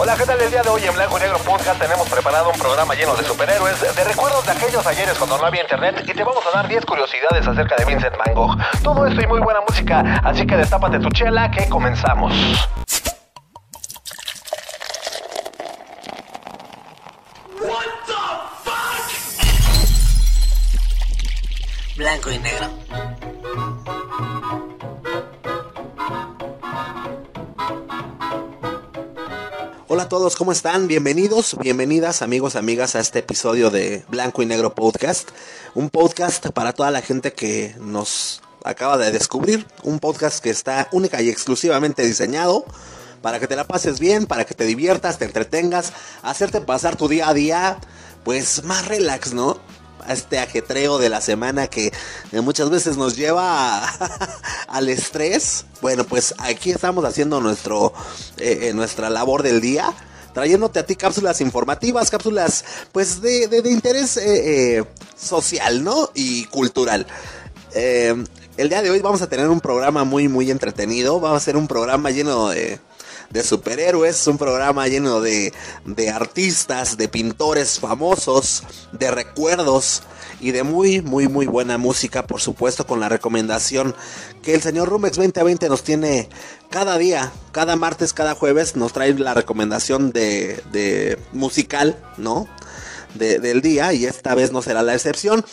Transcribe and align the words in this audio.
Hola, 0.00 0.14
¿qué 0.16 0.24
tal? 0.24 0.40
El 0.40 0.48
día 0.48 0.62
de 0.62 0.68
hoy 0.68 0.84
en 0.84 0.94
Blanco 0.94 1.18
y 1.18 1.22
Negro 1.22 1.38
Podcast 1.38 1.80
tenemos 1.80 2.08
preparado 2.08 2.50
un 2.50 2.58
programa 2.60 2.94
lleno 2.94 3.16
de 3.16 3.24
superhéroes, 3.24 3.80
de 3.80 4.04
recuerdos 4.04 4.46
de 4.46 4.52
aquellos 4.52 4.86
ayeres 4.86 5.18
cuando 5.18 5.36
no 5.38 5.44
había 5.44 5.62
internet 5.62 6.04
y 6.06 6.14
te 6.14 6.22
vamos 6.22 6.44
a 6.46 6.56
dar 6.56 6.68
10 6.68 6.86
curiosidades 6.86 7.44
acerca 7.48 7.74
de 7.74 7.84
Vincent 7.84 8.14
Van 8.16 8.32
Gogh. 8.32 8.56
Todo 8.84 9.08
esto 9.08 9.20
y 9.20 9.26
muy 9.26 9.40
buena 9.40 9.58
música, 9.68 10.20
así 10.22 10.46
que 10.46 10.56
destápate 10.56 11.00
tu 11.00 11.08
chela 11.10 11.50
que 11.50 11.68
comenzamos. 11.68 12.32
Todos, 30.18 30.34
¿cómo 30.34 30.50
están? 30.50 30.88
Bienvenidos, 30.88 31.56
bienvenidas 31.60 32.22
amigos, 32.22 32.56
amigas 32.56 32.96
a 32.96 32.98
este 32.98 33.20
episodio 33.20 33.70
de 33.70 34.04
Blanco 34.08 34.42
y 34.42 34.46
Negro 34.46 34.74
Podcast. 34.74 35.28
Un 35.76 35.90
podcast 35.90 36.48
para 36.48 36.72
toda 36.72 36.90
la 36.90 37.02
gente 37.02 37.32
que 37.32 37.76
nos 37.78 38.42
acaba 38.64 38.98
de 38.98 39.12
descubrir. 39.12 39.64
Un 39.84 40.00
podcast 40.00 40.42
que 40.42 40.50
está 40.50 40.88
única 40.90 41.22
y 41.22 41.28
exclusivamente 41.28 42.04
diseñado 42.04 42.64
para 43.22 43.38
que 43.38 43.46
te 43.46 43.54
la 43.54 43.68
pases 43.68 44.00
bien, 44.00 44.26
para 44.26 44.44
que 44.44 44.54
te 44.54 44.64
diviertas, 44.64 45.18
te 45.18 45.24
entretengas, 45.24 45.92
hacerte 46.22 46.60
pasar 46.60 46.96
tu 46.96 47.06
día 47.06 47.28
a 47.28 47.34
día, 47.34 47.78
pues 48.24 48.64
más 48.64 48.88
relax, 48.88 49.34
¿no? 49.34 49.60
A 50.04 50.14
este 50.14 50.40
ajetreo 50.40 50.98
de 50.98 51.10
la 51.10 51.20
semana 51.20 51.68
que 51.68 51.92
muchas 52.32 52.70
veces 52.70 52.96
nos 52.96 53.14
lleva 53.14 53.86
al 54.66 54.88
estrés. 54.88 55.64
Bueno, 55.80 56.02
pues 56.02 56.34
aquí 56.38 56.72
estamos 56.72 57.04
haciendo 57.04 57.40
nuestro, 57.40 57.92
eh, 58.38 58.58
eh, 58.62 58.72
nuestra 58.72 59.10
labor 59.10 59.44
del 59.44 59.60
día 59.60 59.94
trayéndote 60.38 60.78
a 60.78 60.86
ti 60.86 60.94
cápsulas 60.94 61.40
informativas, 61.40 62.12
cápsulas 62.12 62.64
pues 62.92 63.20
de, 63.20 63.48
de, 63.48 63.70
interés 63.72 64.16
eh, 64.16 64.76
eh, 64.78 64.84
social, 65.16 65.82
¿no? 65.82 66.10
Y 66.14 66.44
cultural. 66.44 67.08
Eh, 67.74 68.14
el 68.56 68.68
día 68.68 68.80
de 68.80 68.90
hoy 68.90 69.00
vamos 69.00 69.20
a 69.20 69.28
tener 69.28 69.48
un 69.48 69.60
programa 69.60 70.04
muy, 70.04 70.28
muy 70.28 70.52
entretenido. 70.52 71.18
Vamos 71.18 71.42
a 71.42 71.44
ser 71.44 71.56
un 71.56 71.66
programa 71.66 72.12
lleno 72.12 72.50
de, 72.50 72.78
de 73.30 73.42
superhéroes, 73.42 74.26
un 74.26 74.38
programa 74.38 74.88
lleno 74.88 75.20
de, 75.20 75.52
de 75.84 76.10
artistas, 76.10 76.96
de 76.96 77.08
pintores 77.08 77.78
famosos, 77.78 78.62
de 78.92 79.10
recuerdos 79.10 80.02
y 80.40 80.52
de 80.52 80.62
muy, 80.62 81.02
muy, 81.02 81.28
muy 81.28 81.46
buena 81.46 81.78
música, 81.78 82.26
por 82.26 82.40
supuesto, 82.40 82.86
con 82.86 83.00
la 83.00 83.08
recomendación 83.08 83.94
que 84.42 84.54
el 84.54 84.62
señor 84.62 84.88
Rumex 84.88 85.16
2020 85.16 85.68
nos 85.68 85.82
tiene 85.82 86.28
cada 86.70 86.96
día, 86.98 87.32
cada 87.52 87.76
martes, 87.76 88.12
cada 88.12 88.34
jueves, 88.34 88.76
nos 88.76 88.92
trae 88.92 89.14
la 89.14 89.34
recomendación 89.34 90.12
de, 90.12 90.62
de 90.72 91.18
musical, 91.32 91.98
¿no? 92.16 92.48
De, 93.14 93.38
del 93.38 93.62
día, 93.62 93.92
y 93.92 94.04
esta 94.06 94.34
vez 94.34 94.52
no 94.52 94.62
será 94.62 94.82
la 94.82 94.94
excepción. 94.94 95.44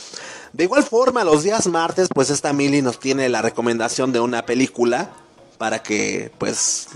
De 0.54 0.66
igual 0.66 0.84
forma, 0.84 1.24
los 1.24 1.44
días 1.44 1.68
martes, 1.68 2.10
pues 2.14 2.30
esta 2.30 2.54
Mili 2.54 2.82
nos 2.82 3.00
tiene 3.00 3.28
la 3.28 3.42
recomendación 3.42 4.14
de 4.14 4.20
una 4.20 4.46
película 4.46 5.10
para 5.58 5.82
que, 5.82 6.32
pues, 6.38 6.88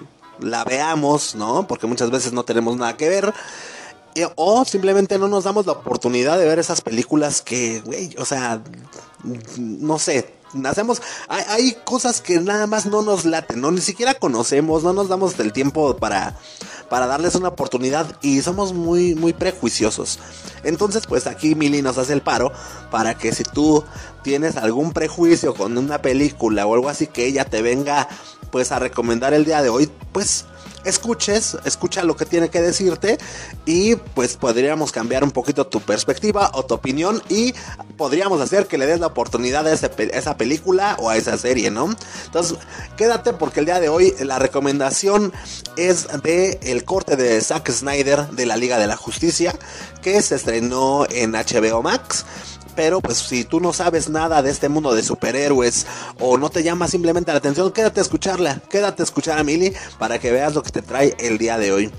la 0.41 0.63
veamos, 0.63 1.35
¿no? 1.35 1.67
Porque 1.67 1.87
muchas 1.87 2.11
veces 2.11 2.33
no 2.33 2.43
tenemos 2.43 2.77
nada 2.77 2.97
que 2.97 3.09
ver. 3.09 3.33
O 4.35 4.65
simplemente 4.65 5.17
no 5.17 5.27
nos 5.27 5.45
damos 5.45 5.65
la 5.65 5.73
oportunidad 5.73 6.37
de 6.37 6.45
ver 6.45 6.59
esas 6.59 6.81
películas 6.81 7.41
que, 7.41 7.79
güey, 7.81 8.13
o 8.17 8.25
sea, 8.25 8.61
no 9.57 9.99
sé, 9.99 10.33
hacemos, 10.65 11.01
hay, 11.27 11.77
cosas 11.83 12.21
que 12.21 12.39
nada 12.39 12.67
más 12.67 12.85
no 12.85 13.01
nos 13.01 13.25
laten, 13.25 13.61
no 13.61 13.71
ni 13.71 13.81
siquiera 13.81 14.13
conocemos, 14.13 14.83
no 14.83 14.93
nos 14.93 15.09
damos 15.09 15.39
el 15.39 15.53
tiempo 15.53 15.97
para, 15.97 16.35
para 16.89 17.07
darles 17.07 17.35
una 17.35 17.49
oportunidad 17.49 18.17
y 18.21 18.41
somos 18.41 18.73
muy, 18.73 19.15
muy 19.15 19.33
prejuiciosos. 19.33 20.19
Entonces, 20.63 21.07
pues 21.07 21.27
aquí 21.27 21.55
Mili 21.55 21.81
nos 21.81 21.97
hace 21.97 22.13
el 22.13 22.21
paro 22.21 22.51
para 22.91 23.15
que 23.15 23.33
si 23.33 23.43
tú 23.43 23.83
tienes 24.23 24.57
algún 24.57 24.93
prejuicio 24.93 25.53
con 25.53 25.77
una 25.77 26.01
película 26.01 26.65
o 26.65 26.73
algo 26.73 26.89
así 26.89 27.07
que 27.07 27.25
ella 27.25 27.45
te 27.45 27.61
venga 27.61 28.07
pues 28.51 28.71
a 28.71 28.79
recomendar 28.79 29.33
el 29.33 29.45
día 29.45 29.61
de 29.61 29.69
hoy, 29.69 29.89
pues 30.11 30.45
escuches, 30.85 31.57
escucha 31.65 32.03
lo 32.03 32.15
que 32.15 32.25
tiene 32.25 32.49
que 32.49 32.61
decirte 32.61 33.17
y 33.65 33.95
pues 33.95 34.37
podríamos 34.37 34.91
cambiar 34.91 35.23
un 35.23 35.31
poquito 35.31 35.67
tu 35.67 35.81
perspectiva 35.81 36.51
o 36.53 36.65
tu 36.65 36.73
opinión 36.73 37.21
y 37.29 37.53
podríamos 37.97 38.41
hacer 38.41 38.67
que 38.67 38.77
le 38.77 38.85
des 38.85 38.99
la 38.99 39.07
oportunidad 39.07 39.67
a, 39.67 39.73
esa 39.73 40.37
película 40.37 40.95
o 40.99 41.09
a 41.09 41.17
esa 41.17 41.37
serie, 41.37 41.71
¿no? 41.71 41.95
Entonces, 42.25 42.57
quédate 42.97 43.33
porque 43.33 43.59
el 43.59 43.65
día 43.65 43.79
de 43.79 43.89
hoy 43.89 44.13
la 44.19 44.39
recomendación 44.39 45.33
es 45.75 46.07
de 46.23 46.59
el 46.63 46.83
corte 46.83 47.15
de 47.15 47.41
Zack 47.41 47.69
Snyder 47.71 48.29
de 48.29 48.45
la 48.45 48.57
Liga 48.57 48.77
de 48.77 48.87
la 48.87 48.95
Justicia 48.95 49.55
que 50.01 50.21
se 50.21 50.35
estrenó 50.35 51.05
en 51.09 51.33
HBO 51.33 51.81
Max 51.81 52.25
pero 52.79 53.01
pues 53.01 53.17
si 53.17 53.43
tú 53.43 53.59
no 53.59 53.73
sabes 53.73 54.07
nada 54.07 54.41
de 54.41 54.49
este 54.49 54.69
mundo 54.69 54.95
de 54.95 55.03
superhéroes 55.03 55.85
o 56.17 56.37
no 56.37 56.49
te 56.49 56.63
llama 56.63 56.87
simplemente 56.87 57.29
la 57.29 57.39
atención, 57.39 57.73
quédate 57.73 57.99
a 57.99 58.03
escucharla, 58.03 58.61
quédate 58.69 59.01
a 59.01 59.03
escuchar 59.03 59.37
a 59.37 59.43
Millie 59.43 59.73
para 59.97 60.17
que 60.17 60.31
veas 60.31 60.55
lo 60.55 60.63
que 60.63 60.71
te 60.71 60.81
trae 60.81 61.13
el 61.19 61.37
día 61.37 61.57
de 61.57 61.73
hoy. 61.73 61.91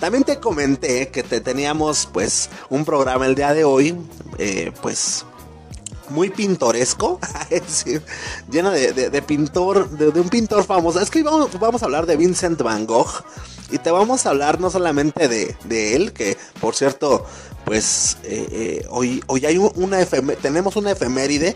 También 0.00 0.24
te 0.24 0.40
comenté 0.40 1.10
que 1.10 1.22
te 1.22 1.40
teníamos 1.40 2.08
pues 2.12 2.50
un 2.68 2.84
programa 2.84 3.26
el 3.26 3.36
día 3.36 3.54
de 3.54 3.62
hoy, 3.62 3.96
eh, 4.38 4.72
pues 4.82 5.24
muy 6.10 6.30
pintoresco, 6.30 7.18
es 7.50 7.62
decir, 7.62 8.02
lleno 8.50 8.70
de, 8.70 9.22
pintor, 9.22 9.88
de, 9.90 10.20
un 10.20 10.28
pintor 10.28 10.64
famoso. 10.64 11.00
Es 11.00 11.10
que 11.10 11.22
vamos, 11.22 11.58
vamos, 11.58 11.82
a 11.82 11.86
hablar 11.86 12.06
de 12.06 12.16
Vincent 12.16 12.60
Van 12.62 12.86
Gogh 12.86 13.24
y 13.70 13.78
te 13.78 13.90
vamos 13.90 14.26
a 14.26 14.30
hablar 14.30 14.60
no 14.60 14.70
solamente 14.70 15.28
de, 15.28 15.56
de 15.64 15.96
él, 15.96 16.12
que 16.12 16.36
por 16.60 16.74
cierto, 16.74 17.26
pues 17.64 18.16
eh, 18.24 18.48
eh, 18.50 18.86
hoy, 18.90 19.22
hoy 19.26 19.44
hay 19.44 19.58
una 19.58 20.04
tenemos 20.40 20.76
una 20.76 20.92
efeméride. 20.92 21.54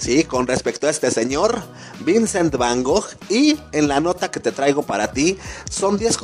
Sí, 0.00 0.24
con 0.24 0.46
respecto 0.46 0.86
a 0.86 0.90
este 0.90 1.10
señor, 1.10 1.62
Vincent 2.06 2.56
Van 2.56 2.82
Gogh. 2.82 3.04
Y 3.28 3.58
en 3.72 3.86
la 3.86 4.00
nota 4.00 4.30
que 4.30 4.40
te 4.40 4.50
traigo 4.50 4.82
para 4.82 5.12
ti, 5.12 5.36
son 5.68 5.98
10 5.98 6.16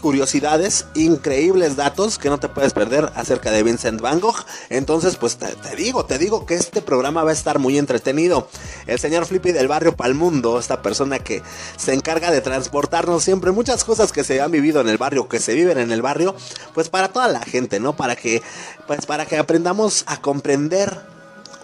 curiosidades, 0.00 0.86
increíbles 0.94 1.76
datos 1.76 2.18
que 2.18 2.28
no 2.28 2.40
te 2.40 2.48
puedes 2.48 2.72
perder 2.72 3.12
acerca 3.14 3.52
de 3.52 3.62
Vincent 3.62 4.00
Van 4.00 4.18
Gogh. 4.18 4.44
Entonces, 4.68 5.14
pues 5.14 5.36
te, 5.36 5.46
digo, 5.76 6.04
te 6.06 6.18
digo 6.18 6.44
que 6.44 6.56
este 6.56 6.82
programa 6.82 7.22
va 7.22 7.30
a 7.30 7.32
estar 7.32 7.60
muy 7.60 7.78
entretenido. 7.78 8.48
El 8.88 8.98
señor 8.98 9.26
Flippy 9.26 9.52
del 9.52 9.68
barrio 9.68 9.94
Palmundo, 9.94 10.58
esta 10.58 10.82
persona 10.82 11.20
que 11.20 11.40
se 11.76 11.94
encarga 11.94 12.32
de 12.32 12.40
transportarnos 12.40 13.22
siempre 13.22 13.52
muchas 13.52 13.84
cosas 13.84 14.10
que 14.10 14.24
se 14.24 14.40
han 14.40 14.50
vivido 14.50 14.80
en 14.80 14.88
el 14.88 14.98
barrio, 14.98 15.28
que 15.28 15.38
se 15.38 15.54
viven 15.54 15.78
en 15.78 15.92
el 15.92 16.02
barrio, 16.02 16.34
pues 16.74 16.88
para 16.88 17.06
toda 17.06 17.28
la 17.28 17.42
gente, 17.42 17.78
¿no? 17.78 17.94
Para 17.94 18.16
que, 18.16 18.42
pues 18.88 19.06
para 19.06 19.24
que 19.24 19.36
aprendamos 19.36 20.02
a 20.08 20.20
comprender 20.20 21.00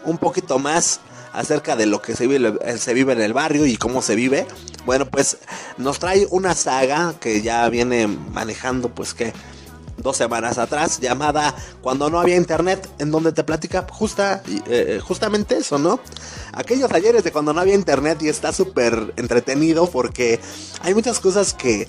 un 0.05 0.19
poquito 0.19 0.61
más 0.61 1.01
acerca 1.37 1.77
de 1.77 1.85
lo 1.85 2.01
que 2.01 2.17
se 2.17 2.27
vive, 2.27 2.59
se 2.79 2.95
vive 2.95 3.13
en 3.13 3.21
el 3.21 3.35
barrio 3.35 3.67
y 3.67 3.77
cómo 3.77 4.01
se 4.01 4.17
vive. 4.17 4.47
Bueno, 4.87 5.05
pues 5.07 5.37
nos 5.77 5.99
trae 5.99 6.27
una 6.31 6.55
saga 6.55 7.15
que 7.21 7.43
ya 7.43 7.69
viene 7.69 8.07
manejando, 8.07 8.89
pues 8.89 9.13
que 9.13 9.35
dos 9.99 10.17
semanas 10.17 10.59
atrás, 10.59 11.01
llamada 11.01 11.55
Cuando 11.83 12.11
no 12.11 12.21
había 12.21 12.37
internet, 12.37 12.89
en 12.99 13.11
donde 13.11 13.33
te 13.33 13.45
platica 13.45 13.87
justa, 13.91 14.43
eh, 14.67 15.01
justamente 15.03 15.59
eso, 15.59 15.79
¿no? 15.79 16.01
Aquellos 16.53 16.91
ayeres 16.93 17.23
de 17.23 17.33
cuando 17.33 17.53
no 17.53 17.61
había 17.61 17.75
internet 17.75 18.19
y 18.23 18.29
está 18.29 18.53
súper 18.53 19.13
entretenido 19.17 19.91
porque 19.91 20.41
hay 20.81 20.95
muchas 20.95 21.21
cosas 21.21 21.53
que 21.53 21.87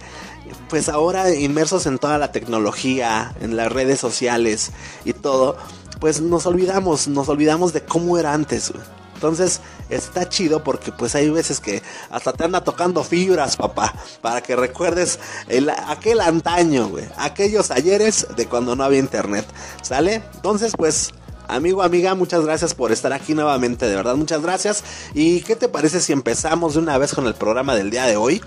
pues 0.69 0.89
ahora 0.89 1.33
inmersos 1.33 1.85
en 1.85 1.99
toda 1.99 2.17
la 2.17 2.31
tecnología, 2.33 3.33
en 3.39 3.55
las 3.55 3.71
redes 3.71 3.99
sociales 3.99 4.71
y 5.05 5.13
todo, 5.13 5.57
pues 5.99 6.21
nos 6.21 6.45
olvidamos, 6.45 7.07
nos 7.07 7.29
olvidamos 7.29 7.71
de 7.71 7.81
cómo 7.81 8.17
era 8.17 8.33
antes. 8.33 8.73
Entonces 9.17 9.61
está 9.89 10.29
chido 10.29 10.63
porque 10.63 10.91
pues 10.91 11.15
hay 11.15 11.27
veces 11.31 11.59
que 11.59 11.81
hasta 12.11 12.33
te 12.33 12.43
anda 12.43 12.63
tocando 12.63 13.03
fibras, 13.03 13.57
papá, 13.57 13.95
para 14.21 14.41
que 14.41 14.55
recuerdes 14.55 15.17
el, 15.47 15.71
aquel 15.71 16.21
antaño, 16.21 16.87
güey, 16.89 17.05
aquellos 17.17 17.71
ayeres 17.71 18.27
de 18.35 18.45
cuando 18.45 18.75
no 18.75 18.83
había 18.83 18.99
internet, 18.99 19.47
¿sale? 19.81 20.21
Entonces 20.35 20.73
pues 20.77 21.15
amigo, 21.47 21.81
amiga, 21.81 22.13
muchas 22.13 22.45
gracias 22.45 22.75
por 22.75 22.91
estar 22.91 23.11
aquí 23.11 23.33
nuevamente, 23.33 23.87
de 23.87 23.95
verdad, 23.95 24.15
muchas 24.15 24.43
gracias. 24.43 24.83
¿Y 25.15 25.41
qué 25.41 25.55
te 25.55 25.67
parece 25.67 25.99
si 25.99 26.13
empezamos 26.13 26.75
de 26.75 26.79
una 26.81 26.99
vez 26.99 27.15
con 27.15 27.25
el 27.25 27.33
programa 27.33 27.73
del 27.73 27.89
día 27.89 28.05
de 28.05 28.17
hoy? 28.17 28.39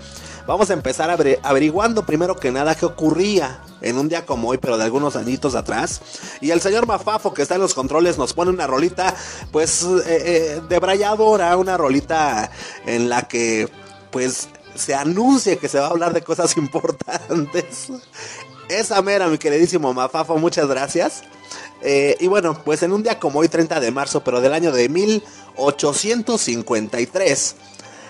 Vamos 0.47 0.69
a 0.69 0.73
empezar 0.73 1.09
averiguando 1.43 2.05
primero 2.05 2.35
que 2.35 2.51
nada 2.51 2.75
qué 2.75 2.85
ocurría 2.85 3.61
en 3.81 3.97
un 3.97 4.09
día 4.09 4.25
como 4.25 4.49
hoy, 4.49 4.57
pero 4.57 4.77
de 4.77 4.83
algunos 4.83 5.15
añitos 5.15 5.55
atrás. 5.55 6.01
Y 6.41 6.51
el 6.51 6.59
señor 6.61 6.85
Mafafo, 6.87 7.33
que 7.33 7.41
está 7.41 7.55
en 7.55 7.61
los 7.61 7.73
controles, 7.73 8.17
nos 8.17 8.33
pone 8.33 8.51
una 8.51 8.67
rolita, 8.67 9.15
pues, 9.51 9.83
eh, 9.83 10.03
eh, 10.07 10.61
debrayadora, 10.67 11.55
una 11.57 11.77
rolita 11.77 12.51
en 12.85 13.09
la 13.09 13.27
que, 13.27 13.69
pues, 14.11 14.49
se 14.75 14.93
anuncia 14.95 15.57
que 15.57 15.69
se 15.69 15.79
va 15.79 15.87
a 15.87 15.89
hablar 15.89 16.13
de 16.13 16.21
cosas 16.21 16.55
importantes. 16.57 17.89
Esa 18.69 19.01
mera, 19.01 19.27
mi 19.27 19.37
queridísimo 19.37 19.93
Mafafo, 19.93 20.37
muchas 20.37 20.67
gracias. 20.67 21.23
Eh, 21.81 22.15
y 22.19 22.27
bueno, 22.27 22.61
pues 22.63 22.83
en 22.83 22.93
un 22.93 23.03
día 23.03 23.19
como 23.19 23.39
hoy, 23.39 23.49
30 23.49 23.79
de 23.79 23.91
marzo, 23.91 24.23
pero 24.23 24.39
del 24.39 24.53
año 24.53 24.71
de 24.71 24.87
1853, 24.87 27.55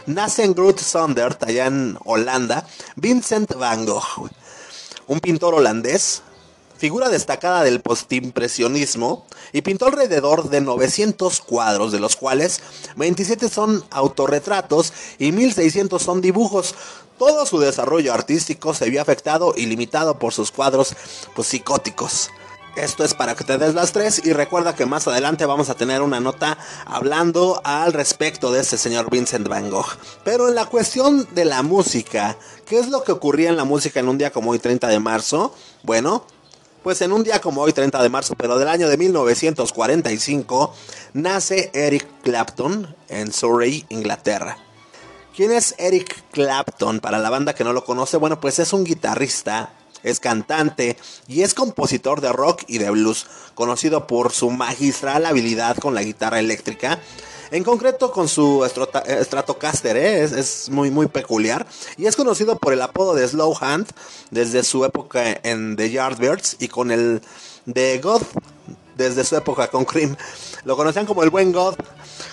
nace 0.06 0.44
en 0.44 0.54
Groot 0.54 0.80
Sondert, 0.80 1.44
allá 1.44 1.68
en 1.68 1.98
Holanda, 2.06 2.66
Vincent 2.96 3.54
Van 3.56 3.86
Gogh. 3.86 4.30
un 5.08 5.20
pintor 5.20 5.56
holandés, 5.56 6.22
figura 6.78 7.10
destacada 7.10 7.64
del 7.64 7.82
postimpresionismo, 7.82 9.26
y 9.54 9.62
pintó 9.62 9.88
alrededor 9.88 10.50
de 10.50 10.62
900 10.62 11.42
cuadros, 11.42 11.92
de 11.92 12.00
los 12.00 12.16
cuales 12.16 12.62
27 12.96 13.50
son 13.50 13.84
autorretratos 13.92 14.94
y 15.20 15.32
1600 15.32 16.02
son 16.02 16.22
dibujos. 16.22 16.76
Todo 17.18 17.46
su 17.46 17.60
desarrollo 17.60 18.14
artístico 18.14 18.74
se 18.74 18.90
vio 18.90 19.02
afectado 19.02 19.54
y 19.56 19.68
limitado 19.68 20.18
por 20.18 20.34
sus 20.34 20.52
cuadros 20.52 20.96
pues, 21.36 21.48
psicóticos. 21.50 22.32
Esto 22.76 23.04
es 23.04 23.14
para 23.14 23.36
que 23.36 23.44
te 23.44 23.58
des 23.58 23.74
las 23.74 23.92
tres 23.92 24.22
y 24.24 24.32
recuerda 24.32 24.76
que 24.76 24.86
más 24.86 25.06
adelante 25.06 25.46
vamos 25.46 25.70
a 25.70 25.76
tener 25.76 26.02
una 26.02 26.22
nota 26.22 26.58
hablando 26.86 27.62
al 27.66 27.92
respecto 27.92 28.50
de 28.52 28.62
ese 28.62 28.78
señor 28.78 29.10
Vincent 29.10 29.48
Van 29.50 29.70
Gogh. 29.70 29.98
Pero 30.24 30.48
en 30.48 30.56
la 30.56 30.66
cuestión 30.66 31.28
de 31.36 31.44
la 31.44 31.64
música, 31.64 32.38
¿qué 32.66 32.80
es 32.80 32.88
lo 32.88 33.04
que 33.04 33.12
ocurría 33.12 33.50
en 33.50 33.58
la 33.58 33.66
música 33.66 34.00
en 34.00 34.08
un 34.08 34.18
día 34.18 34.32
como 34.32 34.52
hoy 34.52 34.60
30 34.60 34.88
de 34.88 35.00
marzo? 35.00 35.54
Bueno, 35.84 36.26
pues 36.82 37.02
en 37.02 37.12
un 37.12 37.24
día 37.24 37.42
como 37.42 37.62
hoy 37.62 37.74
30 37.74 38.02
de 38.02 38.10
marzo, 38.10 38.36
pero 38.38 38.58
del 38.58 38.70
año 38.70 38.88
de 38.88 38.98
1945, 38.98 40.74
nace 41.14 41.72
Eric 41.74 42.08
Clapton 42.24 42.96
en 43.10 43.34
Surrey, 43.34 43.86
Inglaterra. 43.90 44.58
¿Quién 45.36 45.52
es 45.52 45.76
Eric 45.78 46.24
Clapton? 46.32 47.02
Para 47.02 47.20
la 47.20 47.30
banda 47.30 47.54
que 47.54 47.64
no 47.64 47.74
lo 47.74 47.84
conoce, 47.84 48.18
bueno, 48.18 48.40
pues 48.40 48.60
es 48.60 48.74
un 48.74 48.86
guitarrista, 48.86 49.74
es 50.04 50.20
cantante 50.20 50.98
y 51.28 51.42
es 51.42 51.54
compositor 51.54 52.22
de 52.22 52.32
rock 52.32 52.64
y 52.68 52.78
de 52.78 52.90
blues, 52.90 53.26
conocido 53.56 54.08
por 54.08 54.32
su 54.32 54.50
magistral 54.50 55.26
habilidad 55.26 55.78
con 55.78 55.94
la 55.96 56.04
guitarra 56.04 56.40
eléctrica. 56.40 57.00
En 57.52 57.66
concreto 57.66 58.12
con 58.12 58.30
su 58.30 58.66
Stratocaster, 58.66 59.98
¿eh? 59.98 60.24
es, 60.24 60.32
es, 60.32 60.70
muy 60.70 60.90
muy 60.90 61.08
peculiar 61.08 61.68
y 61.98 62.06
es 62.06 62.16
conocido 62.16 62.58
por 62.58 62.72
el 62.72 62.82
apodo 62.82 63.14
de 63.14 63.28
Slow 63.28 63.54
Hand 63.60 63.88
desde 64.30 64.64
su 64.64 64.86
época 64.86 65.38
en 65.44 65.76
The 65.76 65.92
Yardbirds 65.92 66.56
y 66.60 66.70
con 66.70 66.92
el 66.92 67.22
de 67.66 68.00
God 68.00 68.22
desde 69.02 69.24
su 69.24 69.36
época 69.36 69.68
con 69.68 69.86
Cream. 69.86 70.16
Lo 70.64 70.78
conocían 70.78 71.06
como 71.06 71.24
el 71.24 71.30
buen 71.30 71.52
God. 71.52 71.76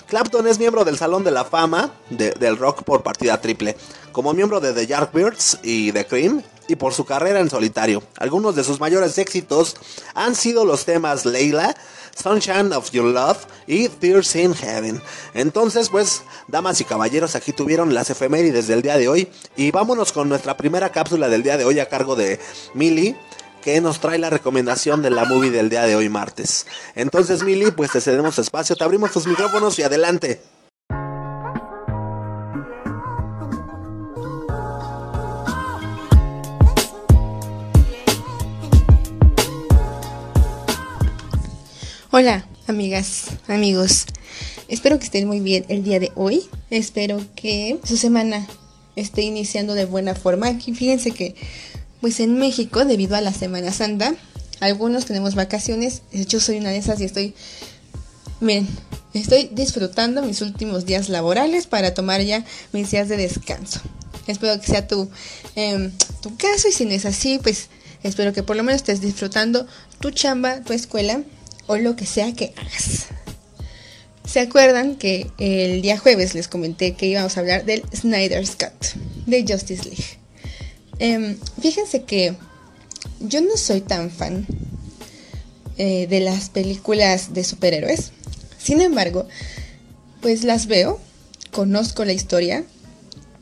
Clapton 0.07 0.47
es 0.47 0.59
miembro 0.59 0.85
del 0.85 0.97
Salón 0.97 1.23
de 1.23 1.31
la 1.31 1.45
Fama 1.45 1.91
del 2.09 2.57
rock 2.57 2.83
por 2.83 3.03
partida 3.03 3.41
triple, 3.41 3.75
como 4.11 4.33
miembro 4.33 4.59
de 4.59 4.73
The 4.73 4.87
Yardbirds 4.87 5.59
y 5.63 5.91
The 5.91 6.05
Cream, 6.05 6.43
y 6.67 6.75
por 6.75 6.93
su 6.93 7.05
carrera 7.05 7.39
en 7.39 7.49
solitario. 7.49 8.03
Algunos 8.17 8.55
de 8.55 8.63
sus 8.63 8.79
mayores 8.79 9.17
éxitos 9.17 9.75
han 10.13 10.35
sido 10.35 10.65
los 10.65 10.85
temas 10.85 11.25
Leila, 11.25 11.75
Sunshine 12.21 12.73
of 12.73 12.91
Your 12.91 13.05
Love 13.05 13.45
y 13.65 13.87
Tears 13.87 14.35
in 14.35 14.53
Heaven. 14.53 15.01
Entonces, 15.33 15.89
pues, 15.89 16.23
damas 16.47 16.81
y 16.81 16.85
caballeros, 16.85 17.35
aquí 17.35 17.53
tuvieron 17.53 17.93
las 17.93 18.09
efemérides 18.09 18.67
del 18.67 18.81
día 18.81 18.97
de 18.97 19.07
hoy. 19.07 19.29
Y 19.55 19.71
vámonos 19.71 20.11
con 20.11 20.29
nuestra 20.29 20.57
primera 20.57 20.91
cápsula 20.91 21.29
del 21.29 21.43
día 21.43 21.57
de 21.57 21.65
hoy 21.65 21.79
a 21.79 21.87
cargo 21.87 22.15
de 22.15 22.39
Millie 22.73 23.15
que 23.61 23.81
nos 23.81 23.99
trae 23.99 24.17
la 24.17 24.29
recomendación 24.29 25.01
de 25.01 25.09
la 25.09 25.25
movie 25.25 25.51
del 25.51 25.69
día 25.69 25.83
de 25.83 25.95
hoy 25.95 26.09
martes. 26.09 26.65
Entonces, 26.95 27.43
Mili, 27.43 27.71
pues 27.71 27.91
te 27.91 28.01
cedemos 28.01 28.39
espacio, 28.39 28.75
te 28.75 28.83
abrimos 28.83 29.11
tus 29.11 29.27
micrófonos 29.27 29.77
y 29.79 29.83
adelante. 29.83 30.41
Hola, 42.11 42.47
amigas, 42.67 43.37
amigos. 43.47 44.05
Espero 44.67 44.97
que 44.97 45.05
estén 45.05 45.27
muy 45.27 45.39
bien 45.39 45.65
el 45.69 45.83
día 45.83 45.99
de 45.99 46.11
hoy. 46.15 46.49
Espero 46.69 47.21
que 47.35 47.79
su 47.83 47.97
semana 47.97 48.47
esté 48.95 49.21
iniciando 49.21 49.73
de 49.73 49.85
buena 49.85 50.15
forma. 50.15 50.47
Aquí 50.47 50.73
fíjense 50.73 51.11
que 51.11 51.35
pues 52.01 52.19
en 52.19 52.37
México, 52.37 52.85
debido 52.85 53.15
a 53.15 53.21
la 53.21 53.33
Semana 53.33 53.71
Santa, 53.71 54.15
algunos 54.59 55.05
tenemos 55.05 55.35
vacaciones. 55.35 56.01
Yo 56.11 56.39
soy 56.39 56.57
una 56.57 56.69
de 56.69 56.77
esas 56.77 56.99
y 56.99 57.05
estoy. 57.05 57.33
Miren, 58.41 58.67
estoy 59.13 59.49
disfrutando 59.51 60.21
mis 60.21 60.41
últimos 60.41 60.85
días 60.85 61.09
laborales 61.09 61.67
para 61.67 61.93
tomar 61.93 62.21
ya 62.21 62.45
mis 62.71 62.91
días 62.91 63.09
de 63.09 63.17
descanso. 63.17 63.81
Espero 64.27 64.59
que 64.61 64.67
sea 64.67 64.87
tu, 64.87 65.09
eh, 65.55 65.91
tu 66.21 66.35
caso 66.37 66.67
y 66.69 66.71
si 66.71 66.85
no 66.85 66.91
es 66.91 67.05
así, 67.05 67.39
pues 67.41 67.69
espero 68.03 68.31
que 68.31 68.43
por 68.43 68.55
lo 68.55 68.63
menos 68.63 68.81
estés 68.81 69.01
disfrutando 69.01 69.65
tu 69.99 70.11
chamba, 70.11 70.61
tu 70.61 70.73
escuela 70.73 71.23
o 71.67 71.77
lo 71.77 71.95
que 71.95 72.05
sea 72.05 72.33
que 72.33 72.53
hagas. 72.55 73.07
¿Se 74.25 74.39
acuerdan 74.39 74.95
que 74.95 75.31
el 75.39 75.81
día 75.81 75.97
jueves 75.97 76.35
les 76.35 76.47
comenté 76.47 76.93
que 76.93 77.07
íbamos 77.07 77.35
a 77.35 77.39
hablar 77.39 77.65
del 77.65 77.83
Snyder's 77.95 78.51
Cut 78.51 78.99
de 79.25 79.43
Justice 79.47 79.83
League? 79.85 80.18
Eh, 80.99 81.37
fíjense 81.61 82.03
que 82.03 82.35
yo 83.19 83.41
no 83.41 83.57
soy 83.57 83.81
tan 83.81 84.11
fan 84.11 84.45
eh, 85.77 86.07
de 86.07 86.19
las 86.19 86.49
películas 86.49 87.33
de 87.33 87.43
superhéroes. 87.43 88.11
Sin 88.57 88.81
embargo, 88.81 89.27
pues 90.21 90.43
las 90.43 90.67
veo, 90.67 90.99
conozco 91.51 92.03
la 92.03 92.13
historia 92.13 92.65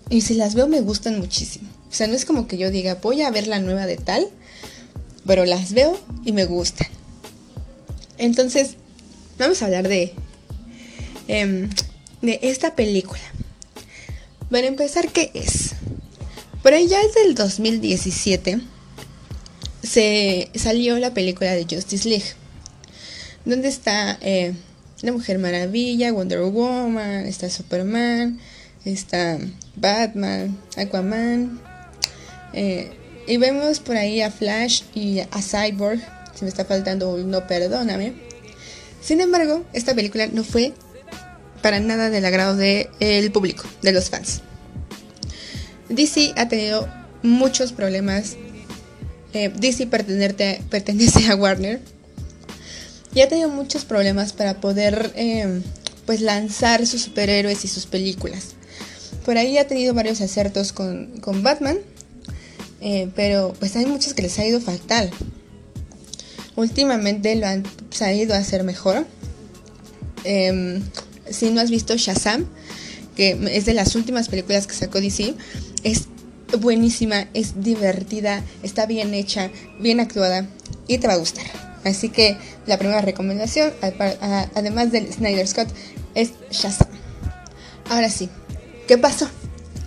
y 0.09 0.21
si 0.21 0.35
las 0.35 0.53
veo 0.53 0.67
me 0.67 0.81
gustan 0.81 1.17
muchísimo. 1.19 1.67
O 1.89 1.93
sea, 1.93 2.07
no 2.07 2.13
es 2.13 2.25
como 2.25 2.47
que 2.47 2.57
yo 2.57 2.69
diga, 2.69 2.95
voy 3.01 3.23
a 3.23 3.31
ver 3.31 3.47
la 3.47 3.59
nueva 3.59 3.85
de 3.87 3.97
tal, 3.97 4.27
pero 5.25 5.45
las 5.45 5.73
veo 5.73 5.99
y 6.23 6.31
me 6.31 6.45
gustan. 6.45 6.87
Entonces, 8.19 8.75
vamos 9.39 9.61
a 9.61 9.65
hablar 9.65 9.87
de, 9.87 10.13
eh, 11.27 11.69
de 12.21 12.39
esta 12.43 12.75
película. 12.75 13.21
Para 14.51 14.67
empezar, 14.67 15.09
¿qué 15.09 15.31
es? 15.33 15.73
Por 16.67 16.73
ahí 16.73 16.85
ya 16.85 17.01
es 17.01 17.13
del 17.15 17.33
2017 17.33 18.59
se 19.83 20.51
salió 20.53 20.99
la 20.99 21.13
película 21.13 21.53
de 21.53 21.63
Justice 21.63 22.09
League, 22.09 22.25
donde 23.45 23.69
está 23.69 24.17
eh, 24.19 24.51
la 25.01 25.13
Mujer 25.13 25.39
Maravilla, 25.39 26.11
Wonder 26.11 26.41
Woman, 26.41 27.25
está 27.25 27.49
Superman, 27.49 28.41
está 28.83 29.39
Batman, 29.77 30.57
Aquaman, 30.75 31.61
eh, 32.51 32.91
y 33.27 33.37
vemos 33.37 33.79
por 33.79 33.95
ahí 33.95 34.21
a 34.21 34.29
Flash 34.29 34.81
y 34.93 35.19
a 35.19 35.41
Cyborg, 35.41 36.01
si 36.35 36.43
me 36.43 36.49
está 36.49 36.65
faltando 36.65 37.17
no 37.17 37.47
perdóname. 37.47 38.11
Sin 39.01 39.21
embargo, 39.21 39.63
esta 39.71 39.95
película 39.95 40.27
no 40.27 40.43
fue 40.43 40.73
para 41.61 41.79
nada 41.79 42.09
del 42.09 42.25
agrado 42.25 42.57
del 42.57 43.31
público, 43.31 43.63
de 43.81 43.93
los 43.93 44.09
fans. 44.09 44.41
DC 45.89 46.33
ha 46.35 46.47
tenido 46.47 46.87
muchos 47.23 47.71
problemas. 47.71 48.37
Eh, 49.33 49.49
DC 49.49 49.87
pertenece 49.87 51.27
a 51.27 51.35
Warner. 51.35 51.79
Y 53.13 53.21
ha 53.21 53.27
tenido 53.27 53.49
muchos 53.49 53.85
problemas 53.85 54.33
para 54.33 54.59
poder 54.59 55.11
eh, 55.15 55.61
pues 56.05 56.21
lanzar 56.21 56.85
sus 56.85 57.01
superhéroes 57.01 57.65
y 57.65 57.67
sus 57.67 57.85
películas. 57.85 58.55
Por 59.25 59.37
ahí 59.37 59.57
ha 59.57 59.67
tenido 59.67 59.93
varios 59.93 60.21
acertos 60.21 60.71
con, 60.71 61.19
Batman. 61.43 61.77
Eh, 62.79 63.09
pero 63.15 63.53
pues 63.59 63.75
hay 63.75 63.85
muchos 63.85 64.13
que 64.13 64.21
les 64.21 64.37
ha 64.39 64.45
ido 64.45 64.61
fatal. 64.61 65.09
Últimamente 66.55 67.35
lo 67.35 67.47
han 67.47 67.63
sabido 67.89 68.35
hacer 68.35 68.63
mejor. 68.63 69.05
Em, 70.23 70.81
si 71.29 71.49
no 71.49 71.61
has 71.61 71.69
visto 71.69 71.95
Shazam, 71.95 72.45
que 73.15 73.37
es 73.51 73.65
de 73.65 73.73
las 73.73 73.95
últimas 73.95 74.29
películas 74.29 74.67
que 74.67 74.75
sacó 74.75 75.01
DC, 75.01 75.33
es 75.87 76.07
buenísima, 76.59 77.27
es 77.33 77.63
divertida, 77.63 78.43
está 78.63 78.85
bien 78.85 79.13
hecha, 79.13 79.49
bien 79.79 79.99
actuada 79.99 80.47
y 80.87 80.97
te 80.97 81.07
va 81.07 81.13
a 81.13 81.17
gustar. 81.17 81.45
Así 81.83 82.09
que 82.09 82.37
la 82.65 82.77
primera 82.77 83.01
recomendación, 83.01 83.71
además 84.55 84.91
del 84.91 85.11
Snyder 85.11 85.47
Scott, 85.47 85.69
es 86.15 86.31
Shazam. 86.51 86.89
Ahora 87.89 88.09
sí, 88.09 88.29
¿qué 88.87 88.97
pasó? 88.97 89.29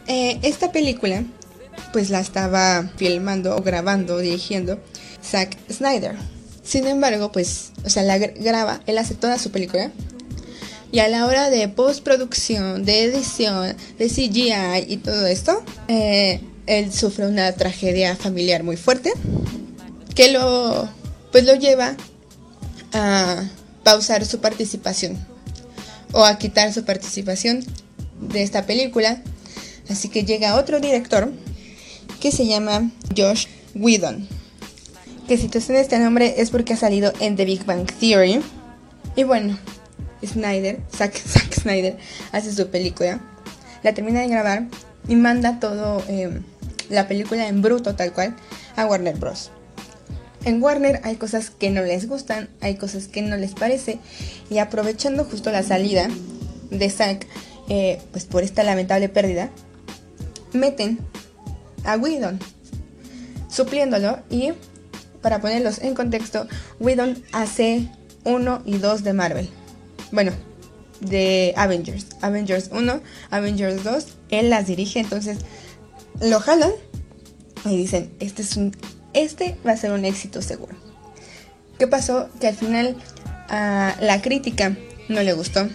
Eh, 0.07 0.39
esta 0.43 0.73
película, 0.73 1.25
pues 1.93 2.09
la 2.09 2.21
estaba 2.21 2.91
filmando 2.97 3.57
o 3.57 3.63
grabando, 3.63 4.19
dirigiendo 4.19 4.81
Zack 5.23 5.59
Snyder. 5.71 6.17
Sin 6.63 6.87
embargo, 6.87 7.33
pues, 7.33 7.73
o 7.85 7.91
sea, 7.91 8.03
la 8.03 8.17
graba, 8.19 8.81
él 8.87 8.97
hace 8.97 9.15
toda 9.15 9.39
su 9.39 9.51
película 9.51 9.91
y 10.93 10.99
a 10.99 11.09
la 11.09 11.27
hora 11.27 11.51
de 11.51 11.69
postproducción, 11.69 12.85
de 12.85 13.05
edición, 13.05 13.77
de 13.99 14.09
CGI 14.09 14.93
y 14.93 14.97
todo 14.97 15.27
esto, 15.27 15.63
eh, 15.89 16.41
él 16.67 16.93
sufre 16.93 17.27
una 17.27 17.53
tragedia 17.53 18.17
familiar 18.17 18.63
muy 18.63 18.77
fuerte 18.77 19.13
que 20.15 20.33
lo, 20.33 20.89
pues 21.33 21.45
lo 21.45 21.55
lleva 21.55 21.97
a 22.93 23.45
pausar 23.85 24.27
su 24.27 24.41
participación 24.41 25.19
o 26.13 26.25
a 26.25 26.39
quitar 26.39 26.73
su 26.73 26.85
participación 26.85 27.65
de 28.21 28.43
esta 28.43 28.67
película. 28.67 29.23
Así 29.89 30.09
que 30.09 30.25
llega 30.25 30.57
otro 30.57 30.81
director 30.81 31.33
que 32.21 32.31
se 32.33 32.47
llama 32.47 32.91
Josh 33.17 33.47
Whedon. 33.75 34.29
Que 35.27 35.39
si 35.39 35.49
te 35.49 35.61
suena 35.61 35.81
este 35.81 35.99
nombre 35.99 36.35
es 36.39 36.51
porque 36.51 36.75
ha 36.75 36.77
salido 36.77 37.13
en 37.21 37.37
The 37.37 37.45
Big 37.45 37.65
Bang 37.65 37.91
Theory. 37.99 38.41
Y 39.17 39.25
bueno, 39.25 39.59
Snyder, 40.25 40.81
Zack, 40.93 41.17
Snyder, 41.53 41.97
hace 42.33 42.53
su 42.53 42.69
película, 42.69 43.21
la 43.83 43.95
termina 43.95 44.21
de 44.21 44.29
grabar 44.29 44.67
y 45.09 45.17
manda 45.17 45.61
todo 45.61 46.03
eh, 46.09 46.41
la 46.89 47.09
película 47.09 47.49
en 47.49 47.63
bruto 47.63 47.95
tal 47.95 48.13
cual 48.13 48.37
a 48.77 48.87
Warner 48.87 49.17
Bros. 49.17 49.51
En 50.45 50.63
Warner 50.63 51.01
hay 51.05 51.17
cosas 51.17 51.51
que 51.51 51.71
no 51.71 51.83
les 51.83 52.09
gustan, 52.09 52.49
hay 52.61 52.77
cosas 52.77 53.09
que 53.09 53.21
no 53.23 53.37
les 53.37 53.53
parece 53.53 53.99
y 54.49 54.59
aprovechando 54.59 55.25
justo 55.25 55.51
la 55.51 55.63
salida 55.63 56.09
de 56.71 56.91
Zack, 56.91 57.27
eh, 57.69 58.01
pues 58.11 58.25
por 58.25 58.43
esta 58.43 58.63
lamentable 58.63 59.09
pérdida, 59.09 59.51
meten 60.53 60.99
a 61.85 61.97
Whedon, 61.97 62.41
supliéndolo 63.49 64.19
y 64.31 64.53
para 65.21 65.41
ponerlos 65.41 65.79
en 65.81 65.95
contexto, 65.95 66.47
Whedon 66.79 67.23
hace 67.33 67.89
1 68.25 68.63
y 68.65 68.79
2 68.79 69.05
de 69.05 69.13
Marvel. 69.13 69.60
Bueno, 70.13 70.33
de 71.01 71.55
Avengers. 71.57 72.07
Avengers 72.21 72.71
1, 72.73 73.01
Avengers 73.31 73.85
2, 73.85 74.07
él 74.31 74.51
las 74.51 74.67
dirige, 74.67 75.01
entonces 75.01 75.39
lo 76.21 76.41
jalan 76.41 76.73
y 77.65 77.77
dicen, 77.77 78.13
este 78.21 78.43
es 78.43 78.57
un 78.57 78.75
este 79.13 79.57
va 79.67 79.73
a 79.73 79.77
ser 79.77 79.93
un 79.93 80.05
éxito 80.05 80.43
seguro. 80.43 80.75
¿Qué 81.79 81.87
pasó? 81.87 82.29
Que 82.41 82.49
al 82.49 82.55
final 82.55 82.97
a 83.49 83.97
la 84.01 84.23
crítica 84.23 84.77
no 85.09 85.23
le 85.23 85.33
gustó. 85.33 85.69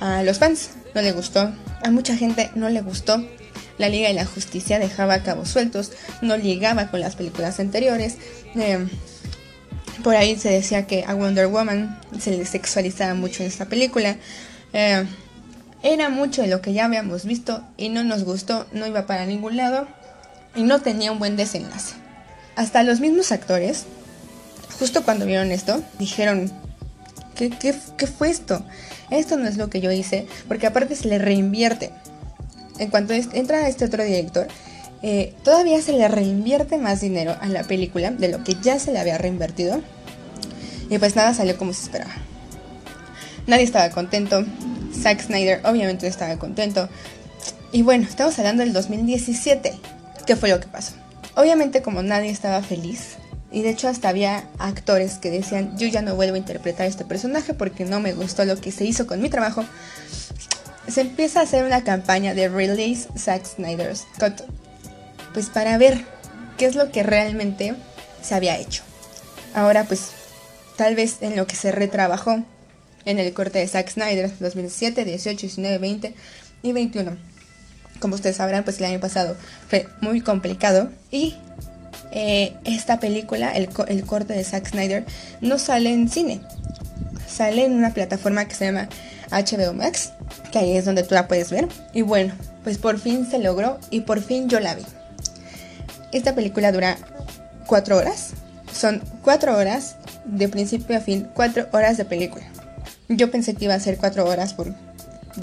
A 0.00 0.22
los 0.22 0.38
fans 0.38 0.70
no 0.94 1.02
le 1.02 1.12
gustó. 1.12 1.52
A 1.82 1.90
mucha 1.90 2.16
gente 2.16 2.50
no 2.54 2.68
le 2.68 2.82
gustó. 2.82 3.26
La 3.78 3.88
Liga 3.88 4.08
de 4.08 4.14
la 4.14 4.24
Justicia 4.24 4.78
dejaba 4.78 5.22
cabos 5.22 5.50
sueltos, 5.50 5.92
no 6.22 6.36
llegaba 6.36 6.90
con 6.90 7.00
las 7.00 7.16
películas 7.16 7.60
anteriores. 7.60 8.16
Eh, 8.54 8.86
por 10.06 10.14
ahí 10.14 10.38
se 10.38 10.50
decía 10.50 10.86
que 10.86 11.02
a 11.04 11.14
Wonder 11.14 11.48
Woman 11.48 11.98
se 12.20 12.30
le 12.30 12.46
sexualizaba 12.46 13.14
mucho 13.14 13.42
en 13.42 13.48
esta 13.48 13.64
película. 13.64 14.16
Eh, 14.72 15.04
era 15.82 16.10
mucho 16.10 16.42
de 16.42 16.46
lo 16.46 16.60
que 16.60 16.72
ya 16.72 16.84
habíamos 16.84 17.24
visto 17.24 17.64
y 17.76 17.88
no 17.88 18.04
nos 18.04 18.22
gustó, 18.22 18.68
no 18.70 18.86
iba 18.86 19.04
para 19.06 19.26
ningún 19.26 19.56
lado 19.56 19.88
y 20.54 20.62
no 20.62 20.80
tenía 20.80 21.10
un 21.10 21.18
buen 21.18 21.34
desenlace. 21.34 21.96
Hasta 22.54 22.84
los 22.84 23.00
mismos 23.00 23.32
actores, 23.32 23.86
justo 24.78 25.02
cuando 25.02 25.26
vieron 25.26 25.50
esto, 25.50 25.82
dijeron, 25.98 26.52
¿qué, 27.34 27.50
qué, 27.50 28.06
fue 28.06 28.30
esto? 28.30 28.64
Esto 29.10 29.36
no 29.36 29.48
es 29.48 29.56
lo 29.56 29.70
que 29.70 29.80
yo 29.80 29.90
hice, 29.90 30.28
porque 30.46 30.68
aparte 30.68 30.94
se 30.94 31.08
le 31.08 31.18
reinvierte 31.18 31.90
en 32.78 32.90
cuanto 32.90 33.12
entra 33.12 33.66
este 33.66 33.86
otro 33.86 34.04
director, 34.04 34.46
eh, 35.02 35.34
todavía 35.42 35.82
se 35.82 35.94
le 35.94 36.06
reinvierte 36.06 36.78
más 36.78 37.00
dinero 37.00 37.36
a 37.40 37.48
la 37.48 37.64
película 37.64 38.12
de 38.12 38.28
lo 38.28 38.44
que 38.44 38.54
ya 38.62 38.78
se 38.78 38.92
le 38.92 39.00
había 39.00 39.18
reinvertido. 39.18 39.82
Y 40.88 40.98
pues 40.98 41.16
nada 41.16 41.34
salió 41.34 41.56
como 41.56 41.72
se 41.72 41.82
esperaba. 41.82 42.14
Nadie 43.46 43.64
estaba 43.64 43.90
contento. 43.90 44.44
Zack 44.94 45.22
Snyder 45.22 45.60
obviamente 45.64 46.06
estaba 46.06 46.36
contento. 46.36 46.88
Y 47.72 47.82
bueno, 47.82 48.06
estamos 48.08 48.38
hablando 48.38 48.62
del 48.62 48.72
2017. 48.72 49.74
¿Qué 50.26 50.36
fue 50.36 50.48
lo 50.48 50.60
que 50.60 50.68
pasó? 50.68 50.94
Obviamente 51.34 51.82
como 51.82 52.02
nadie 52.02 52.30
estaba 52.30 52.62
feliz, 52.62 53.16
y 53.52 53.62
de 53.62 53.70
hecho 53.70 53.88
hasta 53.88 54.08
había 54.08 54.44
actores 54.58 55.18
que 55.18 55.30
decían, 55.30 55.76
yo 55.76 55.86
ya 55.86 56.02
no 56.02 56.16
vuelvo 56.16 56.34
a 56.34 56.38
interpretar 56.38 56.86
este 56.86 57.04
personaje 57.04 57.52
porque 57.52 57.84
no 57.84 58.00
me 58.00 58.14
gustó 58.14 58.44
lo 58.44 58.56
que 58.60 58.72
se 58.72 58.84
hizo 58.84 59.06
con 59.06 59.20
mi 59.20 59.28
trabajo 59.28 59.64
se 60.88 61.00
empieza 61.00 61.40
a 61.40 61.42
hacer 61.42 61.64
una 61.64 61.82
campaña 61.84 62.34
de 62.34 62.48
Release 62.48 63.08
Zack 63.16 63.44
Snyder's 63.44 64.06
Cut, 64.18 64.42
pues 65.32 65.50
para 65.50 65.78
ver 65.78 66.04
qué 66.56 66.66
es 66.66 66.74
lo 66.74 66.90
que 66.90 67.02
realmente 67.02 67.74
se 68.22 68.34
había 68.34 68.56
hecho. 68.58 68.82
Ahora 69.54 69.84
pues 69.84 70.10
tal 70.76 70.94
vez 70.94 71.16
en 71.20 71.36
lo 71.36 71.46
que 71.46 71.56
se 71.56 71.72
retrabajó 71.72 72.42
en 73.04 73.18
el 73.18 73.32
corte 73.32 73.58
de 73.58 73.68
Zack 73.68 73.90
Snyder 73.90 74.30
2007, 74.38 75.04
18, 75.04 75.40
19, 75.40 75.78
20 75.78 76.14
y 76.62 76.72
21. 76.72 77.16
Como 78.00 78.14
ustedes 78.14 78.36
sabrán, 78.36 78.64
pues 78.64 78.78
el 78.78 78.84
año 78.84 79.00
pasado 79.00 79.36
fue 79.68 79.88
muy 80.00 80.20
complicado 80.20 80.90
y 81.10 81.36
eh, 82.12 82.54
esta 82.64 83.00
película, 83.00 83.52
el, 83.52 83.68
el 83.88 84.04
corte 84.04 84.34
de 84.34 84.44
Zack 84.44 84.68
Snyder, 84.68 85.04
no 85.40 85.58
sale 85.58 85.92
en 85.92 86.08
cine. 86.08 86.40
Sale 87.26 87.64
en 87.64 87.72
una 87.72 87.94
plataforma 87.94 88.46
que 88.46 88.54
se 88.54 88.66
llama 88.66 88.88
HBO 89.30 89.72
Max, 89.72 90.12
que 90.52 90.58
ahí 90.58 90.76
es 90.76 90.84
donde 90.84 91.02
tú 91.02 91.14
la 91.14 91.28
puedes 91.28 91.50
ver. 91.50 91.68
Y 91.92 92.02
bueno, 92.02 92.34
pues 92.64 92.78
por 92.78 92.98
fin 92.98 93.28
se 93.30 93.38
logró 93.38 93.78
y 93.90 94.00
por 94.00 94.20
fin 94.20 94.48
yo 94.48 94.60
la 94.60 94.74
vi. 94.74 94.84
Esta 96.12 96.34
película 96.34 96.72
dura 96.72 96.96
cuatro 97.66 97.96
horas. 97.96 98.30
Son 98.72 99.02
cuatro 99.22 99.56
horas 99.56 99.96
de 100.26 100.48
principio 100.48 100.96
a 100.96 101.00
fin, 101.00 101.28
cuatro 101.34 101.66
horas 101.72 101.96
de 101.96 102.04
película. 102.04 102.44
Yo 103.08 103.30
pensé 103.30 103.54
que 103.54 103.64
iba 103.64 103.74
a 103.74 103.80
ser 103.80 103.96
cuatro 103.96 104.26
horas 104.26 104.54
por 104.54 104.74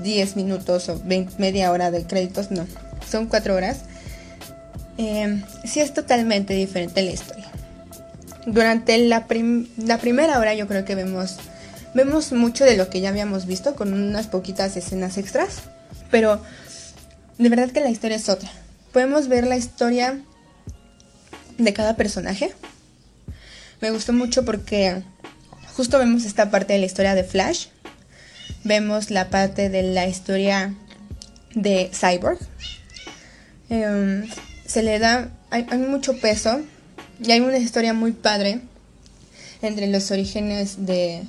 10 0.01 0.35
minutos 0.35 0.89
o 0.89 1.01
media 1.37 1.71
hora 1.71 1.91
de 1.91 2.05
créditos. 2.05 2.51
No, 2.51 2.67
son 3.09 3.27
cuatro 3.27 3.55
horas. 3.55 3.81
Eh, 4.97 5.43
sí 5.65 5.79
es 5.79 5.93
totalmente 5.93 6.53
diferente 6.53 7.01
la 7.01 7.11
historia. 7.11 7.45
Durante 8.45 8.97
la, 8.97 9.25
la 9.77 9.97
primera 9.97 10.39
hora 10.39 10.53
yo 10.53 10.67
creo 10.67 10.83
que 10.85 10.95
vemos 10.95 11.37
Vemos 11.93 12.31
mucho 12.31 12.65
de 12.65 12.75
lo 12.75 12.89
que 12.89 13.01
ya 13.01 13.09
habíamos 13.09 13.45
visto 13.45 13.75
con 13.75 13.93
unas 13.93 14.27
poquitas 14.27 14.75
escenas 14.75 15.17
extras, 15.17 15.59
pero 16.09 16.41
de 17.37 17.49
verdad 17.49 17.69
que 17.69 17.81
la 17.81 17.91
historia 17.91 18.17
es 18.17 18.29
otra. 18.29 18.49
Podemos 18.91 19.27
ver 19.27 19.45
la 19.45 19.57
historia 19.57 20.19
de 21.59 21.73
cada 21.73 21.95
personaje. 21.95 22.51
Me 23.81 23.91
gustó 23.91 24.13
mucho 24.13 24.45
porque 24.45 25.03
justo 25.75 25.99
vemos 25.99 26.25
esta 26.25 26.51
parte 26.51 26.73
de 26.73 26.79
la 26.79 26.85
historia 26.85 27.15
de 27.15 27.23
Flash. 27.23 27.67
Vemos 28.63 29.09
la 29.11 29.29
parte 29.29 29.69
de 29.69 29.83
la 29.83 30.07
historia 30.07 30.73
de 31.53 31.91
Cyborg. 31.93 32.39
Em, 33.69 34.29
se 34.65 34.83
le 34.83 34.99
da, 34.99 35.29
hay, 35.49 35.65
mucho 35.77 36.17
peso 36.19 36.61
y 37.21 37.31
hay 37.31 37.41
una 37.41 37.57
historia 37.57 37.93
muy 37.93 38.11
padre 38.11 38.61
entre 39.61 39.87
los 39.87 40.11
orígenes 40.11 40.85
de 40.85 41.23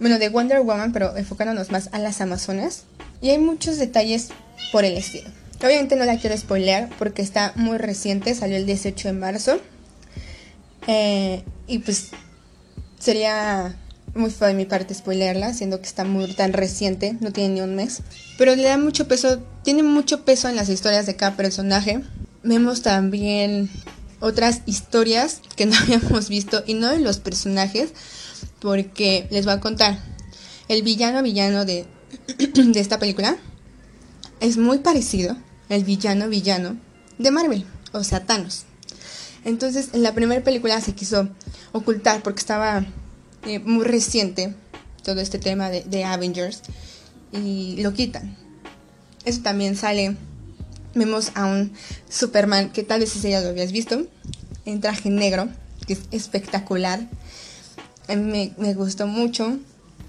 bueno, 0.00 0.18
de 0.18 0.28
Wonder 0.30 0.60
Woman, 0.60 0.92
pero 0.92 1.16
enfocándonos 1.16 1.70
más 1.70 1.88
a 1.92 1.98
las 2.00 2.20
Amazonas. 2.20 2.84
Y 3.20 3.30
hay 3.30 3.38
muchos 3.38 3.78
detalles 3.78 4.30
por 4.72 4.84
el 4.84 4.96
estilo. 4.96 5.30
Obviamente 5.64 5.94
no 5.94 6.04
la 6.04 6.18
quiero 6.18 6.36
spoilear 6.36 6.88
porque 6.98 7.22
está 7.22 7.52
muy 7.54 7.78
reciente, 7.78 8.34
salió 8.34 8.56
el 8.56 8.66
18 8.66 9.08
de 9.08 9.14
marzo. 9.14 9.60
Eh, 10.88 11.44
y 11.66 11.78
pues 11.78 12.10
sería 12.98 13.76
muy 14.14 14.30
feo 14.30 14.48
de 14.48 14.54
mi 14.54 14.66
parte 14.66 14.94
spoilearla, 14.94 15.54
siendo 15.54 15.80
que 15.80 15.86
está 15.86 16.04
muy 16.04 16.32
tan 16.34 16.52
reciente, 16.52 17.16
no 17.20 17.32
tiene 17.32 17.54
ni 17.54 17.60
un 17.60 17.74
mes. 17.74 18.02
Pero 18.38 18.54
le 18.54 18.64
da 18.64 18.78
mucho 18.78 19.08
peso, 19.08 19.42
tiene 19.62 19.82
mucho 19.82 20.24
peso 20.24 20.48
en 20.48 20.56
las 20.56 20.68
historias 20.68 21.06
de 21.06 21.16
cada 21.16 21.36
personaje. 21.36 22.02
Vemos 22.42 22.82
también 22.82 23.70
otras 24.20 24.62
historias 24.66 25.40
que 25.56 25.66
no 25.66 25.76
habíamos 25.80 26.28
visto 26.28 26.62
y 26.66 26.74
no 26.74 26.88
de 26.88 27.00
los 27.00 27.18
personajes, 27.18 27.90
porque 28.60 29.26
les 29.30 29.44
voy 29.44 29.54
a 29.54 29.60
contar. 29.60 29.98
El 30.68 30.82
villano 30.82 31.22
villano 31.22 31.64
de, 31.64 31.86
de 32.38 32.80
esta 32.80 32.98
película 32.98 33.36
es 34.40 34.56
muy 34.56 34.78
parecido 34.78 35.36
al 35.68 35.84
villano 35.84 36.28
villano 36.28 36.76
de 37.18 37.30
Marvel, 37.30 37.64
o 37.92 38.04
sea, 38.04 38.26
Thanos. 38.26 38.66
Entonces, 39.44 39.90
en 39.92 40.02
la 40.02 40.14
primera 40.14 40.42
película 40.42 40.80
se 40.80 40.94
quiso 40.94 41.28
ocultar 41.72 42.22
porque 42.22 42.40
estaba 42.40 42.84
eh, 43.44 43.58
muy 43.58 43.84
reciente 43.84 44.54
todo 45.02 45.20
este 45.20 45.38
tema 45.38 45.68
de, 45.68 46.04
Avengers 46.04 46.62
y 47.32 47.82
lo 47.82 47.92
quitan. 47.92 48.36
Eso 49.24 49.40
también 49.42 49.76
sale. 49.76 50.16
Vemos 50.94 51.32
a 51.34 51.46
un 51.46 51.72
Superman 52.08 52.70
que 52.70 52.82
tal 52.82 53.00
vez 53.00 53.10
si 53.10 53.30
ya 53.30 53.40
lo 53.40 53.48
habías 53.48 53.72
visto, 53.72 54.06
en 54.64 54.80
traje 54.80 55.10
negro, 55.10 55.48
que 55.86 55.94
es 55.94 56.00
espectacular. 56.12 57.08
A 58.08 58.14
mí 58.14 58.52
me, 58.56 58.74
gustó 58.74 59.06
mucho. 59.06 59.58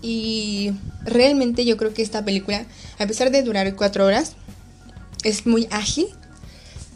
Y 0.01 0.73
realmente 1.05 1.63
yo 1.65 1.77
creo 1.77 1.93
que 1.93 2.01
esta 2.01 2.25
película, 2.25 2.65
a 2.99 3.07
pesar 3.07 3.31
de 3.31 3.41
durar 3.41 3.73
cuatro 3.75 4.05
horas, 4.05 4.33
es 5.23 5.47
muy 5.47 5.67
ágil. 5.71 6.07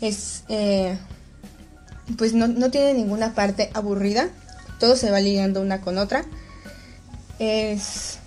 Es. 0.01 0.43
Eh, 0.49 0.97
pues 2.15 2.33
no, 2.33 2.47
no, 2.47 2.71
tiene 2.71 2.93
ninguna 2.93 3.33
parte 3.33 3.69
aburrida. 3.73 4.29
Todo 4.79 4.95
se 4.95 5.11
va 5.11 5.19
ligando 5.19 5.61
una 5.61 5.81
con 5.81 5.97
otra. 5.97 6.23
Es. 7.39 8.19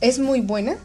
Es 0.00 0.18
muy 0.18 0.40
buena. 0.40 0.76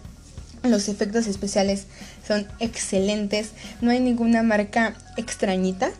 Los 0.63 0.88
efectos 0.90 1.28
especiales 1.28 1.86
son 2.28 2.48
excelentes. 2.60 3.50
No 3.82 3.92
hay 3.92 4.00
ninguna 4.00 4.44
marca 4.44 4.96
extrañita. 5.18 5.92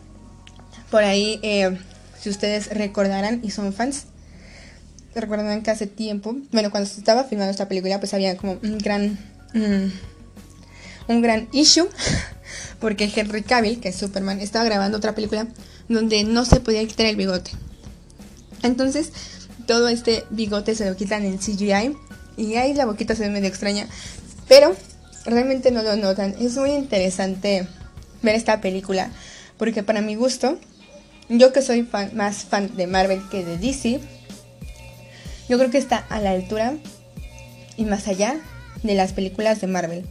Por 0.90 1.02
ahí, 1.02 1.40
eh, 1.42 1.78
si 2.20 2.30
ustedes 2.30 2.68
recordarán 2.68 3.40
y 3.42 3.50
son 3.50 3.72
fans, 3.72 4.04
recuerdan 5.14 5.62
que 5.62 5.70
hace 5.70 5.86
tiempo, 5.86 6.36
bueno, 6.52 6.70
cuando 6.70 6.88
se 6.88 6.98
estaba 6.98 7.24
filmando 7.24 7.50
esta 7.50 7.68
película, 7.68 7.98
pues 7.98 8.14
había 8.14 8.36
como 8.36 8.58
un 8.62 8.78
gran, 8.78 9.18
mm, 9.54 9.90
un 11.08 11.22
gran 11.22 11.48
issue, 11.52 11.88
porque 12.80 13.10
Henry 13.14 13.42
Cavill, 13.42 13.80
que 13.80 13.90
es 13.90 13.96
Superman, 13.96 14.40
estaba 14.40 14.64
grabando 14.64 14.98
otra 14.98 15.14
película 15.14 15.46
donde 15.92 16.24
no 16.24 16.44
se 16.44 16.60
podía 16.60 16.86
quitar 16.86 17.06
el 17.06 17.16
bigote. 17.16 17.50
Entonces, 18.62 19.12
todo 19.66 19.88
este 19.88 20.24
bigote 20.30 20.74
se 20.74 20.88
lo 20.88 20.96
quitan 20.96 21.24
en 21.24 21.38
CGI 21.38 21.96
y 22.36 22.54
ahí 22.54 22.74
la 22.74 22.86
boquita 22.86 23.14
se 23.14 23.24
ve 23.24 23.30
medio 23.30 23.48
extraña, 23.48 23.86
pero 24.48 24.74
realmente 25.24 25.70
no 25.70 25.82
lo 25.82 25.96
notan. 25.96 26.34
Es 26.40 26.56
muy 26.56 26.70
interesante 26.70 27.66
ver 28.22 28.34
esta 28.34 28.60
película 28.60 29.10
porque 29.58 29.82
para 29.82 30.00
mi 30.00 30.14
gusto 30.14 30.58
yo 31.28 31.52
que 31.52 31.62
soy 31.62 31.88
más 32.12 32.44
fan 32.44 32.76
de 32.76 32.86
Marvel 32.86 33.22
que 33.30 33.44
de 33.44 33.56
DC, 33.56 34.00
yo 35.48 35.58
creo 35.58 35.70
que 35.70 35.78
está 35.78 35.98
a 36.08 36.20
la 36.20 36.32
altura 36.32 36.74
y 37.76 37.84
más 37.84 38.08
allá 38.08 38.36
de 38.82 38.94
las 38.94 39.12
películas 39.12 39.60
de 39.60 39.66
Marvel, 39.66 40.04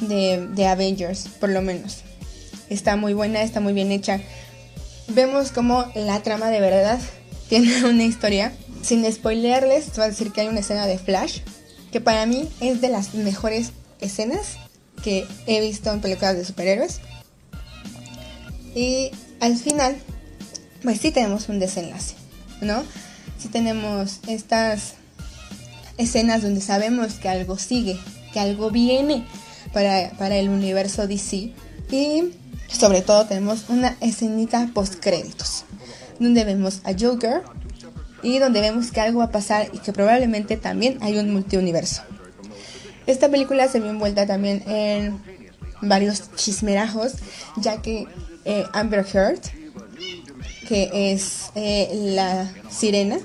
de, 0.00 0.46
de 0.54 0.66
Avengers, 0.66 1.28
por 1.40 1.50
lo 1.50 1.62
menos. 1.62 2.02
Está 2.68 2.96
muy 2.96 3.12
buena, 3.12 3.42
está 3.42 3.60
muy 3.60 3.72
bien 3.72 3.92
hecha. 3.92 4.20
Vemos 5.08 5.52
como 5.52 5.84
la 5.94 6.22
trama 6.22 6.50
de 6.50 6.60
verdad 6.60 7.00
tiene 7.48 7.84
una 7.84 8.04
historia. 8.04 8.52
Sin 8.82 9.10
spoilearles, 9.10 9.94
voy 9.94 10.04
a 10.04 10.08
decir 10.08 10.32
que 10.32 10.40
hay 10.40 10.48
una 10.48 10.60
escena 10.60 10.86
de 10.86 10.98
Flash 10.98 11.40
que 11.92 12.00
para 12.00 12.26
mí 12.26 12.48
es 12.60 12.80
de 12.80 12.88
las 12.88 13.14
mejores 13.14 13.72
escenas 14.00 14.56
que 15.04 15.26
he 15.46 15.60
visto 15.60 15.92
en 15.92 16.00
películas 16.00 16.36
de 16.36 16.44
superhéroes. 16.44 17.00
Y 18.74 19.10
al 19.40 19.56
final, 19.56 19.96
pues 20.82 21.00
sí 21.00 21.10
tenemos 21.12 21.48
un 21.48 21.58
desenlace, 21.58 22.14
¿no? 22.62 22.82
Sí 23.38 23.48
tenemos 23.48 24.20
estas 24.26 24.94
escenas 25.98 26.42
donde 26.42 26.62
sabemos 26.62 27.14
que 27.14 27.28
algo 27.28 27.58
sigue, 27.58 27.98
que 28.32 28.40
algo 28.40 28.70
viene 28.70 29.26
para, 29.74 30.10
para 30.18 30.36
el 30.36 30.48
universo 30.48 31.06
DC. 31.06 31.52
Y 31.90 32.32
sobre 32.72 33.02
todo 33.02 33.26
tenemos 33.26 33.68
una 33.68 33.96
escenita 34.00 34.70
post 34.74 34.96
créditos, 35.00 35.64
donde 36.18 36.44
vemos 36.44 36.80
a 36.84 36.92
Joker 36.98 37.42
y 38.22 38.38
donde 38.38 38.60
vemos 38.60 38.90
que 38.90 39.00
algo 39.00 39.18
va 39.20 39.26
a 39.26 39.30
pasar 39.30 39.68
y 39.72 39.78
que 39.78 39.92
probablemente 39.92 40.56
también 40.56 40.98
hay 41.00 41.18
un 41.18 41.32
multiuniverso. 41.32 42.02
Esta 43.06 43.28
película 43.28 43.68
se 43.68 43.80
vio 43.80 43.90
envuelta 43.90 44.26
también 44.26 44.62
en 44.68 45.20
varios 45.80 46.34
chismerajos, 46.36 47.14
ya 47.56 47.82
que 47.82 48.06
eh, 48.44 48.64
Amber 48.72 49.04
Heard, 49.12 49.40
que 50.68 51.12
es 51.12 51.50
eh, 51.56 51.90
la 52.14 52.50
sirena, 52.70 53.18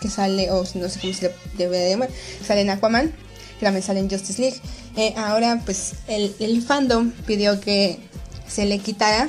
que 0.00 0.08
sale, 0.08 0.50
o 0.50 0.64
no 0.74 0.88
sé 0.88 1.00
cómo 1.00 1.12
se 1.12 1.34
debe 1.56 1.90
llamar, 1.90 2.08
sale 2.46 2.62
en 2.62 2.70
Aquaman, 2.70 3.12
que 3.58 3.64
también 3.64 3.82
sale 3.82 4.00
en 4.00 4.08
Justice 4.08 4.40
League. 4.40 4.60
Eh, 4.96 5.14
ahora, 5.16 5.60
pues 5.64 5.92
el, 6.06 6.34
el 6.40 6.62
fandom 6.62 7.10
pidió 7.26 7.60
que 7.60 7.98
se 8.48 8.66
le 8.66 8.78
quitara 8.78 9.28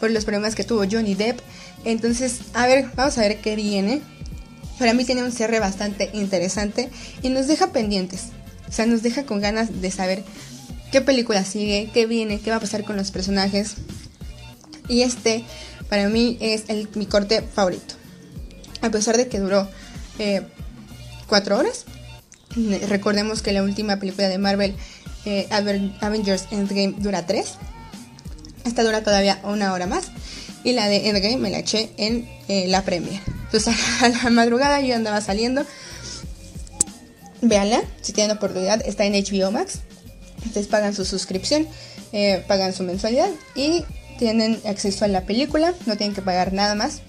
por 0.00 0.10
los 0.10 0.24
problemas 0.24 0.54
que 0.54 0.64
tuvo 0.64 0.84
Johnny 0.90 1.14
Depp. 1.14 1.40
Entonces, 1.84 2.40
a 2.54 2.66
ver, 2.66 2.90
vamos 2.94 3.16
a 3.18 3.22
ver 3.22 3.40
qué 3.40 3.56
viene. 3.56 4.02
Para 4.78 4.92
mí 4.92 5.04
tiene 5.04 5.22
un 5.22 5.32
cierre 5.32 5.60
bastante 5.60 6.10
interesante 6.12 6.90
y 7.22 7.30
nos 7.30 7.46
deja 7.46 7.72
pendientes. 7.72 8.26
O 8.68 8.72
sea, 8.72 8.86
nos 8.86 9.02
deja 9.02 9.24
con 9.24 9.40
ganas 9.40 9.80
de 9.80 9.90
saber 9.90 10.24
qué 10.92 11.00
película 11.00 11.44
sigue, 11.44 11.90
qué 11.94 12.06
viene, 12.06 12.40
qué 12.40 12.50
va 12.50 12.56
a 12.56 12.60
pasar 12.60 12.84
con 12.84 12.96
los 12.96 13.10
personajes. 13.10 13.76
Y 14.88 15.02
este, 15.02 15.44
para 15.88 16.08
mí, 16.08 16.36
es 16.40 16.64
mi 16.94 17.06
corte 17.06 17.42
favorito. 17.42 17.94
A 18.82 18.90
pesar 18.90 19.16
de 19.16 19.28
que 19.28 19.38
duró 19.38 19.68
eh, 20.18 20.42
cuatro 21.26 21.58
horas. 21.58 21.84
Recordemos 22.88 23.42
que 23.42 23.52
la 23.52 23.62
última 23.62 23.98
película 23.98 24.28
de 24.28 24.38
Marvel, 24.38 24.74
eh, 25.24 25.48
Avengers 26.00 26.46
Endgame, 26.50 26.94
dura 26.98 27.26
tres. 27.26 27.54
Esta 28.66 28.82
dura 28.82 29.02
todavía 29.02 29.40
una 29.44 29.72
hora 29.72 29.86
más. 29.86 30.06
Y 30.64 30.72
la 30.72 30.88
de 30.88 31.08
Endgame 31.08 31.36
me 31.36 31.50
la 31.50 31.58
eché 31.58 31.90
en 31.96 32.28
eh, 32.48 32.66
la 32.66 32.82
premiere. 32.82 33.22
Entonces 33.44 33.76
a 34.02 34.08
la 34.08 34.30
madrugada 34.30 34.80
yo 34.80 34.94
andaba 34.94 35.20
saliendo 35.20 35.64
Véanla, 37.42 37.82
si 38.00 38.12
tienen 38.12 38.36
oportunidad, 38.36 38.82
está 38.86 39.04
en 39.04 39.12
HBO 39.12 39.50
Max. 39.50 39.80
Ustedes 40.44 40.66
pagan 40.66 40.94
su 40.94 41.04
suscripción, 41.04 41.66
eh, 42.12 42.44
pagan 42.46 42.72
su 42.72 42.82
mensualidad 42.82 43.28
y 43.54 43.84
tienen 44.18 44.60
acceso 44.66 45.04
a 45.04 45.08
la 45.08 45.22
película, 45.22 45.74
no 45.86 45.96
tienen 45.96 46.14
que 46.14 46.22
pagar 46.22 46.52
nada 46.52 46.74
más. 46.74 47.02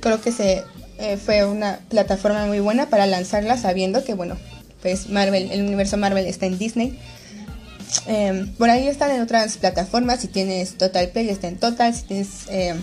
Creo 0.00 0.20
que 0.20 0.32
se 0.32 0.64
eh, 0.98 1.16
fue 1.16 1.44
una 1.44 1.80
plataforma 1.88 2.46
muy 2.46 2.60
buena 2.60 2.88
para 2.88 3.06
lanzarla 3.06 3.56
sabiendo 3.56 4.04
que, 4.04 4.14
bueno, 4.14 4.36
pues 4.82 5.08
Marvel, 5.08 5.50
el 5.50 5.62
universo 5.62 5.96
Marvel 5.96 6.26
está 6.26 6.46
en 6.46 6.58
Disney. 6.58 6.98
Em, 8.06 8.52
por 8.54 8.70
ahí 8.70 8.88
están 8.88 9.10
en 9.10 9.22
otras 9.22 9.56
plataformas, 9.56 10.20
si 10.20 10.28
tienes 10.28 10.76
Total 10.76 11.08
Play 11.08 11.28
está 11.28 11.48
en 11.48 11.58
Total, 11.58 11.94
si 11.94 12.02
tienes 12.02 12.28
em, 12.48 12.80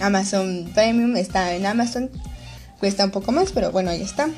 Amazon 0.00 0.70
Premium 0.74 1.16
está 1.16 1.54
en 1.54 1.66
Amazon, 1.66 2.10
cuesta 2.78 3.04
un 3.04 3.10
poco 3.10 3.32
más, 3.32 3.52
pero 3.52 3.70
bueno, 3.72 3.90
ahí 3.90 4.02
está. 4.02 4.28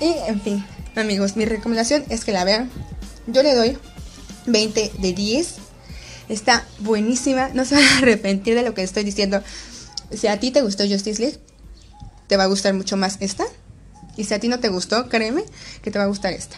Y 0.00 0.14
en 0.28 0.40
fin, 0.40 0.64
amigos, 0.96 1.36
mi 1.36 1.44
recomendación 1.44 2.04
es 2.08 2.24
que 2.24 2.32
la 2.32 2.44
vean. 2.44 2.70
Yo 3.26 3.42
le 3.42 3.54
doy 3.54 3.78
20 4.46 4.92
de 4.98 5.12
10. 5.12 5.54
Está 6.28 6.66
buenísima. 6.80 7.50
No 7.54 7.64
se 7.64 7.74
van 7.74 7.84
a 7.84 7.98
arrepentir 7.98 8.54
de 8.54 8.62
lo 8.62 8.74
que 8.74 8.82
estoy 8.82 9.04
diciendo. 9.04 9.42
Si 10.10 10.26
a 10.26 10.40
ti 10.40 10.50
te 10.50 10.62
gustó 10.62 10.84
Justice 10.86 11.20
League, 11.20 11.38
te 12.26 12.36
va 12.36 12.44
a 12.44 12.46
gustar 12.46 12.74
mucho 12.74 12.96
más 12.96 13.16
esta. 13.20 13.44
Y 14.16 14.24
si 14.24 14.34
a 14.34 14.40
ti 14.40 14.48
no 14.48 14.60
te 14.60 14.68
gustó, 14.68 15.08
créeme 15.08 15.44
que 15.82 15.90
te 15.90 15.98
va 15.98 16.04
a 16.04 16.08
gustar 16.08 16.32
esta. 16.32 16.56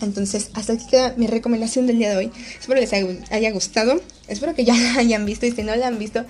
Entonces, 0.00 0.50
hasta 0.54 0.74
aquí 0.74 0.86
queda 0.86 1.14
mi 1.16 1.26
recomendación 1.26 1.86
del 1.86 1.98
día 1.98 2.10
de 2.10 2.16
hoy. 2.16 2.32
Espero 2.58 2.80
les 2.80 2.92
haya 2.92 3.50
gustado. 3.50 4.00
Espero 4.28 4.54
que 4.54 4.64
ya 4.64 4.74
la 4.74 4.94
hayan 4.96 5.24
visto. 5.24 5.46
Y 5.46 5.52
si 5.52 5.62
no 5.62 5.74
la 5.76 5.88
han 5.88 5.98
visto, 5.98 6.24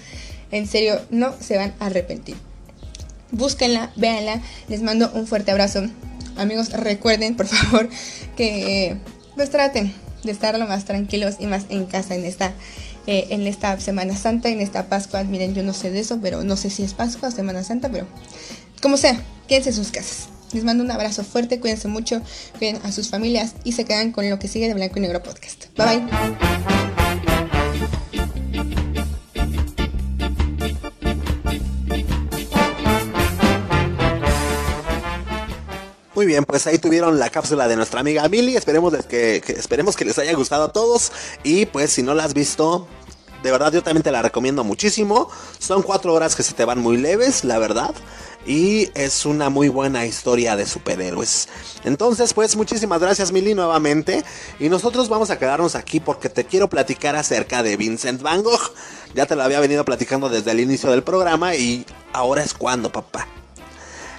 en 0.50 0.66
serio, 0.66 1.00
no 1.10 1.34
se 1.40 1.56
van 1.56 1.74
a 1.80 1.86
arrepentir. 1.86 2.36
Búsquenla, 3.30 3.92
véanla. 3.96 4.40
Les 4.68 4.82
mando 4.82 5.10
un 5.14 5.26
fuerte 5.26 5.50
abrazo 5.50 5.82
amigos, 6.38 6.70
recuerden 6.72 7.36
por 7.36 7.46
favor 7.46 7.88
que 8.36 8.96
pues 9.34 9.50
traten 9.50 9.92
de 10.24 10.32
estar 10.32 10.58
lo 10.58 10.66
más 10.66 10.84
tranquilos 10.84 11.36
y 11.38 11.46
más 11.46 11.66
en 11.68 11.86
casa 11.86 12.14
en 12.14 12.24
esta 12.24 12.52
eh, 13.06 13.28
en 13.30 13.46
esta 13.46 13.78
Semana 13.80 14.14
Santa, 14.16 14.50
en 14.50 14.60
esta 14.60 14.88
Pascua. 14.88 15.24
Miren, 15.24 15.54
yo 15.54 15.62
no 15.62 15.72
sé 15.72 15.90
de 15.90 16.00
eso, 16.00 16.18
pero 16.20 16.44
no 16.44 16.56
sé 16.56 16.68
si 16.68 16.82
es 16.82 16.92
Pascua 16.92 17.30
o 17.30 17.32
Semana 17.32 17.64
Santa, 17.64 17.88
pero 17.88 18.06
como 18.82 18.96
sea, 18.96 19.18
quédense 19.48 19.70
en 19.70 19.76
sus 19.76 19.90
casas. 19.90 20.28
Les 20.52 20.64
mando 20.64 20.82
un 20.82 20.90
abrazo 20.90 21.24
fuerte, 21.24 21.60
cuídense 21.60 21.88
mucho, 21.88 22.22
cuiden 22.58 22.80
a 22.84 22.92
sus 22.92 23.08
familias 23.10 23.54
y 23.64 23.72
se 23.72 23.84
quedan 23.84 24.12
con 24.12 24.28
lo 24.28 24.38
que 24.38 24.48
sigue 24.48 24.68
de 24.68 24.74
Blanco 24.74 24.98
y 24.98 25.02
Negro 25.02 25.22
Podcast. 25.22 25.66
Bye 25.76 26.00
bye. 26.00 27.18
Muy 36.18 36.26
bien, 36.26 36.44
pues 36.44 36.66
ahí 36.66 36.78
tuvieron 36.78 37.20
la 37.20 37.30
cápsula 37.30 37.68
de 37.68 37.76
nuestra 37.76 38.00
amiga 38.00 38.28
Milly. 38.28 38.56
Esperemos 38.56 38.92
que, 39.06 39.36
esperemos 39.36 39.94
que 39.94 40.04
les 40.04 40.18
haya 40.18 40.34
gustado 40.34 40.64
a 40.64 40.72
todos. 40.72 41.12
Y 41.44 41.66
pues 41.66 41.92
si 41.92 42.02
no 42.02 42.12
la 42.12 42.24
has 42.24 42.34
visto, 42.34 42.88
de 43.42 43.50
verdad 43.50 43.72
yo 43.72 43.82
también 43.82 44.02
te 44.02 44.10
la 44.10 44.22
recomiendo 44.22 44.64
muchísimo. 44.64 45.30
Son 45.58 45.82
cuatro 45.82 46.14
horas 46.14 46.34
que 46.34 46.42
se 46.42 46.54
te 46.54 46.64
van 46.64 46.80
muy 46.80 46.96
leves, 46.96 47.44
la 47.44 47.58
verdad. 47.58 47.94
Y 48.46 48.90
es 48.94 49.26
una 49.26 49.50
muy 49.50 49.68
buena 49.68 50.06
historia 50.06 50.56
de 50.56 50.64
superhéroes. 50.64 51.48
Entonces, 51.84 52.32
pues 52.32 52.56
muchísimas 52.56 53.00
gracias 53.00 53.30
Milly 53.30 53.54
nuevamente. 53.54 54.24
Y 54.58 54.68
nosotros 54.68 55.08
vamos 55.08 55.30
a 55.30 55.38
quedarnos 55.38 55.74
aquí 55.74 56.00
porque 56.00 56.28
te 56.28 56.44
quiero 56.44 56.68
platicar 56.68 57.16
acerca 57.16 57.62
de 57.62 57.76
Vincent 57.76 58.22
Van 58.22 58.42
Gogh. 58.42 58.72
Ya 59.14 59.26
te 59.26 59.36
lo 59.36 59.42
había 59.42 59.60
venido 59.60 59.84
platicando 59.84 60.28
desde 60.28 60.52
el 60.52 60.60
inicio 60.60 60.90
del 60.90 61.02
programa 61.02 61.54
y 61.54 61.84
ahora 62.12 62.42
es 62.42 62.54
cuando, 62.54 62.90
papá. 62.90 63.26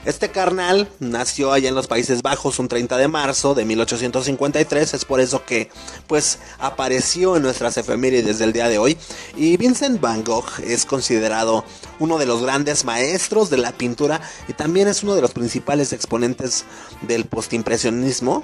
Este 0.10 0.32
carnal 0.32 0.90
nació 1.00 1.54
allá 1.54 1.70
en 1.70 1.76
los 1.76 1.86
Países 1.86 2.24
Bajos 2.24 2.58
un 2.58 2.68
30 2.68 2.98
de 2.98 3.08
marzo 3.08 3.54
de 3.54 3.64
1853, 3.64 4.96
es 4.96 5.06
por 5.06 5.20
eso 5.20 5.46
que 5.46 5.70
pues 6.08 6.40
apareció 6.58 7.36
en 7.36 7.44
nuestras 7.44 7.78
efemérides 7.78 8.40
del 8.40 8.52
día 8.52 8.68
de 8.70 8.80
hoy. 8.80 8.98
Y 9.38 9.56
Vincent 9.58 10.02
Van 10.02 10.24
Gogh 10.24 10.50
es 10.64 10.86
considerado 10.86 11.64
uno 12.00 12.18
de 12.18 12.26
los 12.26 12.42
grandes 12.42 12.86
maestros 12.86 13.52
de 13.52 13.58
la 13.58 13.72
pintura 13.72 14.20
y 14.48 14.54
también 14.54 14.88
es 14.88 15.04
uno 15.04 15.14
de 15.14 15.22
los 15.22 15.30
principales 15.30 15.94
exponentes 15.94 16.66
del 17.04 17.26
postimpresionismo. 17.26 18.44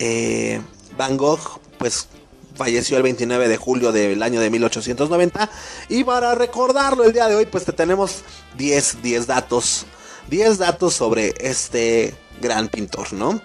Eh, 0.00 0.60
Van 0.98 1.16
Gogh 1.16 1.60
pues 1.78 2.08
falleció 2.56 2.96
el 2.96 3.04
29 3.04 3.46
de 3.46 3.56
julio 3.56 3.92
del 3.92 4.24
año 4.24 4.40
de 4.40 4.50
1890 4.50 5.50
y 5.88 6.02
para 6.02 6.34
recordarlo 6.34 7.04
el 7.04 7.12
día 7.12 7.28
de 7.28 7.36
hoy 7.36 7.46
pues 7.46 7.64
te 7.64 7.72
tenemos 7.72 8.24
10, 8.58 9.02
10 9.02 9.28
datos 9.28 9.86
10 10.30 10.58
datos 10.58 10.94
sobre 10.94 11.34
este 11.40 12.14
gran 12.40 12.68
pintor, 12.68 13.12
¿no? 13.12 13.40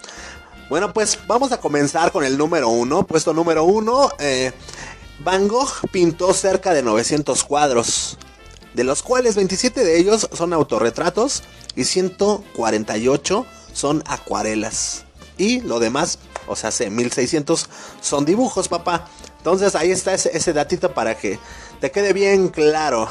Bueno, 0.68 0.92
pues 0.92 1.18
vamos 1.26 1.52
a 1.52 1.58
comenzar 1.58 2.12
con 2.12 2.24
el 2.24 2.38
número 2.38 2.68
uno. 2.68 3.06
Puesto 3.06 3.34
número 3.34 3.64
uno, 3.64 4.10
eh, 4.18 4.52
Van 5.20 5.48
Gogh 5.48 5.70
pintó 5.92 6.32
cerca 6.32 6.72
de 6.72 6.82
900 6.82 7.44
cuadros, 7.44 8.18
de 8.74 8.84
los 8.84 9.02
cuales 9.02 9.34
27 9.34 9.84
de 9.84 9.98
ellos 9.98 10.28
son 10.32 10.52
autorretratos 10.52 11.42
y 11.74 11.84
148 11.84 13.46
son 13.72 14.02
acuarelas. 14.06 15.04
Y 15.38 15.60
lo 15.60 15.80
demás, 15.80 16.18
o 16.46 16.56
sea, 16.56 16.70
1600 16.70 17.68
son 18.00 18.24
dibujos, 18.24 18.68
papá. 18.68 19.08
Entonces 19.38 19.74
ahí 19.74 19.90
está 19.90 20.14
ese, 20.14 20.36
ese 20.36 20.52
datito 20.52 20.92
para 20.92 21.16
que 21.16 21.38
te 21.80 21.90
quede 21.90 22.12
bien 22.12 22.48
claro. 22.48 23.08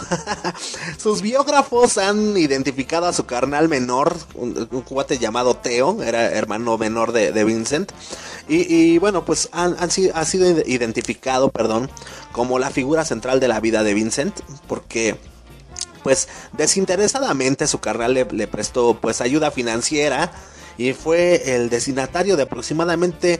Sus 0.98 1.22
biógrafos 1.22 1.98
han 1.98 2.38
identificado 2.38 3.06
a 3.06 3.14
su 3.14 3.26
carnal 3.26 3.70
menor, 3.70 4.16
un, 4.34 4.54
cuate 4.88 5.18
llamado 5.18 5.56
Teo, 5.56 6.02
era 6.02 6.32
hermano 6.32 6.78
menor 6.78 7.12
de, 7.12 7.44
Vincent. 7.44 7.92
Y, 8.48 8.98
bueno, 9.00 9.26
pues 9.26 9.50
han, 9.52 9.76
ha 9.80 10.26
sido 10.26 10.62
identificado, 10.66 11.50
perdón, 11.50 11.90
como 12.32 12.60
la 12.60 12.70
figura 12.70 13.06
central 13.06 13.40
de 13.40 13.48
la 13.48 13.60
vida 13.60 13.84
de 13.84 13.94
Vincent, 13.94 14.40
porque 14.68 15.16
pues 16.04 16.28
desinteresadamente 16.54 17.66
su 17.66 17.80
carnal 17.80 18.14
le, 18.14 18.26
le 18.26 18.48
prestó 18.48 19.00
pues 19.02 19.22
ayuda 19.22 19.50
financiera 19.50 20.32
y 20.78 20.94
fue 20.94 21.56
el 21.56 21.70
destinatario 21.70 22.36
de 22.38 22.44
aproximadamente 22.44 23.40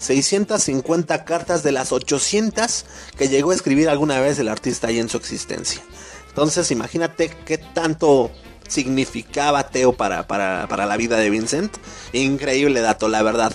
650 0.00 1.24
cartas 1.24 1.62
de 1.62 1.72
las 1.72 1.92
800 1.92 2.86
que 3.16 3.28
llegó 3.28 3.52
a 3.52 3.54
escribir 3.54 3.88
alguna 3.88 4.18
vez 4.18 4.38
el 4.38 4.48
artista 4.48 4.88
ahí 4.88 4.98
en 4.98 5.08
su 5.08 5.18
existencia. 5.18 5.82
Entonces 6.28 6.70
imagínate 6.70 7.28
qué 7.44 7.58
tanto 7.58 8.30
significaba 8.66 9.68
Teo 9.68 9.92
para, 9.92 10.26
para, 10.26 10.66
para 10.68 10.86
la 10.86 10.96
vida 10.96 11.18
de 11.18 11.28
Vincent. 11.28 11.76
Increíble 12.12 12.80
dato, 12.80 13.08
la 13.08 13.22
verdad. 13.22 13.52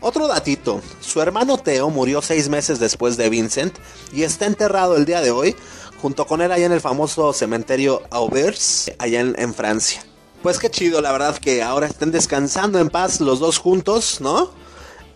Otro 0.00 0.28
datito, 0.28 0.80
su 1.00 1.20
hermano 1.20 1.58
Teo 1.58 1.90
murió 1.90 2.22
seis 2.22 2.48
meses 2.48 2.78
después 2.78 3.16
de 3.16 3.28
Vincent 3.28 3.76
y 4.12 4.22
está 4.22 4.46
enterrado 4.46 4.96
el 4.96 5.04
día 5.04 5.20
de 5.20 5.30
hoy 5.30 5.56
junto 6.00 6.26
con 6.26 6.40
él 6.40 6.50
allá 6.52 6.66
en 6.66 6.72
el 6.72 6.80
famoso 6.80 7.32
cementerio 7.32 8.02
Auvers, 8.10 8.92
allá 8.98 9.20
en, 9.20 9.34
en 9.38 9.54
Francia. 9.54 10.04
Pues 10.42 10.58
qué 10.58 10.70
chido, 10.70 11.00
la 11.00 11.12
verdad, 11.12 11.36
que 11.38 11.62
ahora 11.62 11.86
estén 11.86 12.10
descansando 12.10 12.80
en 12.80 12.90
paz 12.90 13.20
los 13.20 13.38
dos 13.38 13.58
juntos, 13.58 14.20
¿no? 14.20 14.61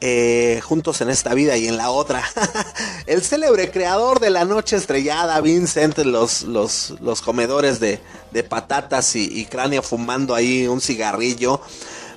Eh, 0.02 0.61
juntos 0.62 1.00
en 1.00 1.09
esta 1.09 1.32
vida 1.32 1.56
y 1.56 1.68
en 1.68 1.78
la 1.78 1.90
otra. 1.90 2.22
el 3.06 3.22
célebre 3.22 3.70
creador 3.70 4.20
de 4.20 4.28
la 4.28 4.44
noche 4.44 4.76
estrellada, 4.76 5.40
Vincent, 5.40 5.96
los, 5.98 6.42
los, 6.42 6.94
los 7.00 7.22
comedores 7.22 7.80
de, 7.80 8.00
de 8.30 8.42
patatas 8.42 9.16
y, 9.16 9.46
cráneo 9.46 9.82
fumando 9.82 10.35
ahí 10.35 10.66
un 10.66 10.82
cigarrillo. 10.82 11.62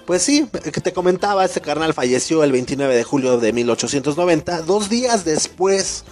Pues 0.06 0.24
sí, 0.24 0.50
que 0.52 0.82
te 0.82 0.92
comentaba, 0.92 1.46
este 1.46 1.62
carnal 1.62 1.94
falleció 1.94 2.44
el 2.44 2.52
29 2.52 2.96
de 2.96 3.04
julio 3.04 3.38
de 3.38 3.54
1890, 3.54 4.64
dos 4.64 4.90
días 4.90 5.24
después 5.24 6.04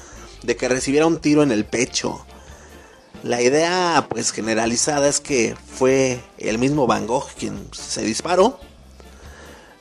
de 0.44 0.56
que 0.56 0.70
recibiera 0.70 1.08
un 1.08 1.20
tiro 1.20 1.44
en 1.44 1.52
el 1.52 1.66
pecho. 1.66 2.26
La 3.24 3.42
idea 3.42 4.06
pues 4.08 4.32
generalizada 4.32 5.10
es 5.10 5.20
que 5.20 5.56
fue 5.76 6.22
el 6.38 6.60
mismo 6.60 6.88
Van 6.88 7.08
Gogh 7.08 7.28
quien 7.38 7.68
se 7.74 8.04
disparó. 8.04 8.60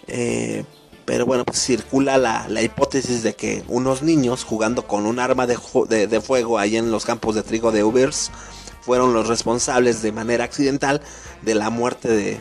Eh, 0.09 0.65
pero 1.07 1.25
bueno, 1.25 1.45
pues 1.45 1.65
circula 1.65 2.19
la, 2.19 2.47
la, 2.49 2.63
hipótesis 2.63 3.23
de 3.23 3.35
que 3.35 3.65
unos 3.69 4.03
niños 4.03 4.45
jugando 4.45 4.87
con 4.87 5.07
un 5.07 5.21
arma 5.21 5.47
de, 5.47 5.57
de, 5.89 6.07
de, 6.09 6.21
fuego 6.21 6.59
ahí 6.59 6.77
en 6.77 6.91
los 6.91 7.07
campos 7.07 7.37
de 7.37 7.45
trigo 7.45 7.71
de 7.73 7.85
Ubers 7.85 8.33
fueron 8.83 9.15
los 9.15 9.29
responsables 9.29 10.03
de 10.03 10.13
manera 10.13 10.45
accidental 10.45 11.01
de 11.43 11.55
la 11.55 11.71
muerte 11.71 12.09
de, 12.09 12.41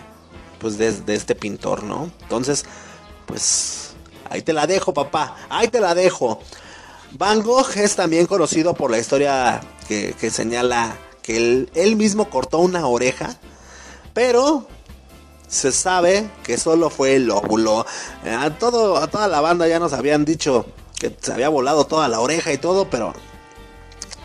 pues 0.59 0.77
de, 0.77 0.91
de 0.91 1.13
este 1.13 1.35
pintor, 1.35 1.83
¿no? 1.83 2.11
Entonces, 2.23 2.65
pues 3.27 3.91
ahí 4.29 4.41
te 4.41 4.51
la 4.51 4.67
dejo, 4.67 4.93
papá, 4.93 5.35
ahí 5.49 5.67
te 5.67 5.79
la 5.79 5.93
dejo. 5.93 6.41
Van 7.11 7.43
Gogh 7.43 7.69
es 7.75 7.95
también 7.95 8.25
conocido 8.25 8.73
por 8.73 8.91
la 8.91 8.97
historia 8.97 9.61
que, 9.87 10.15
que 10.19 10.29
señala 10.29 10.97
que 11.21 11.37
él, 11.37 11.69
él, 11.75 11.95
mismo 11.95 12.29
cortó 12.29 12.59
una 12.59 12.87
oreja, 12.87 13.37
pero 14.13 14.67
se 15.47 15.71
sabe 15.71 16.29
que 16.43 16.57
solo 16.57 16.89
fue 16.89 17.15
el 17.15 17.29
óvulo. 17.29 17.85
A, 18.25 18.49
todo, 18.51 18.97
a 18.97 19.07
toda 19.07 19.27
la 19.27 19.41
banda 19.41 19.67
ya 19.67 19.79
nos 19.79 19.93
habían 19.93 20.25
dicho 20.25 20.65
que 20.99 21.15
se 21.19 21.33
había 21.33 21.49
volado 21.49 21.85
toda 21.85 22.07
la 22.07 22.19
oreja 22.19 22.53
y 22.53 22.57
todo, 22.57 22.89
pero 22.89 23.13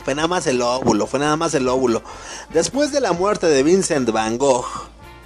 fue 0.04 0.14
nada 0.14 0.28
más 0.28 0.46
el 0.46 0.62
óvulo, 0.62 1.06
fue 1.06 1.20
nada 1.20 1.36
más 1.36 1.54
el 1.54 1.68
óvulo. 1.68 2.02
Después 2.52 2.92
de 2.92 3.00
la 3.00 3.12
muerte 3.12 3.46
de 3.46 3.62
Vincent 3.62 4.10
Van 4.10 4.38
Gogh, 4.38 4.66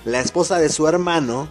la 0.05 0.21
esposa 0.21 0.59
de 0.59 0.69
su 0.69 0.87
hermano, 0.89 1.49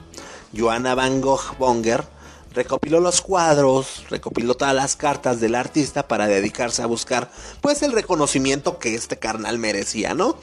Joanna 0.55 0.95
Van 0.95 1.21
Gogh 1.21 1.57
Bonger, 1.57 2.05
recopiló 2.53 2.99
los 2.99 3.21
cuadros, 3.21 4.03
recopiló 4.09 4.53
todas 4.55 4.75
las 4.75 4.95
cartas 4.95 5.39
del 5.39 5.55
artista 5.55 6.07
para 6.07 6.27
dedicarse 6.27 6.83
a 6.83 6.85
buscar 6.85 7.31
pues 7.61 7.81
el 7.81 7.91
reconocimiento 7.91 8.77
que 8.77 8.93
este 8.93 9.17
carnal 9.17 9.57
merecía, 9.57 10.13
¿no? 10.13 10.37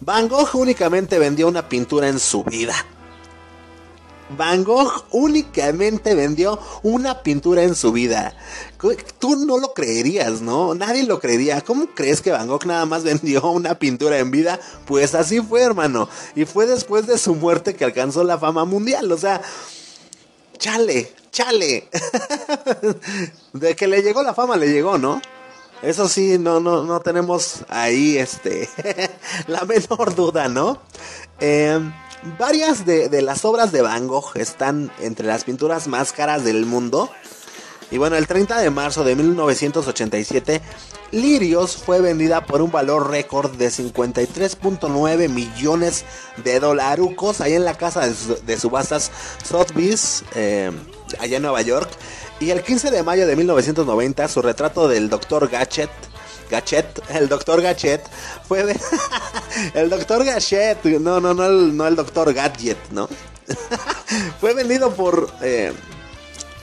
Van 0.00 0.28
Gogh 0.28 0.54
únicamente 0.54 1.18
vendió 1.18 1.48
una 1.48 1.68
pintura 1.68 2.08
en 2.08 2.20
su 2.20 2.44
vida. 2.44 2.74
Van 4.30 4.64
Gogh 4.64 5.04
únicamente 5.10 6.14
vendió 6.14 6.58
una 6.82 7.22
pintura 7.22 7.62
en 7.62 7.74
su 7.74 7.92
vida. 7.92 8.34
Tú 9.18 9.36
no 9.36 9.58
lo 9.58 9.72
creerías, 9.72 10.40
¿no? 10.40 10.74
Nadie 10.74 11.04
lo 11.04 11.18
creería. 11.18 11.60
¿Cómo 11.62 11.86
crees 11.94 12.20
que 12.20 12.30
Van 12.30 12.46
Gogh 12.46 12.66
nada 12.66 12.86
más 12.86 13.04
vendió 13.04 13.50
una 13.50 13.78
pintura 13.78 14.18
en 14.18 14.30
vida? 14.30 14.60
Pues 14.86 15.14
así 15.14 15.40
fue, 15.40 15.62
hermano. 15.62 16.08
Y 16.34 16.44
fue 16.44 16.66
después 16.66 17.06
de 17.06 17.18
su 17.18 17.34
muerte 17.34 17.74
que 17.74 17.84
alcanzó 17.84 18.22
la 18.24 18.38
fama 18.38 18.64
mundial. 18.64 19.10
O 19.10 19.18
sea, 19.18 19.40
chale, 20.58 21.12
chale. 21.30 21.88
de 23.52 23.76
que 23.76 23.88
le 23.88 24.02
llegó 24.02 24.22
la 24.22 24.34
fama, 24.34 24.56
le 24.56 24.68
llegó, 24.68 24.98
¿no? 24.98 25.20
Eso 25.80 26.08
sí, 26.08 26.38
no, 26.38 26.58
no, 26.58 26.82
no 26.82 27.00
tenemos 27.00 27.64
ahí 27.68 28.16
este 28.16 28.68
la 29.46 29.64
menor 29.64 30.14
duda, 30.14 30.48
¿no? 30.48 30.80
Eh, 31.38 31.78
varias 32.38 32.84
de, 32.86 33.22
las 33.22 33.44
obras 33.44 33.72
de 33.72 33.82
Van 33.82 34.06
Gogh 34.08 34.36
están 34.36 34.90
entre 35.00 35.26
las 35.26 35.44
pinturas 35.44 35.86
más 35.88 36.12
caras 36.12 36.44
del 36.44 36.66
mundo. 36.66 37.10
Y 37.90 37.96
bueno, 37.96 38.16
el 38.16 38.26
30 38.26 38.58
de 38.58 38.68
marzo 38.68 39.02
de 39.02 39.16
1987, 39.16 40.60
Lirios 41.10 41.76
fue 41.76 42.02
vendida 42.02 42.44
por 42.44 42.60
un 42.60 42.70
valor 42.70 43.10
récord 43.10 43.52
de 43.52 43.68
53.9 43.68 45.28
millones 45.30 46.04
de 46.44 46.60
dolarucos 46.60 47.40
ahí 47.40 47.54
en 47.54 47.64
la 47.64 47.78
casa 47.78 48.06
de, 48.06 48.14
de 48.44 48.58
subastas 48.58 49.10
Sotheby's, 49.42 50.22
eh, 50.34 50.70
allá 51.18 51.38
en 51.38 51.42
Nueva 51.42 51.62
York. 51.62 51.88
Y 52.40 52.50
el 52.50 52.62
15 52.62 52.90
de 52.90 53.02
mayo 53.02 53.26
de 53.26 53.36
1990, 53.36 54.28
su 54.28 54.42
retrato 54.42 54.86
del 54.86 55.08
Dr. 55.08 55.48
Gadget, 55.48 55.90
Gachet, 56.48 57.02
el 57.10 57.28
Dr. 57.28 57.62
Gachet, 57.62 58.02
fue 58.46 58.60
el 59.74 59.90
Dr. 59.90 60.24
Gachet, 60.24 60.84
no, 60.84 61.20
no, 61.20 61.34
no 61.34 61.46
el, 61.46 61.76
no 61.76 61.86
el 61.86 61.96
Dr. 61.96 62.32
Gadget, 62.32 62.78
¿no? 62.90 63.08
fue 64.40 64.54
vendido 64.54 64.92
por... 64.92 65.32
Eh, 65.42 65.72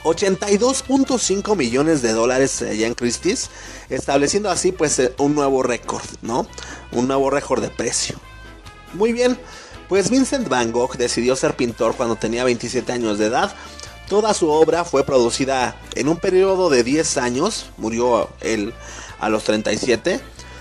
82.5 0.06 1.56
millones 1.56 2.00
de 2.00 2.12
dólares 2.12 2.62
allá 2.62 2.86
en 2.86 2.94
Christie's, 2.94 3.50
estableciendo 3.90 4.48
así 4.48 4.70
pues 4.70 5.02
un 5.18 5.34
nuevo 5.34 5.64
récord, 5.64 6.04
¿no? 6.22 6.46
Un 6.92 7.08
nuevo 7.08 7.28
récord 7.28 7.60
de 7.60 7.70
precio. 7.70 8.16
Muy 8.92 9.12
bien, 9.12 9.36
pues 9.88 10.08
Vincent 10.08 10.48
Van 10.48 10.70
Gogh 10.70 10.96
decidió 10.96 11.34
ser 11.34 11.56
pintor 11.56 11.96
cuando 11.96 12.14
tenía 12.14 12.44
27 12.44 12.92
años 12.92 13.18
de 13.18 13.26
edad. 13.26 13.52
Toda 14.08 14.32
su 14.32 14.48
obra 14.48 14.84
fue 14.84 15.04
producida 15.04 15.76
en 15.96 16.08
un 16.08 16.18
periodo 16.18 16.70
de 16.70 16.84
10 16.84 17.16
años, 17.16 17.66
murió 17.76 18.28
él 18.40 18.72
a 19.20 19.28
los 19.28 19.44
37. 19.44 20.20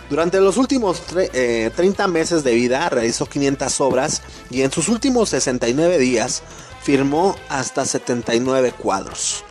Durante 0.10 0.40
los 0.40 0.58
últimos 0.58 1.02
eh, 1.16 1.72
30 1.76 2.08
meses 2.08 2.44
de 2.44 2.54
vida 2.54 2.90
realizó 2.90 3.26
500 3.26 3.82
obras 3.82 4.22
y 4.52 4.62
en 4.62 4.72
sus 4.72 4.88
últimos 4.88 5.30
69 5.30 5.98
días 5.98 6.44
firmó 6.84 7.36
hasta 7.50 7.86
79 7.86 8.74
cuadros. 8.78 9.44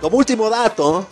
Como 0.00 0.18
último 0.18 0.50
dato, 0.50 1.06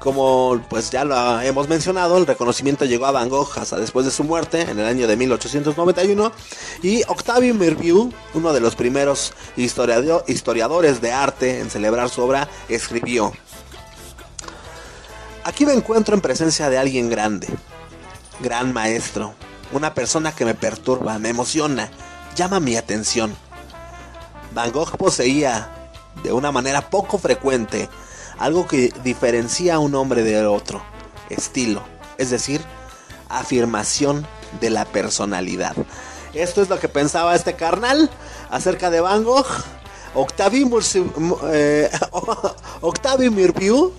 como 0.00 0.60
pues 0.68 0.90
ya 0.90 1.04
lo 1.04 1.40
hemos 1.40 1.68
mencionado, 1.68 2.18
el 2.18 2.26
reconocimiento 2.26 2.84
llegó 2.84 3.06
a 3.06 3.12
Van 3.12 3.28
Gogh 3.28 3.56
hasta 3.56 3.78
después 3.78 4.04
de 4.04 4.12
su 4.12 4.24
muerte 4.24 4.60
en 4.60 4.78
el 4.78 4.86
año 4.86 5.06
de 5.06 5.16
1891 5.16 6.32
y 6.82 7.02
Octavio 7.04 7.54
Mirbeau, 7.54 8.12
uno 8.34 8.52
de 8.52 8.60
los 8.60 8.74
primeros 8.74 9.32
historiadores 9.56 11.00
de 11.00 11.12
arte 11.12 11.60
en 11.60 11.70
celebrar 11.70 12.10
su 12.10 12.22
obra, 12.22 12.48
escribió: 12.68 13.32
Aquí 15.44 15.66
me 15.66 15.74
encuentro 15.74 16.14
en 16.14 16.22
presencia 16.22 16.70
de 16.70 16.78
alguien 16.78 17.10
grande, 17.10 17.46
gran 18.40 18.72
maestro, 18.72 19.34
una 19.72 19.92
persona 19.92 20.34
que 20.34 20.46
me 20.46 20.54
perturba, 20.54 21.18
me 21.18 21.28
emociona, 21.28 21.90
llama 22.34 22.60
mi 22.60 22.76
atención. 22.76 23.36
Van 24.54 24.72
Gogh 24.72 24.96
poseía, 24.96 25.90
de 26.22 26.32
una 26.32 26.50
manera 26.50 26.88
poco 26.88 27.18
frecuente, 27.18 27.90
algo 28.38 28.66
que 28.66 28.90
diferencia 29.04 29.74
a 29.74 29.80
un 29.80 29.94
hombre 29.94 30.22
del 30.22 30.46
otro, 30.46 30.82
estilo, 31.28 31.82
es 32.16 32.30
decir, 32.30 32.62
afirmación 33.28 34.26
de 34.62 34.70
la 34.70 34.86
personalidad. 34.86 35.76
Esto 36.32 36.62
es 36.62 36.70
lo 36.70 36.80
que 36.80 36.88
pensaba 36.88 37.34
este 37.34 37.54
carnal 37.54 38.08
acerca 38.50 38.88
de 38.88 39.02
Van 39.02 39.24
Gogh. 39.24 39.46
Octavio, 40.14 40.70
eh, 41.52 41.90
Octavio 42.80 43.30
Mirbeau 43.30 43.92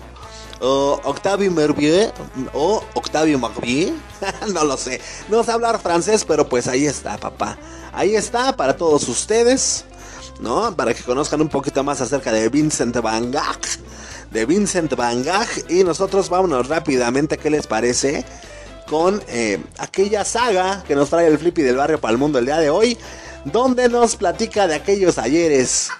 o 0.60 1.00
Octavio 1.04 1.50
Mervier 1.50 2.12
o 2.52 2.82
Octavio 2.94 3.38
Marvier, 3.38 3.92
no 4.54 4.64
lo 4.64 4.76
sé, 4.76 5.00
no 5.28 5.44
sé 5.44 5.52
hablar 5.52 5.80
francés, 5.80 6.24
pero 6.24 6.48
pues 6.48 6.66
ahí 6.68 6.86
está, 6.86 7.16
papá. 7.18 7.58
Ahí 7.92 8.14
está 8.14 8.56
para 8.56 8.76
todos 8.76 9.08
ustedes, 9.08 9.84
¿no? 10.40 10.74
Para 10.76 10.92
que 10.94 11.02
conozcan 11.02 11.40
un 11.40 11.48
poquito 11.48 11.82
más 11.82 12.00
acerca 12.00 12.32
de 12.32 12.48
Vincent 12.48 12.96
Van 12.98 13.32
Gogh, 13.32 13.60
de 14.30 14.44
Vincent 14.44 14.94
Van 14.94 15.24
Gogh 15.24 15.70
y 15.70 15.84
nosotros 15.84 16.28
vámonos 16.28 16.68
rápidamente, 16.68 17.38
¿qué 17.38 17.50
les 17.50 17.66
parece? 17.66 18.24
Con 18.86 19.22
eh, 19.28 19.62
aquella 19.78 20.24
saga 20.24 20.84
que 20.86 20.94
nos 20.94 21.10
trae 21.10 21.26
el 21.26 21.38
Flippy 21.38 21.62
del 21.62 21.76
barrio 21.76 22.00
para 22.00 22.12
el 22.12 22.18
mundo 22.18 22.38
el 22.38 22.46
día 22.46 22.58
de 22.58 22.70
hoy, 22.70 22.98
donde 23.44 23.88
nos 23.88 24.16
platica 24.16 24.66
de 24.66 24.74
aquellos 24.74 25.18
ayeres 25.18 25.90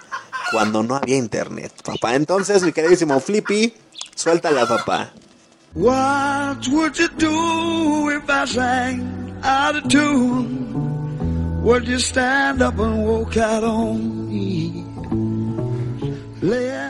cuando 0.51 0.83
no 0.83 0.95
había 0.95 1.17
internet, 1.17 1.71
papá. 1.83 2.15
Entonces, 2.15 2.63
mi 2.63 2.71
queridísimo 2.71 3.19
Flippy, 3.19 3.73
Suéltala, 4.17 4.65
papá. 4.65 5.11
What 5.75 6.67
would 6.69 6.97
you 6.97 7.07
do 7.19 8.09
if 8.09 8.27
I 8.27 8.47
sang 8.47 9.37
out 9.43 9.75
of 9.75 9.87
tune, 9.89 11.61
would 11.61 11.87
you 11.87 11.99
stand 11.99 12.63
up 12.63 12.79
and 12.79 13.05
walk 13.05 13.37
out 13.37 13.63
on 13.63 14.27
me? 14.27 14.83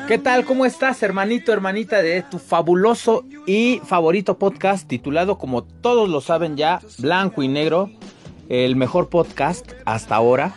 ¿Qué 0.07 0.17
tal? 0.17 0.45
¿Cómo 0.45 0.65
estás, 0.65 1.03
hermanito, 1.03 1.51
hermanita 1.51 2.01
de 2.01 2.21
tu 2.21 2.39
fabuloso 2.39 3.25
y 3.45 3.81
favorito 3.83 4.37
podcast 4.37 4.87
titulado, 4.87 5.37
como 5.37 5.65
todos 5.65 6.07
lo 6.07 6.21
saben 6.21 6.55
ya, 6.55 6.79
Blanco 6.97 7.43
y 7.43 7.49
Negro, 7.49 7.91
el 8.47 8.77
mejor 8.77 9.09
podcast 9.09 9.73
hasta 9.83 10.15
ahora? 10.15 10.53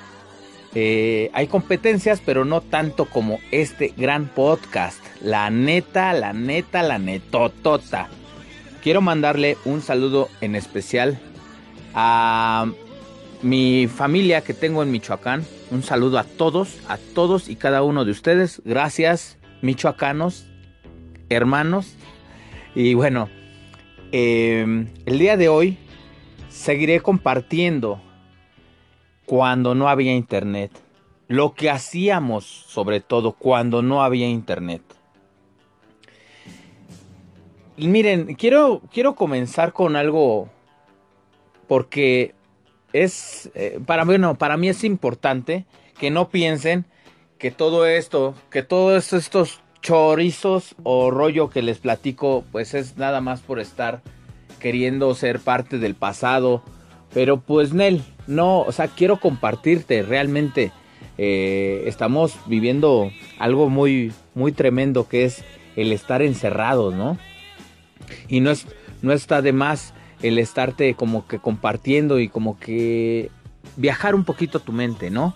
Eh, 0.76 1.33
hay 1.33 1.48
competencias, 1.48 2.22
pero 2.24 2.44
no 2.44 2.61
tanto 2.61 3.06
como 3.06 3.40
este 3.50 3.92
gran 3.96 4.28
podcast. 4.28 5.10
La 5.22 5.50
neta, 5.50 6.12
la 6.12 6.33
neta, 6.33 6.83
la 6.83 6.98
netotota. 6.98 8.09
Quiero 8.83 9.02
mandarle 9.02 9.59
un 9.64 9.83
saludo 9.83 10.28
en 10.40 10.54
especial 10.56 11.20
a 11.94 12.70
mi 13.42 13.87
familia 13.88 14.42
que 14.42 14.54
tengo 14.54 14.83
en 14.83 14.90
Michoacán. 14.90 15.44
Un 15.70 15.83
saludo 15.83 16.18
a 16.18 16.24
todos, 16.24 16.78
a 16.88 16.96
todos 16.96 17.48
y 17.48 17.56
cada 17.56 17.83
uno 17.83 18.04
de 18.04 18.12
ustedes. 18.12 18.62
Gracias, 18.64 19.38
michoacanos, 19.61 20.46
hermanos. 21.28 21.94
Y 22.74 22.94
bueno, 22.94 23.28
eh, 24.12 24.87
el 25.06 25.18
día 25.18 25.37
de 25.37 25.48
hoy 25.48 25.78
seguiré 26.48 27.00
compartiendo 27.00 28.00
cuando 29.26 29.74
no 29.74 29.88
había 29.88 30.14
internet. 30.14 30.72
Lo 31.28 31.54
que 31.54 31.70
hacíamos 31.70 32.44
sobre 32.44 33.00
todo 33.00 33.33
cuando 33.33 33.83
no 33.83 34.02
había 34.02 34.28
internet. 34.28 34.83
Miren, 37.81 38.35
quiero, 38.35 38.83
quiero 38.93 39.14
comenzar 39.14 39.73
con 39.73 39.97
algo 39.97 40.49
porque 41.66 42.35
es, 42.93 43.51
eh, 43.55 43.79
para, 43.87 44.05
bueno, 44.05 44.37
para 44.37 44.57
mí 44.57 44.69
es 44.69 44.85
importante 44.85 45.66
que 45.99 46.11
no 46.11 46.29
piensen 46.29 46.85
que 47.38 47.51
todo 47.51 47.87
esto, 47.87 48.35
que 48.51 48.62
todos 48.62 49.12
estos 49.12 49.61
chorizos 49.81 50.75
o 50.83 51.11
rollo 51.11 51.49
que 51.49 51.62
les 51.62 51.79
platico, 51.79 52.45
pues 52.53 52.75
es 52.75 52.97
nada 52.99 53.21
más 53.21 53.40
por 53.40 53.61
estar 53.61 54.03
queriendo 54.59 55.14
ser 55.14 55.40
parte 55.40 55.79
del 55.79 55.95
pasado. 55.95 56.62
Pero 57.14 57.40
pues 57.40 57.73
Nel, 57.73 58.03
no, 58.27 58.61
o 58.61 58.73
sea, 58.73 58.88
quiero 58.88 59.19
compartirte 59.19 60.03
realmente. 60.03 60.73
Eh, 61.19 61.85
estamos 61.87 62.35
viviendo 62.47 63.11
algo 63.38 63.69
muy, 63.69 64.12
muy 64.35 64.53
tremendo 64.53 65.09
que 65.09 65.25
es 65.25 65.45
el 65.77 65.93
estar 65.93 66.23
encerrados, 66.23 66.95
¿no? 66.95 67.19
Y 68.29 68.40
no, 68.40 68.51
es, 68.51 68.66
no 69.03 69.12
está 69.12 69.42
de 69.42 69.53
más 69.53 69.94
el 70.23 70.38
estarte 70.38 70.94
como 70.94 71.27
que 71.27 71.38
compartiendo 71.38 72.18
y 72.20 72.29
como 72.29 72.59
que 72.59 73.31
viajar 73.77 74.14
un 74.14 74.25
poquito 74.25 74.61
tu 74.61 74.73
mente, 74.73 75.11
¿no? 75.11 75.35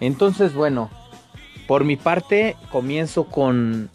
Entonces, 0.00 0.54
bueno, 0.54 0.90
por 1.66 1.84
mi 1.84 1.96
parte 1.96 2.56
comienzo 2.70 3.24
con 3.24 3.90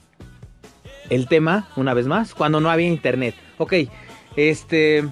el 1.10 1.28
tema, 1.28 1.68
una 1.76 1.94
vez 1.94 2.08
más, 2.08 2.34
cuando 2.34 2.60
no 2.60 2.70
había 2.70 2.88
internet. 2.88 3.36
Ok, 3.58 3.74
este, 4.36 5.08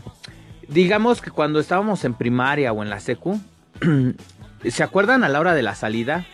digamos 0.68 1.22
que 1.22 1.32
cuando 1.32 1.60
estábamos 1.60 2.04
en 2.06 2.14
primaria 2.14 2.74
o 2.74 2.84
en 2.84 2.90
la 2.90 3.00
secu, 3.00 3.40
¿se 4.66 4.84
acuerdan 4.84 5.24
a 5.24 5.30
la 5.30 5.40
hora 5.40 5.54
de 5.54 5.64
la 5.64 5.76
salida? 5.76 6.26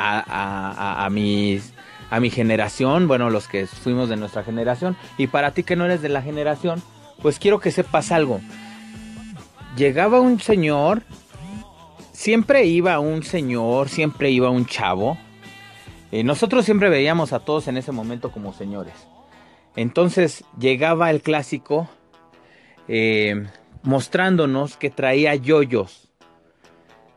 A, 0.00 0.20
a, 0.20 1.04
a, 1.04 1.10
mis, 1.10 1.74
a 2.10 2.20
mi 2.20 2.30
generación, 2.30 3.08
bueno, 3.08 3.30
los 3.30 3.48
que 3.48 3.66
fuimos 3.66 4.08
de 4.08 4.16
nuestra 4.16 4.42
generación, 4.42 4.96
y 5.16 5.26
para 5.26 5.52
ti 5.52 5.62
que 5.62 5.76
no 5.76 5.84
eres 5.84 6.02
de 6.02 6.08
la 6.08 6.22
generación, 6.22 6.82
pues 7.22 7.38
quiero 7.38 7.60
que 7.60 7.70
sepas 7.70 8.12
algo. 8.12 8.40
Llegaba 9.76 10.20
un 10.20 10.40
señor, 10.40 11.02
siempre 12.12 12.64
iba 12.64 12.98
un 12.98 13.22
señor, 13.22 13.88
siempre 13.88 14.30
iba 14.30 14.50
un 14.50 14.66
chavo. 14.66 15.18
Eh, 16.10 16.24
nosotros 16.24 16.64
siempre 16.64 16.88
veíamos 16.88 17.32
a 17.32 17.40
todos 17.40 17.68
en 17.68 17.76
ese 17.76 17.92
momento 17.92 18.32
como 18.32 18.52
señores. 18.52 18.94
Entonces 19.76 20.44
llegaba 20.58 21.10
el 21.10 21.22
clásico 21.22 21.88
eh, 22.88 23.46
mostrándonos 23.82 24.76
que 24.76 24.90
traía 24.90 25.34
yoyos. 25.34 26.08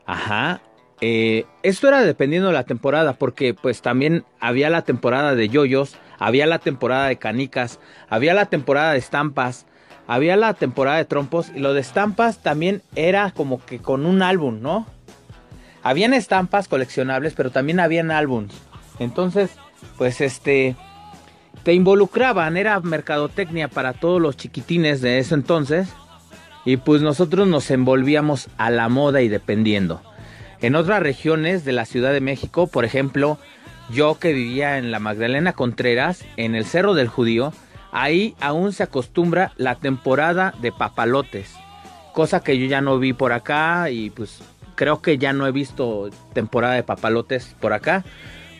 Ajá. 0.06 0.60
Eh, 1.04 1.46
esto 1.64 1.88
era 1.88 2.02
dependiendo 2.02 2.46
de 2.46 2.54
la 2.54 2.62
temporada, 2.62 3.14
porque 3.14 3.54
pues 3.54 3.82
también 3.82 4.24
había 4.38 4.70
la 4.70 4.82
temporada 4.82 5.34
de 5.34 5.48
yoyos, 5.48 5.96
había 6.20 6.46
la 6.46 6.60
temporada 6.60 7.08
de 7.08 7.16
canicas, 7.16 7.80
había 8.08 8.34
la 8.34 8.46
temporada 8.46 8.92
de 8.92 9.00
estampas, 9.00 9.66
había 10.06 10.36
la 10.36 10.54
temporada 10.54 10.98
de 10.98 11.04
trompos 11.04 11.50
y 11.52 11.58
lo 11.58 11.74
de 11.74 11.80
estampas 11.80 12.40
también 12.40 12.82
era 12.94 13.32
como 13.32 13.64
que 13.64 13.80
con 13.80 14.06
un 14.06 14.22
álbum, 14.22 14.60
¿no? 14.62 14.86
Habían 15.82 16.14
estampas 16.14 16.68
coleccionables, 16.68 17.34
pero 17.34 17.50
también 17.50 17.80
habían 17.80 18.12
álbums. 18.12 18.54
Entonces, 19.00 19.50
pues 19.98 20.20
este 20.20 20.76
te 21.64 21.74
involucraban, 21.74 22.56
era 22.56 22.78
mercadotecnia 22.78 23.66
para 23.66 23.92
todos 23.92 24.22
los 24.22 24.36
chiquitines 24.36 25.00
de 25.00 25.18
ese 25.18 25.34
entonces. 25.34 25.88
Y 26.64 26.76
pues 26.76 27.02
nosotros 27.02 27.48
nos 27.48 27.72
envolvíamos 27.72 28.48
a 28.56 28.70
la 28.70 28.88
moda 28.88 29.20
y 29.20 29.28
dependiendo. 29.28 30.00
En 30.62 30.76
otras 30.76 31.02
regiones 31.02 31.64
de 31.64 31.72
la 31.72 31.84
Ciudad 31.84 32.12
de 32.12 32.20
México, 32.20 32.68
por 32.68 32.84
ejemplo, 32.84 33.36
yo 33.90 34.20
que 34.20 34.32
vivía 34.32 34.78
en 34.78 34.92
la 34.92 35.00
Magdalena 35.00 35.54
Contreras, 35.54 36.24
en 36.36 36.54
el 36.54 36.64
Cerro 36.64 36.94
del 36.94 37.08
Judío, 37.08 37.52
ahí 37.90 38.36
aún 38.40 38.72
se 38.72 38.84
acostumbra 38.84 39.52
la 39.56 39.74
temporada 39.74 40.54
de 40.62 40.70
papalotes. 40.70 41.56
Cosa 42.12 42.44
que 42.44 42.58
yo 42.58 42.66
ya 42.66 42.80
no 42.80 43.00
vi 43.00 43.12
por 43.12 43.32
acá 43.32 43.90
y 43.90 44.10
pues 44.10 44.40
creo 44.76 45.02
que 45.02 45.18
ya 45.18 45.32
no 45.32 45.48
he 45.48 45.52
visto 45.52 46.10
temporada 46.32 46.74
de 46.74 46.84
papalotes 46.84 47.56
por 47.58 47.72
acá. 47.72 48.04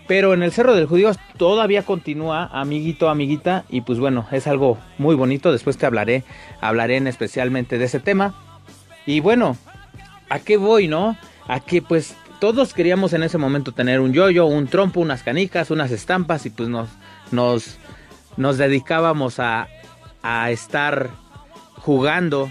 Pero 0.08 0.34
en 0.34 0.42
el 0.42 0.50
Cerro 0.50 0.74
del 0.74 0.86
Judío 0.86 1.12
todavía 1.36 1.84
continúa, 1.84 2.46
amiguito, 2.52 3.10
amiguita, 3.10 3.64
y 3.68 3.82
pues 3.82 4.00
bueno, 4.00 4.26
es 4.32 4.48
algo 4.48 4.76
muy 4.98 5.14
bonito. 5.14 5.52
Después 5.52 5.78
te 5.78 5.86
hablaré, 5.86 6.24
hablaré 6.60 6.96
en 6.96 7.06
especialmente 7.06 7.78
de 7.78 7.84
ese 7.84 8.00
tema. 8.00 8.34
Y 9.06 9.20
bueno, 9.20 9.56
¿a 10.28 10.40
qué 10.40 10.56
voy, 10.56 10.88
no? 10.88 11.16
A 11.48 11.60
que 11.60 11.82
pues 11.82 12.14
todos 12.40 12.74
queríamos 12.74 13.12
en 13.12 13.22
ese 13.22 13.38
momento 13.38 13.72
tener 13.72 14.00
un 14.00 14.12
yoyo, 14.12 14.46
un 14.46 14.66
trompo, 14.66 15.00
unas 15.00 15.22
canicas, 15.22 15.70
unas 15.70 15.90
estampas, 15.90 16.46
y 16.46 16.50
pues 16.50 16.68
nos, 16.68 16.88
nos, 17.30 17.78
nos 18.36 18.58
dedicábamos 18.58 19.38
a, 19.38 19.68
a 20.22 20.50
estar 20.50 21.10
jugando 21.76 22.50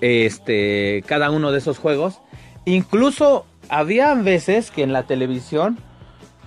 este, 0.00 1.02
cada 1.06 1.30
uno 1.30 1.52
de 1.52 1.58
esos 1.58 1.78
juegos. 1.78 2.20
Incluso 2.64 3.46
había 3.68 4.14
veces 4.14 4.70
que 4.70 4.82
en 4.82 4.92
la 4.92 5.04
televisión 5.04 5.78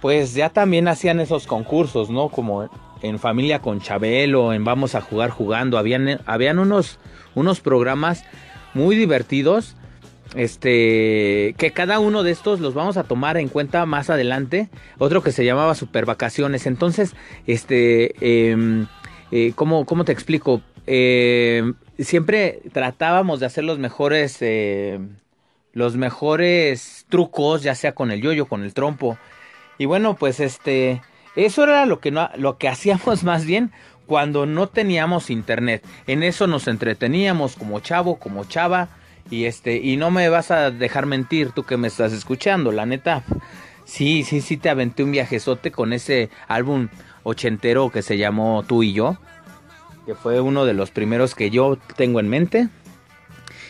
pues 0.02 0.34
ya 0.34 0.50
también 0.50 0.88
hacían 0.88 1.20
esos 1.20 1.48
concursos, 1.48 2.10
¿no? 2.10 2.30
Como 2.30 2.70
en 3.02 3.20
Familia 3.20 3.60
con 3.60 3.82
Chabelo, 3.82 4.54
en 4.54 4.64
Vamos 4.64 4.96
a 4.96 5.02
jugar 5.02 5.30
jugando, 5.30 5.78
habían, 5.78 6.22
habían 6.26 6.60
unos, 6.60 7.00
unos 7.36 7.60
programas 7.60 8.24
muy 8.74 8.96
divertidos, 8.96 9.76
este, 10.36 11.56
que 11.58 11.72
cada 11.74 12.00
uno 12.00 12.24
de 12.24 12.32
estos 12.32 12.60
los 12.60 12.74
vamos 12.74 12.98
a 12.98 13.04
tomar 13.04 13.38
en 13.38 13.50
cuenta 13.50 13.86
más 13.86 14.10
adelante, 14.10 14.70
otro 14.98 15.24
que 15.24 15.32
se 15.32 15.46
llamaba 15.46 15.76
Super 15.76 16.06
Vacaciones, 16.06 16.66
entonces, 16.66 17.16
este, 17.48 18.16
eh, 18.22 18.86
eh, 19.32 19.54
¿cómo, 19.56 19.86
¿cómo, 19.86 20.06
te 20.06 20.12
explico? 20.12 20.62
Eh, 20.88 21.74
siempre 22.00 22.62
tratábamos 22.72 23.40
de 23.40 23.46
hacer 23.46 23.64
los 23.64 23.80
mejores, 23.80 24.38
eh, 24.42 25.00
los 25.74 25.98
mejores 25.98 27.06
trucos, 27.10 27.64
ya 27.64 27.76
sea 27.76 27.94
con 27.94 28.12
el 28.12 28.22
yoyo, 28.22 28.48
con 28.48 28.64
el 28.64 28.74
trompo, 28.74 29.18
y 29.78 29.86
bueno, 29.86 30.16
pues 30.16 30.40
este, 30.40 31.02
eso 31.36 31.64
era 31.64 31.86
lo 31.86 32.00
que, 32.00 32.12
no, 32.12 32.30
lo 32.36 32.58
que 32.58 32.68
hacíamos 32.70 33.24
más 33.24 33.46
bien 33.46 33.72
cuando 34.06 34.46
no 34.46 34.68
teníamos 34.68 35.30
internet. 35.30 35.86
En 36.08 36.24
eso 36.24 36.48
nos 36.48 36.68
entreteníamos 36.68 37.56
como 37.56 37.80
chavo, 37.80 38.18
como 38.18 38.44
chava. 38.46 38.90
Y 39.30 39.46
este, 39.46 39.78
y 39.78 39.98
no 39.98 40.12
me 40.12 40.30
vas 40.30 40.52
a 40.52 40.72
dejar 40.72 41.06
mentir 41.06 41.52
tú 41.52 41.64
que 41.64 41.78
me 41.78 41.88
estás 41.88 42.14
escuchando, 42.14 42.72
la 42.72 42.86
neta. 42.86 43.24
Sí, 43.86 44.24
sí, 44.24 44.42
sí 44.42 44.58
te 44.58 44.70
aventé 44.70 45.04
un 45.04 45.12
viajezote 45.12 45.72
con 45.72 45.94
ese 45.94 46.30
álbum 46.48 46.90
ochentero 47.24 47.90
que 47.92 48.02
se 48.02 48.18
llamó 48.18 48.64
Tú 48.64 48.84
y 48.84 48.94
yo. 48.94 49.18
Que 50.06 50.16
fue 50.16 50.40
uno 50.42 50.66
de 50.66 50.74
los 50.74 50.92
primeros 50.92 51.36
que 51.36 51.50
yo 51.50 51.78
tengo 51.96 52.20
en 52.20 52.30
mente. 52.30 52.70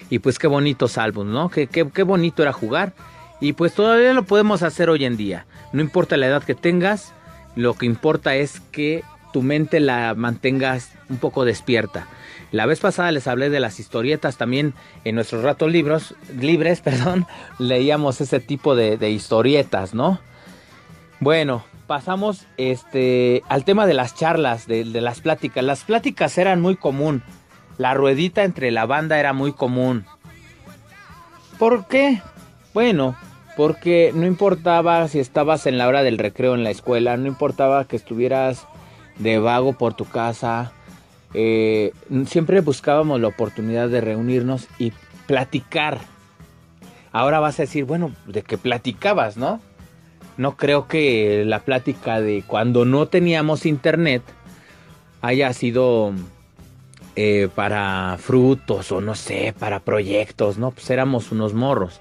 Y 0.10 0.20
pues 0.20 0.40
qué 0.40 0.48
bonitos 0.48 0.98
álbumes, 0.98 1.34
¿no? 1.34 1.50
Qué, 1.50 1.68
qué, 1.68 1.90
qué 1.90 2.04
bonito 2.04 2.42
era 2.42 2.54
jugar. 2.54 2.94
Y 3.42 3.54
pues 3.54 3.74
todavía 3.74 4.14
lo 4.14 4.24
podemos 4.24 4.64
hacer 4.64 4.90
hoy 4.90 5.06
en 5.06 5.18
día. 5.18 5.46
No 5.72 5.82
importa 5.82 6.18
la 6.18 6.28
edad 6.28 6.44
que 6.44 6.56
tengas, 6.56 7.14
lo 7.56 7.74
que 7.74 7.86
importa 7.86 8.36
es 8.36 8.60
que 8.72 9.04
tu 9.32 9.42
mente 9.42 9.80
la 9.80 10.16
mantengas 10.16 10.92
un 11.10 11.18
poco 11.18 11.46
despierta. 11.46 12.08
La 12.52 12.66
vez 12.66 12.80
pasada 12.80 13.12
les 13.12 13.28
hablé 13.28 13.50
de 13.50 13.60
las 13.60 13.80
historietas 13.80 14.38
también 14.38 14.74
en 15.04 15.16
nuestros 15.16 15.44
ratos 15.44 15.72
libros, 15.72 16.16
libres, 16.38 16.82
perdón, 16.84 17.28
leíamos 17.60 18.22
ese 18.22 18.40
tipo 18.40 18.76
de, 18.76 19.10
historietas, 19.10 19.94
¿no? 19.94 20.20
Bueno, 21.20 21.64
pasamos 21.86 22.46
este, 22.58 23.44
al 23.50 23.66
tema 23.66 23.86
de 23.86 23.94
las 23.94 24.16
charlas, 24.16 24.68
de, 24.68 24.84
de, 24.86 25.02
las 25.02 25.20
pláticas. 25.22 25.64
Las 25.64 25.84
pláticas 25.84 26.38
eran 26.38 26.62
muy 26.62 26.76
común. 26.76 27.24
la 27.78 27.94
ruedita 27.94 28.44
entre 28.44 28.72
la 28.72 28.86
banda 28.86 29.20
era 29.20 29.34
muy 29.34 29.54
común. 29.54 30.06
¿Por 31.58 31.88
qué? 31.88 32.22
Bueno, 32.74 33.16
porque 33.58 34.12
no 34.16 34.26
importaba 34.26 35.06
si 35.10 35.20
estabas 35.20 35.66
en 35.66 35.78
la 35.78 35.88
hora 35.88 36.04
del 36.04 36.18
recreo 36.18 36.56
en 36.56 36.64
la 36.64 36.72
escuela, 36.72 37.18
no 37.18 37.28
importaba 37.28 37.86
que 37.86 37.98
estuvieras 37.98 38.66
de 39.18 39.38
vago 39.40 39.74
por 39.74 39.94
tu 39.94 40.06
casa, 40.06 40.72
eh, 41.34 41.94
siempre 42.26 42.62
buscábamos 42.62 43.20
la 43.22 43.28
oportunidad 43.28 43.90
de 43.90 44.02
reunirnos 44.02 44.68
y 44.78 44.94
platicar. 45.28 46.00
Ahora 47.12 47.40
vas 47.40 47.60
a 47.60 47.64
decir, 47.64 47.86
bueno, 47.86 48.12
de 48.26 48.42
qué 48.42 48.58
platicabas, 48.58 49.38
¿no? 49.38 49.62
No 50.38 50.56
creo 50.56 50.88
que 50.88 51.44
la 51.46 51.60
plática 51.60 52.22
de 52.22 52.44
cuando 52.46 52.86
no 52.86 53.08
teníamos 53.08 53.66
internet 53.66 54.24
haya 55.22 55.52
sido 55.54 56.14
eh, 57.16 57.50
para 57.54 58.18
frutos 58.20 58.92
o 58.92 59.02
no 59.02 59.16
sé, 59.16 59.54
para 59.58 59.82
proyectos, 59.82 60.58
¿no? 60.58 60.72
Pues 60.72 60.90
éramos 60.90 61.32
unos 61.32 61.54
morros. 61.54 62.00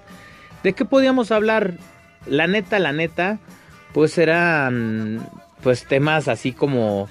¿De 0.63 0.73
qué 0.73 0.85
podíamos 0.85 1.31
hablar? 1.31 1.73
La 2.25 2.47
neta, 2.47 2.79
la 2.79 2.93
neta, 2.93 3.39
pues 3.93 4.17
eran 4.17 5.27
pues 5.61 5.85
temas 5.85 6.27
así 6.27 6.53
como 6.53 7.09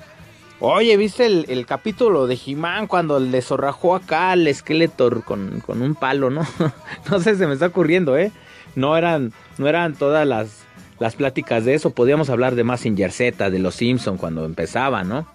Oye, 0.60 0.96
¿viste 0.96 1.24
el, 1.26 1.66
capítulo 1.66 2.26
de 2.26 2.36
He-Man 2.44 2.88
cuando 2.88 3.20
le 3.20 3.42
zorrajó 3.42 3.94
acá 3.94 4.32
al 4.32 4.52
Skeletor 4.52 5.22
con, 5.22 5.60
con, 5.60 5.82
un 5.82 5.94
palo, 5.94 6.30
no? 6.30 6.44
no 7.10 7.20
sé, 7.20 7.36
se 7.36 7.46
me 7.46 7.52
está 7.52 7.66
ocurriendo, 7.66 8.16
¿eh? 8.18 8.32
No 8.74 8.96
eran, 8.96 9.32
no 9.56 9.68
eran 9.68 9.94
todas 9.94 10.26
las, 10.26 10.64
las 10.98 11.14
pláticas 11.14 11.64
de 11.64 11.74
eso. 11.74 11.90
Podíamos 11.90 12.28
hablar 12.28 12.56
de 12.56 12.64
Massinger 12.64 13.12
Z, 13.12 13.50
de 13.50 13.58
los 13.60 13.76
Simpson 13.76 14.16
cuando 14.16 14.44
empezaba, 14.44 15.04
¿no? 15.04 15.28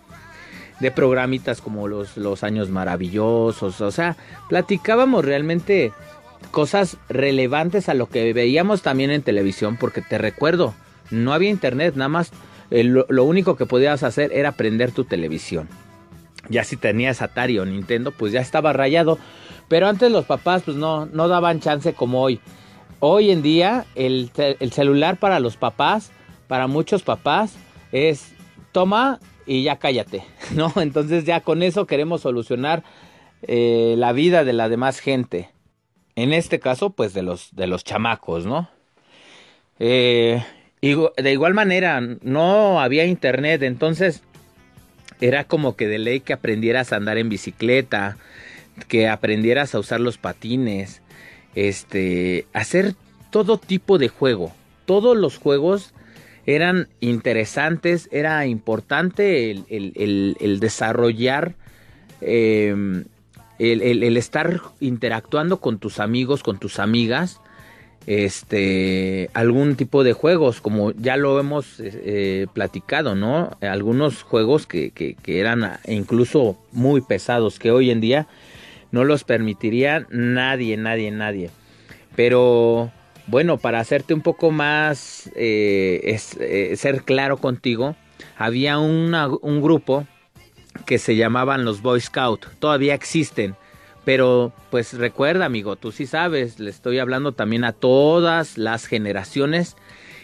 De 0.81 0.91
programitas 0.91 1.61
como 1.61 1.87
los, 1.87 2.17
los 2.17 2.43
años 2.43 2.69
maravillosos. 2.69 3.79
O 3.79 3.91
sea, 3.91 4.17
platicábamos 4.49 5.23
realmente 5.23 5.93
cosas 6.51 6.97
relevantes 7.07 7.87
a 7.87 7.93
lo 7.93 8.07
que 8.07 8.33
veíamos 8.33 8.81
también 8.81 9.09
en 9.09 9.21
televisión. 9.21 9.77
Porque 9.79 10.01
te 10.01 10.17
recuerdo, 10.17 10.73
no 11.11 11.31
había 11.31 11.49
internet, 11.49 11.95
nada 11.95 12.09
más 12.09 12.33
lo, 12.81 13.23
único 13.23 13.55
que 13.55 13.67
podías 13.67 14.01
hacer 14.01 14.31
era 14.33 14.53
prender 14.53 14.91
tu 14.91 15.03
televisión. 15.03 15.69
Ya 16.49 16.63
si 16.63 16.75
tenías 16.75 17.21
Atari 17.21 17.59
o 17.59 17.65
Nintendo, 17.65 18.11
pues 18.11 18.33
ya 18.33 18.41
estaba 18.41 18.73
rayado. 18.73 19.19
Pero 19.67 19.87
antes 19.87 20.11
los 20.11 20.25
papás 20.25 20.63
pues 20.63 20.75
no, 20.75 21.05
no 21.05 21.27
daban 21.27 21.59
chance 21.59 21.93
como 21.93 22.21
hoy. 22.21 22.39
Hoy 22.99 23.31
en 23.31 23.43
día 23.43 23.85
el, 23.95 24.31
celular 24.71 25.17
para 25.17 25.39
los 25.39 25.55
papás, 25.55 26.11
para 26.47 26.67
muchos 26.67 27.03
papás, 27.03 27.55
es 27.91 28.33
toma 28.71 29.19
y 29.45 29.61
ya 29.61 29.77
cállate, 29.77 30.23
¿no? 30.55 30.73
Entonces 30.77 31.25
ya 31.25 31.41
con 31.41 31.61
eso 31.61 31.85
queremos 31.85 32.21
solucionar 32.21 32.83
eh, 33.43 33.93
la 33.97 34.13
vida 34.13 34.43
de 34.43 34.53
la 34.53 34.67
demás 34.67 34.99
gente. 34.99 35.51
En 36.15 36.33
este 36.33 36.59
caso, 36.59 36.91
pues 36.91 37.13
de 37.13 37.23
los, 37.23 37.55
de 37.55 37.67
los 37.67 37.83
chamacos, 37.83 38.45
¿no? 38.45 38.69
Eh, 39.79 40.43
y 40.83 40.95
de 41.15 41.31
igual 41.31 41.53
manera, 41.53 42.01
no 42.23 42.81
había 42.81 43.05
internet, 43.05 43.63
entonces 43.63 44.21
era 45.21 45.45
como 45.45 45.77
que 45.77 45.87
de 45.87 45.97
ley 45.97 46.19
que 46.19 46.33
aprendieras 46.33 46.91
a 46.91 46.97
andar 46.97 47.17
en 47.17 47.29
bicicleta, 47.29 48.17
que 48.89 49.07
aprendieras 49.07 49.73
a 49.73 49.79
usar 49.79 50.01
los 50.01 50.17
patines, 50.17 51.01
este, 51.55 52.47
hacer 52.51 52.95
todo 53.29 53.57
tipo 53.57 53.97
de 53.97 54.09
juego. 54.09 54.51
Todos 54.83 55.15
los 55.15 55.37
juegos 55.37 55.93
eran 56.45 56.89
interesantes, 56.99 58.09
era 58.11 58.45
importante 58.45 59.51
el, 59.51 60.59
desarrollar, 60.59 61.55
em, 62.19 63.05
el, 63.57 64.17
estar 64.17 64.59
interactuando 64.81 65.61
con 65.61 65.79
tus 65.79 66.01
amigos, 66.01 66.43
con 66.43 66.59
tus 66.59 66.77
amigas, 66.79 67.39
este 68.05 69.29
algún 69.33 69.75
tipo 69.75 70.03
de 70.03 70.13
juegos 70.13 70.59
como 70.59 70.91
ya 70.91 71.15
lo 71.15 71.39
hemos 71.39 71.79
eh, 71.79 72.47
platicado 72.53 73.15
no 73.15 73.55
algunos 73.61 74.23
juegos 74.23 74.67
que, 74.67 74.91
que, 74.91 75.15
eran 75.39 75.79
incluso 75.87 76.57
muy 76.71 77.01
pesados 77.01 77.59
que 77.59 77.71
hoy 77.71 77.91
en 77.91 78.01
día 78.01 78.27
no 78.91 79.05
los 79.05 79.23
permitiría 79.23 80.05
nadie 80.09 80.77
nadie 80.77 81.11
nadie. 81.11 81.49
Pero 82.15 82.91
bueno 83.27 83.57
para 83.57 83.79
hacerte 83.79 84.13
un 84.13 84.21
poco 84.21 84.51
más 84.51 85.29
eh, 85.35 86.19
eh, 86.39 86.75
ser 86.75 87.03
claro 87.03 87.37
contigo 87.37 87.95
había 88.37 88.79
un 88.79 89.61
grupo 89.61 90.05
que 90.85 90.97
se 90.97 91.15
llamaban 91.15 91.65
los 91.65 91.81
Boy 91.81 92.01
Scout. 92.01 92.47
Todavía 92.59 92.93
existen 92.93 93.55
pero 94.05 94.51
pues 94.69 94.93
recuerda, 94.93 95.45
amigo, 95.45 95.75
tú 95.75 95.91
sí 95.91 96.05
sabes, 96.05 96.59
le 96.59 96.69
estoy 96.69 96.99
hablando 96.99 97.31
también 97.31 97.63
a 97.63 97.71
todas 97.71 98.57
las 98.57 98.85
generaciones. 98.85 99.75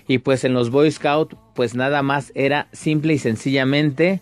Y 0.07 0.17
pues 0.17 0.43
en 0.43 0.53
los 0.53 0.69
Boy 0.69 0.91
Scout, 0.91 1.35
pues 1.53 1.75
nada 1.75 2.01
más 2.01 2.31
era 2.35 2.67
simple 2.73 3.13
y 3.13 3.19
sencillamente 3.19 4.21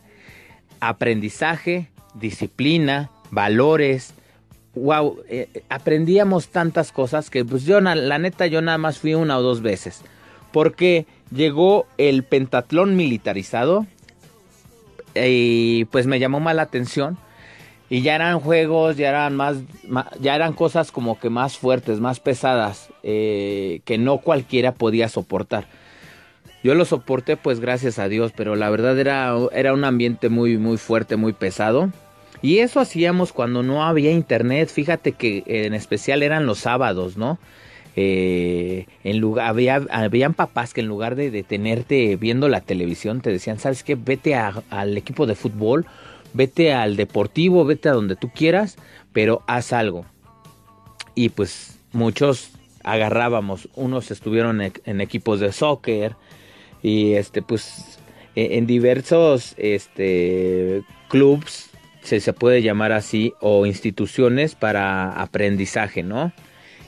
aprendizaje, 0.80 1.90
disciplina, 2.14 3.10
valores. 3.32 4.14
Wow, 4.76 5.24
eh, 5.28 5.64
aprendíamos 5.70 6.50
tantas 6.50 6.92
cosas 6.92 7.30
que 7.30 7.44
pues 7.44 7.64
yo 7.64 7.82
la 7.82 8.18
neta 8.20 8.46
yo 8.48 8.62
nada 8.62 8.78
más 8.78 9.00
fui 9.00 9.16
una 9.16 9.38
o 9.38 9.42
dos 9.42 9.62
veces. 9.62 10.02
Porque 10.52 11.08
llegó 11.34 11.88
el 11.98 12.24
pentatlón 12.24 12.96
militarizado 12.96 13.88
y 15.16 15.86
pues 15.86 16.06
me 16.06 16.20
llamó 16.20 16.40
más 16.40 16.56
la 16.56 16.64
atención 16.64 17.18
y 17.90 18.02
ya 18.02 18.16
eran 18.16 18.40
juegos, 18.40 18.98
ya 18.98 19.10
eran 19.10 19.36
más, 19.36 19.58
ya 20.20 20.36
eran 20.36 20.54
cosas 20.54 20.92
como 20.92 21.20
que 21.20 21.30
más 21.30 21.58
fuertes, 21.58 22.00
más 22.00 22.20
pesadas, 22.20 22.90
eh, 23.04 23.82
que 23.86 23.98
no 23.98 24.18
cualquiera 24.18 24.74
podía 24.74 25.08
soportar. 25.08 25.68
Yo 26.64 26.76
lo 26.76 26.84
soporté 26.84 27.38
pues 27.38 27.60
gracias 27.60 27.98
a 27.98 28.10
Dios, 28.10 28.34
pero 28.36 28.56
la 28.56 28.70
verdad 28.70 29.00
era, 29.00 29.34
era 29.54 29.74
un 29.74 29.86
ambiente 29.86 30.28
muy, 30.28 30.58
muy 30.58 30.78
fuerte, 30.78 31.16
muy 31.16 31.32
pesado. 31.32 31.90
Y 32.42 32.60
eso 32.60 32.80
hacíamos 32.80 33.32
cuando 33.32 33.64
no 33.64 33.86
había 33.86 34.12
internet. 34.12 34.70
Fíjate 34.70 35.14
que 35.14 35.44
en 35.46 35.74
especial 35.74 36.24
eran 36.24 36.46
los 36.46 36.60
sábados, 36.60 37.16
¿no? 37.16 37.40
Eh, 37.96 38.86
en 39.04 39.18
lugar, 39.20 39.48
había, 39.48 39.82
habían 39.90 40.34
papás 40.36 40.74
que 40.74 40.82
en 40.82 40.88
lugar 40.88 41.16
de, 41.16 41.32
de, 41.32 41.42
tenerte 41.42 42.16
viendo 42.16 42.48
la 42.48 42.62
televisión 42.62 43.22
te 43.22 43.32
decían, 43.32 43.58
¿sabes 43.58 43.82
qué? 43.84 43.96
Vete 43.96 44.36
al 44.36 44.98
equipo 44.98 45.26
de 45.26 45.34
fútbol 45.34 45.88
vete 46.34 46.74
al 46.74 46.96
deportivo, 46.96 47.66
vete 47.66 47.90
a 47.90 47.94
donde 47.94 48.16
tú 48.16 48.30
quieras, 48.34 48.78
pero 49.14 49.44
haz 49.48 49.74
algo. 49.74 50.06
Y 51.16 51.30
pues 51.30 51.80
muchos 51.94 52.52
agarrábamos, 52.84 53.70
unos 53.76 54.12
estuvieron 54.12 54.62
en, 54.62 55.02
equipos 55.02 55.40
de 55.40 55.52
soccer 55.52 56.16
y 56.82 57.14
este 57.14 57.42
pues 57.42 58.00
e, 58.36 58.58
en 58.58 58.66
diversos 58.68 59.56
este 59.58 60.84
clubs 61.10 61.70
se, 62.02 62.22
se 62.22 62.34
puede 62.34 62.62
llamar 62.62 62.94
así 62.94 63.34
o 63.42 63.66
instituciones 63.66 64.56
para 64.56 65.12
aprendizaje, 65.12 66.04
¿no? 66.04 66.32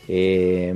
Eh, 0.08 0.74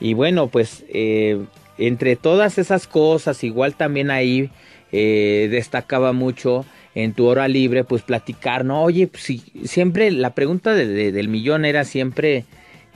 y 0.00 0.14
bueno, 0.14 0.48
pues 0.48 0.84
eh, 0.88 1.44
entre 1.78 2.16
todas 2.16 2.58
esas 2.58 2.86
cosas, 2.86 3.44
igual 3.44 3.74
también 3.74 4.10
ahí 4.10 4.50
eh, 4.92 5.48
destacaba 5.50 6.12
mucho 6.12 6.64
en 6.94 7.12
tu 7.12 7.26
hora 7.26 7.48
libre, 7.48 7.84
pues 7.84 8.02
platicar, 8.02 8.64
¿no? 8.64 8.82
Oye, 8.82 9.06
pues 9.06 9.22
si, 9.22 9.38
siempre 9.64 10.10
la 10.10 10.34
pregunta 10.34 10.74
del 10.74 11.28
millón 11.28 11.64
era 11.64 11.84
siempre, 11.84 12.44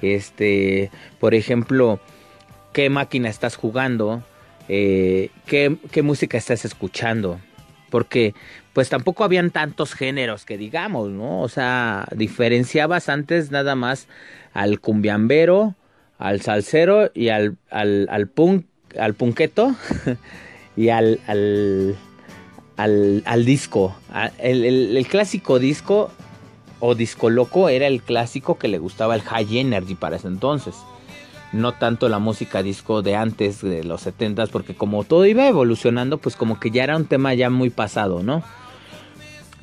este, 0.02 0.90
por 1.20 1.34
ejemplo, 1.34 2.00
¿qué 2.72 2.90
máquina 2.90 3.28
estás 3.28 3.56
jugando? 3.56 4.22
Eh, 4.68 5.30
¿qué, 5.46 5.76
¿Qué 5.90 6.02
música 6.02 6.38
estás 6.38 6.64
escuchando? 6.64 7.38
Porque 7.90 8.34
pues 8.72 8.88
tampoco 8.88 9.22
habían 9.22 9.50
tantos 9.50 9.94
géneros 9.94 10.44
que 10.44 10.58
digamos, 10.58 11.10
¿no? 11.10 11.40
O 11.40 11.48
sea, 11.48 12.08
diferenciabas 12.16 13.08
antes 13.08 13.52
nada 13.52 13.76
más 13.76 14.08
al 14.52 14.80
cumbiambero, 14.80 15.76
al 16.18 16.40
salsero 16.40 17.12
y 17.14 17.28
al, 17.28 17.56
al, 17.70 18.08
al 18.10 18.26
punk, 18.26 18.66
al 18.98 19.14
punqueto 19.14 19.76
y 20.76 20.88
al, 20.88 21.20
al 21.28 21.96
al, 22.76 23.44
disco. 23.44 23.94
El, 24.38 25.06
clásico 25.08 25.58
disco 25.58 26.10
o 26.80 26.94
disco 26.94 27.30
loco 27.30 27.68
era 27.68 27.86
el 27.86 28.02
clásico 28.02 28.58
que 28.58 28.68
le 28.68 28.78
gustaba 28.78 29.14
el 29.14 29.22
High 29.22 29.58
Energy 29.58 29.94
para 29.94 30.16
ese 30.16 30.28
entonces. 30.28 30.74
No 31.52 31.72
tanto 31.72 32.08
la 32.08 32.18
música 32.18 32.62
disco 32.62 33.02
de 33.02 33.14
antes, 33.14 33.62
de 33.62 33.84
los 33.84 34.00
70 34.02 34.48
porque 34.48 34.74
como 34.74 35.04
todo 35.04 35.24
iba 35.26 35.46
evolucionando, 35.46 36.18
pues 36.18 36.34
como 36.36 36.58
que 36.58 36.70
ya 36.70 36.84
era 36.84 36.96
un 36.96 37.06
tema 37.06 37.32
ya 37.34 37.48
muy 37.48 37.70
pasado, 37.70 38.22
¿no? 38.22 38.42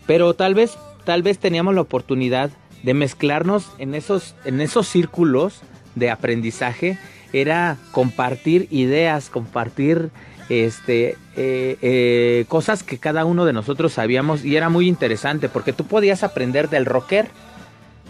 Pero 0.07 0.33
tal 0.33 0.53
vez, 0.53 0.77
tal 1.03 1.21
vez 1.21 1.37
teníamos 1.37 1.75
la 1.75 1.81
oportunidad 1.81 2.49
de 2.83 2.93
mezclarnos 2.93 3.69
en 3.77 3.93
esos, 3.93 4.35
en 4.45 4.61
esos 4.61 4.87
círculos 4.87 5.61
de 5.95 6.09
aprendizaje. 6.09 6.97
Era 7.33 7.77
compartir 7.91 8.67
ideas, 8.71 9.29
compartir 9.29 10.09
este, 10.51 11.17
eh, 11.37 11.77
eh, 11.81 12.45
cosas 12.49 12.83
que 12.83 12.97
cada 12.97 13.23
uno 13.23 13.45
de 13.45 13.53
nosotros 13.53 13.93
sabíamos 13.93 14.43
y 14.43 14.57
era 14.57 14.67
muy 14.67 14.85
interesante 14.89 15.47
porque 15.47 15.71
tú 15.71 15.85
podías 15.85 16.23
aprender 16.23 16.67
del 16.67 16.85
rocker 16.85 17.29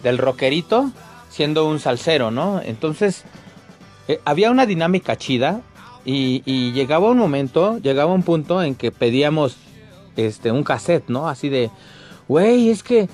del 0.02 0.18
rockerito 0.18 0.92
siendo 1.30 1.68
un 1.68 1.80
salsero, 1.80 2.32
¿no? 2.32 2.60
Entonces, 2.64 3.26
eh, 4.08 4.20
había 4.26 4.50
una 4.50 4.66
dinámica 4.66 5.16
chida 5.18 5.62
y, 6.04 6.72
llegaba 6.72 7.12
un 7.12 7.20
momento, 7.20 7.78
llegaba 7.78 8.12
un 8.12 8.24
punto 8.24 8.64
en 8.64 8.74
que 8.74 8.92
pedíamos 8.92 9.58
este 10.18 10.52
un 10.52 10.64
cassette, 10.64 11.10
¿no? 11.10 11.30
Así 11.30 11.48
de, 11.48 11.70
güey, 12.28 12.72
es 12.72 12.82
que 12.82 13.08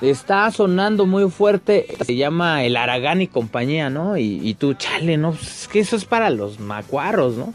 está 0.00 0.48
sonando 0.52 1.04
muy 1.04 1.28
fuerte, 1.30 1.96
se 2.06 2.14
llama 2.14 2.62
El 2.62 2.76
Aragán 2.76 3.22
y 3.22 3.26
compañía, 3.26 3.90
¿no? 3.90 4.16
Y, 4.16 4.40
y 4.40 4.54
tú, 4.54 4.74
chale, 4.74 5.16
¿no? 5.16 5.32
Es 5.32 5.66
que 5.66 5.80
eso 5.80 5.96
es 5.96 6.04
para 6.04 6.30
los 6.30 6.60
macuarros, 6.60 7.34
¿no? 7.36 7.52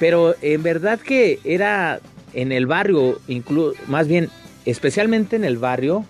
Pero 0.00 0.34
en 0.42 0.64
verdad 0.64 0.98
que 0.98 1.38
era 1.44 2.00
en 2.32 2.50
el 2.50 2.66
barrio, 2.66 3.20
inclu 3.28 3.74
más 3.86 4.08
bien, 4.08 4.30
especialmente 4.64 5.36
en 5.36 5.44
el 5.44 5.58
barrio, 5.58 6.04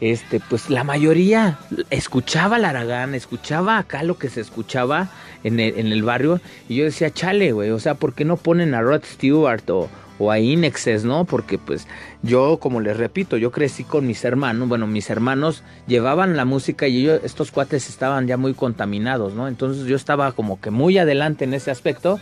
este, 0.00 0.38
pues 0.38 0.68
la 0.68 0.84
mayoría 0.84 1.58
escuchaba 1.90 2.58
el 2.58 2.64
Aragán, 2.64 3.14
escuchaba 3.14 3.78
acá 3.78 4.02
lo 4.02 4.18
que 4.18 4.28
se 4.28 4.40
escuchaba 4.40 5.08
en 5.44 5.60
el, 5.60 5.78
en 5.78 5.86
el 5.92 6.02
barrio, 6.02 6.40
y 6.68 6.76
yo 6.76 6.84
decía, 6.84 7.10
chale, 7.10 7.52
güey, 7.52 7.70
o 7.70 7.80
sea, 7.80 7.94
¿por 7.94 8.12
qué 8.12 8.24
no 8.24 8.36
ponen 8.36 8.74
a 8.74 8.82
Rod 8.82 9.02
Stewart 9.04 9.68
o, 9.70 9.88
o 10.18 10.30
a 10.30 10.38
Inexes, 10.38 11.04
¿no? 11.04 11.24
Porque 11.24 11.56
pues 11.56 11.86
yo, 12.22 12.58
como 12.60 12.80
les 12.80 12.96
repito, 12.96 13.36
yo 13.38 13.50
crecí 13.50 13.82
con 13.84 14.06
mis 14.06 14.24
hermanos, 14.24 14.68
bueno, 14.68 14.86
mis 14.86 15.08
hermanos 15.08 15.62
llevaban 15.86 16.36
la 16.36 16.44
música 16.44 16.86
y 16.86 17.02
ellos, 17.02 17.20
estos 17.24 17.50
cuates 17.50 17.88
estaban 17.88 18.26
ya 18.26 18.36
muy 18.36 18.54
contaminados, 18.54 19.34
¿no? 19.34 19.48
Entonces 19.48 19.86
yo 19.86 19.96
estaba 19.96 20.32
como 20.32 20.60
que 20.60 20.70
muy 20.70 20.98
adelante 20.98 21.44
en 21.44 21.54
ese 21.54 21.70
aspecto. 21.70 22.20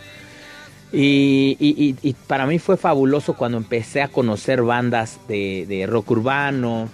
Y, 0.93 2.15
para 2.27 2.45
mí 2.45 2.59
fue 2.59 2.77
fabuloso 2.77 3.33
cuando 3.33 3.57
empecé 3.57 4.01
a 4.01 4.09
conocer 4.09 4.61
bandas 4.61 5.19
de, 5.27 5.85
rock 5.89 6.11
urbano 6.11 6.89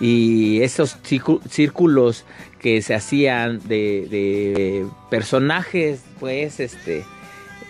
y 0.00 0.62
esos 0.62 0.96
círculos 1.50 2.24
que 2.60 2.82
se 2.82 2.94
hacían 2.94 3.60
de, 3.68 4.86
personajes, 5.10 6.02
pues, 6.18 6.60
este, 6.60 7.04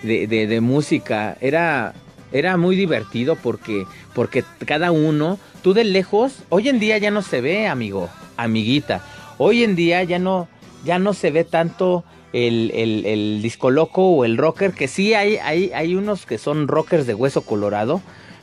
de 0.02 0.60
música. 0.60 1.36
Era, 1.40 1.94
era 2.32 2.56
muy 2.56 2.76
divertido 2.76 3.36
porque, 3.36 3.86
porque 4.14 4.44
cada 4.66 4.90
uno, 4.90 5.38
tú 5.62 5.72
de 5.72 5.84
lejos, 5.84 6.42
hoy 6.48 6.68
en 6.68 6.78
día 6.78 6.98
ya 6.98 7.10
no 7.10 7.22
se 7.22 7.40
ve, 7.40 7.66
amigo, 7.66 8.08
amiguita. 8.36 9.02
Hoy 9.38 9.64
en 9.64 9.76
día 9.76 10.02
ya 10.04 10.18
no, 10.18 10.48
ya 10.84 10.98
no 10.98 11.14
se 11.14 11.30
ve 11.30 11.44
tanto 11.44 12.04
el, 12.32 12.70
el, 12.74 13.06
el 13.06 13.42
disco 13.42 13.70
loco 13.70 14.08
o 14.08 14.24
el 14.24 14.36
rocker, 14.36 14.72
que 14.72 14.88
sí 14.88 15.14
hay, 15.14 15.36
hay, 15.36 15.70
hay 15.74 15.94
unos 15.94 16.26
que 16.26 16.38
son 16.38 16.68
rockers 16.68 17.06
de 17.06 17.14
hueso 17.14 17.42
colorado, 17.42 18.00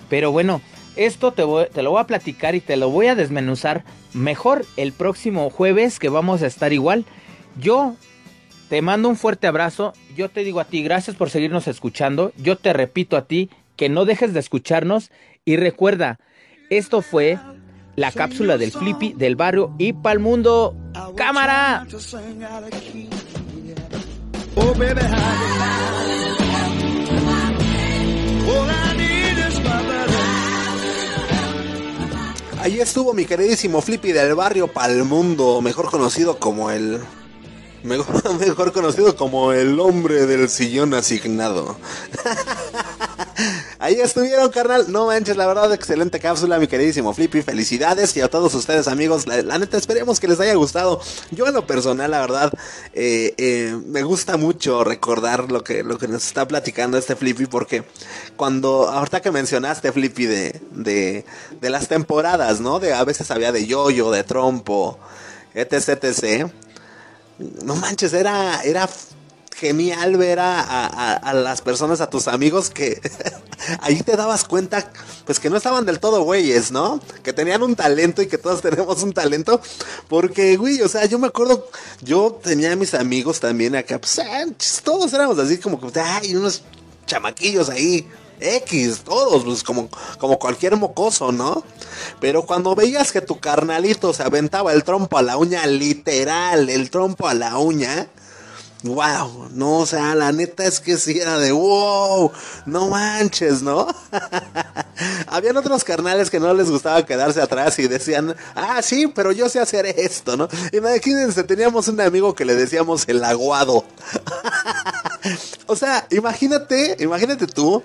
pero 0.10 0.32
bueno, 0.32 0.62
esto 0.96 1.34
te, 1.34 1.44
voy, 1.44 1.66
te, 1.72 1.84
lo 1.84 1.92
voy 1.92 2.02
a 2.02 2.08
platicar 2.08 2.56
y 2.56 2.62
te 2.62 2.78
lo 2.78 2.90
voy 2.90 3.08
a 3.08 3.16
desmenuzar 3.16 3.84
mejor 4.14 4.66
el 4.78 4.94
próximo 4.94 5.50
jueves 5.50 6.00
que 6.00 6.10
vamos 6.10 6.42
a 6.42 6.48
estar 6.48 6.74
igual. 6.74 7.06
Yo 7.60 7.96
te 8.70 8.82
mando 8.82 9.10
un 9.10 9.16
fuerte 9.16 9.48
abrazo, 9.48 9.94
yo 10.16 10.30
te 10.30 10.44
digo 10.44 10.60
a 10.60 10.66
ti 10.66 10.84
gracias 10.84 11.16
por 11.16 11.30
seguirnos 11.30 11.68
escuchando, 11.68 12.32
yo 12.38 12.58
te 12.58 12.74
repito 12.74 13.18
a 13.18 13.26
ti 13.26 13.50
que 13.76 13.90
no 13.90 14.06
dejes 14.06 14.34
de 14.34 14.40
escucharnos 14.40 15.12
y 15.44 15.58
recuerda, 15.58 16.20
esto 16.70 17.02
fue 17.02 17.38
la 17.96 18.12
cápsula 18.12 18.58
del 18.58 18.72
Flippy 18.72 19.14
del 19.14 19.36
barrio 19.36 19.74
y 19.78 19.94
pa'l 19.94 20.20
mundo. 20.20 20.76
¡Cámara! 21.16 21.86
Oh, 24.56 24.74
Allí 32.62 32.80
estuvo 32.80 33.14
mi 33.14 33.26
queridísimo 33.26 33.80
Flippy 33.82 34.12
del 34.12 34.34
barrio 34.34 34.68
Palmundo, 34.68 35.62
mejor 35.62 35.92
conocido 35.92 36.40
como 36.40 36.72
el 36.72 37.00
mejor, 37.84 38.40
mejor, 38.40 38.72
conocido 38.72 39.16
como 39.16 39.52
el 39.52 39.80
hombre 39.80 40.26
del 40.26 40.50
sillón 40.50 40.94
asignado. 40.96 41.78
Ahí 43.86 44.02
estuvieron, 44.02 44.50
carnal. 44.50 44.92
No 44.92 45.06
manches, 45.06 45.38
la 45.38 45.46
verdad, 45.46 45.72
excelente 45.72 46.20
cápsula, 46.20 46.58
mi 46.58 46.66
queridísimo 46.66 47.14
Flippy. 47.14 47.44
Felicidades 47.44 48.18
y 48.18 48.22
a 48.22 48.28
todos 48.28 48.56
ustedes, 48.56 48.88
amigos. 48.88 49.28
La, 49.28 49.60
neta, 49.60 49.78
esperemos 49.78 50.20
que 50.20 50.28
les 50.28 50.40
haya 50.40 50.56
gustado. 50.56 51.00
Yo, 51.30 51.46
en 51.46 51.54
lo 51.54 51.68
personal, 51.68 52.10
la 52.10 52.20
verdad, 52.20 52.52
eh, 52.96 53.36
eh, 53.38 53.80
me 53.86 54.02
gusta 54.02 54.38
mucho 54.38 54.84
recordar 54.84 55.52
lo 55.52 55.64
que, 55.64 55.84
lo 55.84 56.00
que 56.00 56.08
nos 56.08 56.26
está 56.26 56.48
platicando 56.48 56.98
este 56.98 57.16
Flippy, 57.16 57.46
porque 57.46 57.84
cuando, 58.36 58.90
ahorita 58.90 59.22
que 59.22 59.30
mencionaste, 59.30 59.92
Flippy, 59.92 60.26
de, 60.26 60.62
de, 60.72 61.24
de 61.62 61.70
las 61.70 61.88
temporadas, 61.88 62.62
¿no? 62.62 62.80
De 62.80 62.92
a 62.92 63.04
veces 63.04 63.30
había 63.30 63.52
de 63.52 63.68
yoyo, 63.68 64.10
de 64.10 64.24
trompo, 64.24 64.98
etc, 65.54 66.04
etc 66.06 66.52
no 67.38 67.76
manches, 67.76 68.14
era, 68.14 68.62
era 68.64 68.90
genial 69.56 70.18
ver 70.18 70.40
a, 70.40 70.60
a, 70.60 71.14
a, 71.14 71.34
las 71.34 71.62
personas, 71.62 72.02
a 72.02 72.10
tus 72.10 72.28
amigos 72.28 72.70
que 72.70 73.00
ahí 73.82 74.02
te 74.02 74.18
dabas 74.18 74.44
cuenta, 74.44 74.92
pues 75.26 75.40
que 75.40 75.50
no 75.50 75.56
estaban 75.56 75.86
del 75.86 76.00
todo 76.00 76.24
güeyes, 76.24 76.72
¿no? 76.72 77.00
Que 77.24 77.32
tenían 77.32 77.64
un 77.64 77.76
talento 77.76 78.22
y 78.22 78.28
que 78.28 78.38
todos 78.38 78.62
tenemos 78.62 79.02
un 79.02 79.14
talento. 79.14 79.62
Porque, 80.10 80.58
güey, 80.58 80.82
o 80.82 80.90
sea, 80.90 81.06
yo 81.06 81.20
me 81.20 81.28
acuerdo, 81.28 81.70
yo 82.02 82.38
tenía 82.44 82.76
mis 82.76 82.94
amigos 82.94 83.40
también 83.40 83.76
acá, 83.76 84.00
pues 84.00 84.20
todos 84.84 85.14
éramos 85.14 85.40
así 85.40 85.58
como 85.58 85.80
que, 85.80 86.00
ay, 86.00 86.36
unos 86.36 86.62
chamaquillos 87.06 87.70
ahí. 87.70 88.08
X, 88.38 89.04
todos, 89.06 89.46
pues 89.46 89.64
como, 89.64 89.88
como 90.20 90.38
cualquier 90.38 90.76
mocoso, 90.76 91.32
¿no? 91.32 91.64
Pero 92.20 92.46
cuando 92.46 92.76
veías 92.76 93.14
que 93.14 93.22
tu 93.22 93.40
carnalito 93.40 94.14
se 94.14 94.24
aventaba 94.24 94.74
el 94.74 94.84
trompo 94.84 95.18
a 95.18 95.22
la 95.22 95.38
uña, 95.38 95.66
literal, 95.66 96.70
el 96.70 96.90
trompo 96.90 97.30
a 97.30 97.34
la 97.34 97.58
uña, 97.58 98.10
wow, 98.86 99.50
no, 99.52 99.80
o 99.80 99.86
sea, 99.86 100.16
la 100.16 100.32
neta 100.32 100.66
es 100.66 100.80
que 100.80 100.98
sí 100.98 101.20
era 101.20 101.38
de 101.38 101.52
wow, 101.52 102.32
no 102.66 102.90
manches, 102.90 103.62
¿no? 103.62 103.88
Habían 105.28 105.58
otros 105.58 105.84
carnales 105.84 106.30
que 106.30 106.40
no 106.40 106.54
les 106.54 106.70
gustaba 106.70 107.06
quedarse 107.06 107.42
atrás 107.42 107.78
y 107.80 107.88
decían, 107.88 108.36
ah, 108.56 108.82
sí, 108.82 109.08
pero 109.08 109.32
yo 109.32 109.50
sé 109.50 109.60
hacer 109.60 109.86
esto, 109.86 110.38
¿no? 110.38 110.48
Imagínense, 110.72 111.44
teníamos 111.44 111.88
un 111.88 112.00
amigo 112.00 112.36
que 112.36 112.46
le 112.46 112.56
decíamos 112.56 113.06
el 113.08 113.24
aguado. 113.24 113.86
o 115.68 115.76
sea, 115.76 116.08
imagínate, 116.12 116.98
imagínate 117.00 117.48
tú 117.48 117.84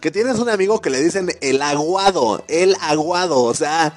que 0.00 0.10
tienes 0.10 0.38
un 0.38 0.48
amigo 0.48 0.80
que 0.80 0.90
le 0.90 1.02
dicen 1.02 1.30
el 1.40 1.60
aguado, 1.62 2.44
el 2.48 2.76
aguado, 2.80 3.42
o 3.42 3.54
sea, 3.54 3.94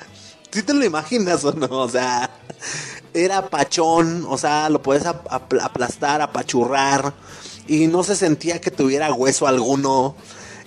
si 0.51 0.59
¿sí 0.59 0.65
te 0.65 0.73
lo 0.73 0.83
imaginas 0.83 1.43
o 1.43 1.53
no, 1.53 1.67
o 1.69 1.89
sea, 1.89 2.31
era 3.13 3.49
pachón, 3.49 4.25
o 4.27 4.37
sea, 4.37 4.69
lo 4.69 4.81
puedes 4.81 5.05
aplastar, 5.05 6.21
apachurrar, 6.21 7.13
y 7.67 7.87
no 7.87 8.03
se 8.03 8.15
sentía 8.15 8.61
que 8.61 8.71
tuviera 8.71 9.13
hueso 9.13 9.47
alguno, 9.47 10.15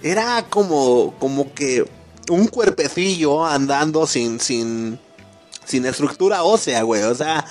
era 0.03 0.47
como, 0.49 1.15
como 1.19 1.53
que 1.53 1.89
un 2.31 2.49
cuerpecillo 2.49 3.45
andando 3.45 4.07
sin, 4.07 4.41
sin, 4.41 4.99
sin 5.65 5.87
estructura 5.87 6.43
ósea, 6.43 6.83
güey, 6.83 7.03
o 7.03 7.15
sea, 7.15 7.45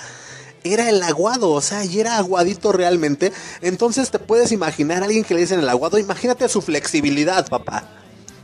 era 0.64 0.88
el 0.88 1.02
aguado, 1.02 1.50
o 1.50 1.60
sea, 1.60 1.84
y 1.84 2.00
era 2.00 2.16
aguadito 2.16 2.72
realmente. 2.72 3.32
Entonces 3.60 4.10
te 4.10 4.18
puedes 4.18 4.52
imaginar 4.52 5.02
a 5.02 5.06
alguien 5.06 5.24
que 5.24 5.34
le 5.34 5.40
dicen 5.40 5.60
el 5.60 5.68
aguado, 5.68 5.98
imagínate 5.98 6.48
su 6.48 6.62
flexibilidad, 6.62 7.48
papá. 7.48 7.88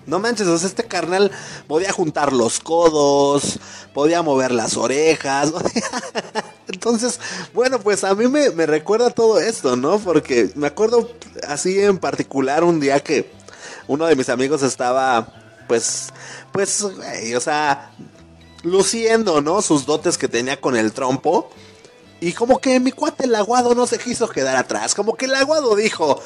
No 0.09 0.18
manches, 0.18 0.46
o 0.46 0.56
sea, 0.56 0.68
este 0.68 0.84
carnal 0.84 1.30
podía 1.66 1.92
juntar 1.92 2.32
los 2.32 2.61
codos, 2.61 3.61
podía 3.92 4.22
mover 4.22 4.52
las 4.52 4.78
orejas. 4.78 5.52
Entonces, 6.68 7.20
bueno, 7.52 7.78
pues 7.78 8.04
a 8.04 8.14
mí 8.14 8.26
me, 8.26 8.48
me, 8.50 8.64
recuerda 8.64 9.11
todo 9.11 9.38
esto, 9.38 9.76
¿no? 9.76 9.98
Porque 9.98 10.50
me 10.54 10.66
acuerdo 10.66 11.11
así 11.46 11.78
en 11.78 11.98
particular 11.98 12.64
un 12.64 12.80
día 12.80 13.00
que 13.00 13.30
uno 13.86 14.06
de 14.06 14.16
mis 14.16 14.30
amigos 14.30 14.62
estaba, 14.62 15.28
pues, 15.68 16.09
pues, 16.52 16.80
güey, 16.80 17.34
o 17.34 17.40
sea, 17.40 17.90
luciendo, 18.62 19.42
¿no? 19.42 19.61
Sus 19.61 19.84
dotes 19.84 20.16
que 20.16 20.26
tenía 20.26 20.59
con 20.59 20.74
el 20.74 20.92
trompo. 20.92 21.50
Y 22.18 22.32
como 22.32 22.61
que 22.61 22.80
mi 22.80 22.92
cuate 22.92 23.24
el 23.24 23.34
aguado 23.34 23.74
no 23.74 23.86
se 23.86 23.98
quiso 23.98 24.26
quedar 24.26 24.56
atrás. 24.56 24.94
Como 24.94 25.16
que 25.16 25.26
el 25.26 25.34
aguado 25.34 25.76
dijo, 25.76 26.18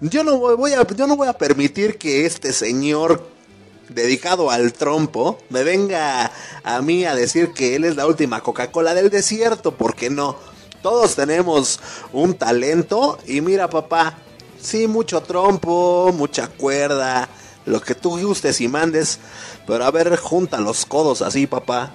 yo 0.00 0.24
no 0.24 0.38
voy 0.38 0.72
a, 0.72 0.86
yo 0.86 1.06
no 1.06 1.16
voy 1.16 1.28
a 1.28 1.32
permitir 1.32 1.98
que 1.98 2.26
este 2.26 2.52
señor 2.52 3.28
dedicado 3.88 4.50
al 4.50 4.72
trompo 4.72 5.38
me 5.48 5.64
venga 5.64 6.30
a 6.62 6.82
mí 6.82 7.04
a 7.04 7.14
decir 7.14 7.52
que 7.52 7.74
él 7.74 7.84
es 7.84 7.96
la 7.96 8.06
última 8.06 8.40
Coca-Cola 8.40 8.94
del 8.94 9.10
desierto. 9.10 9.74
porque 9.74 10.10
no? 10.10 10.36
Todos 10.82 11.16
tenemos 11.16 11.80
un 12.12 12.34
talento 12.34 13.18
y 13.26 13.40
mira 13.40 13.68
papá, 13.68 14.18
sí, 14.60 14.86
mucho 14.86 15.20
trompo, 15.22 16.12
mucha 16.14 16.46
cuerda, 16.46 17.28
lo 17.66 17.80
que 17.80 17.94
tú 17.94 18.20
gustes 18.20 18.60
y 18.60 18.68
mandes. 18.68 19.18
Pero 19.66 19.84
a 19.84 19.90
ver, 19.90 20.16
junta 20.16 20.60
los 20.60 20.86
codos 20.86 21.22
así, 21.22 21.46
papá. 21.46 21.90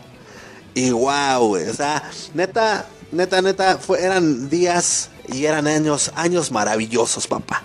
Y 0.74 0.91
wow, 0.91 1.56
o 1.56 1.74
sea, 1.74 2.12
neta, 2.34 2.86
neta, 3.12 3.41
neta, 3.41 3.78
fue, 3.78 4.01
eran 4.04 4.49
días 4.49 5.10
y 5.28 5.45
eran 5.45 5.68
años, 5.68 6.12
años 6.16 6.51
maravillosos, 6.51 7.28
papá. 7.28 7.64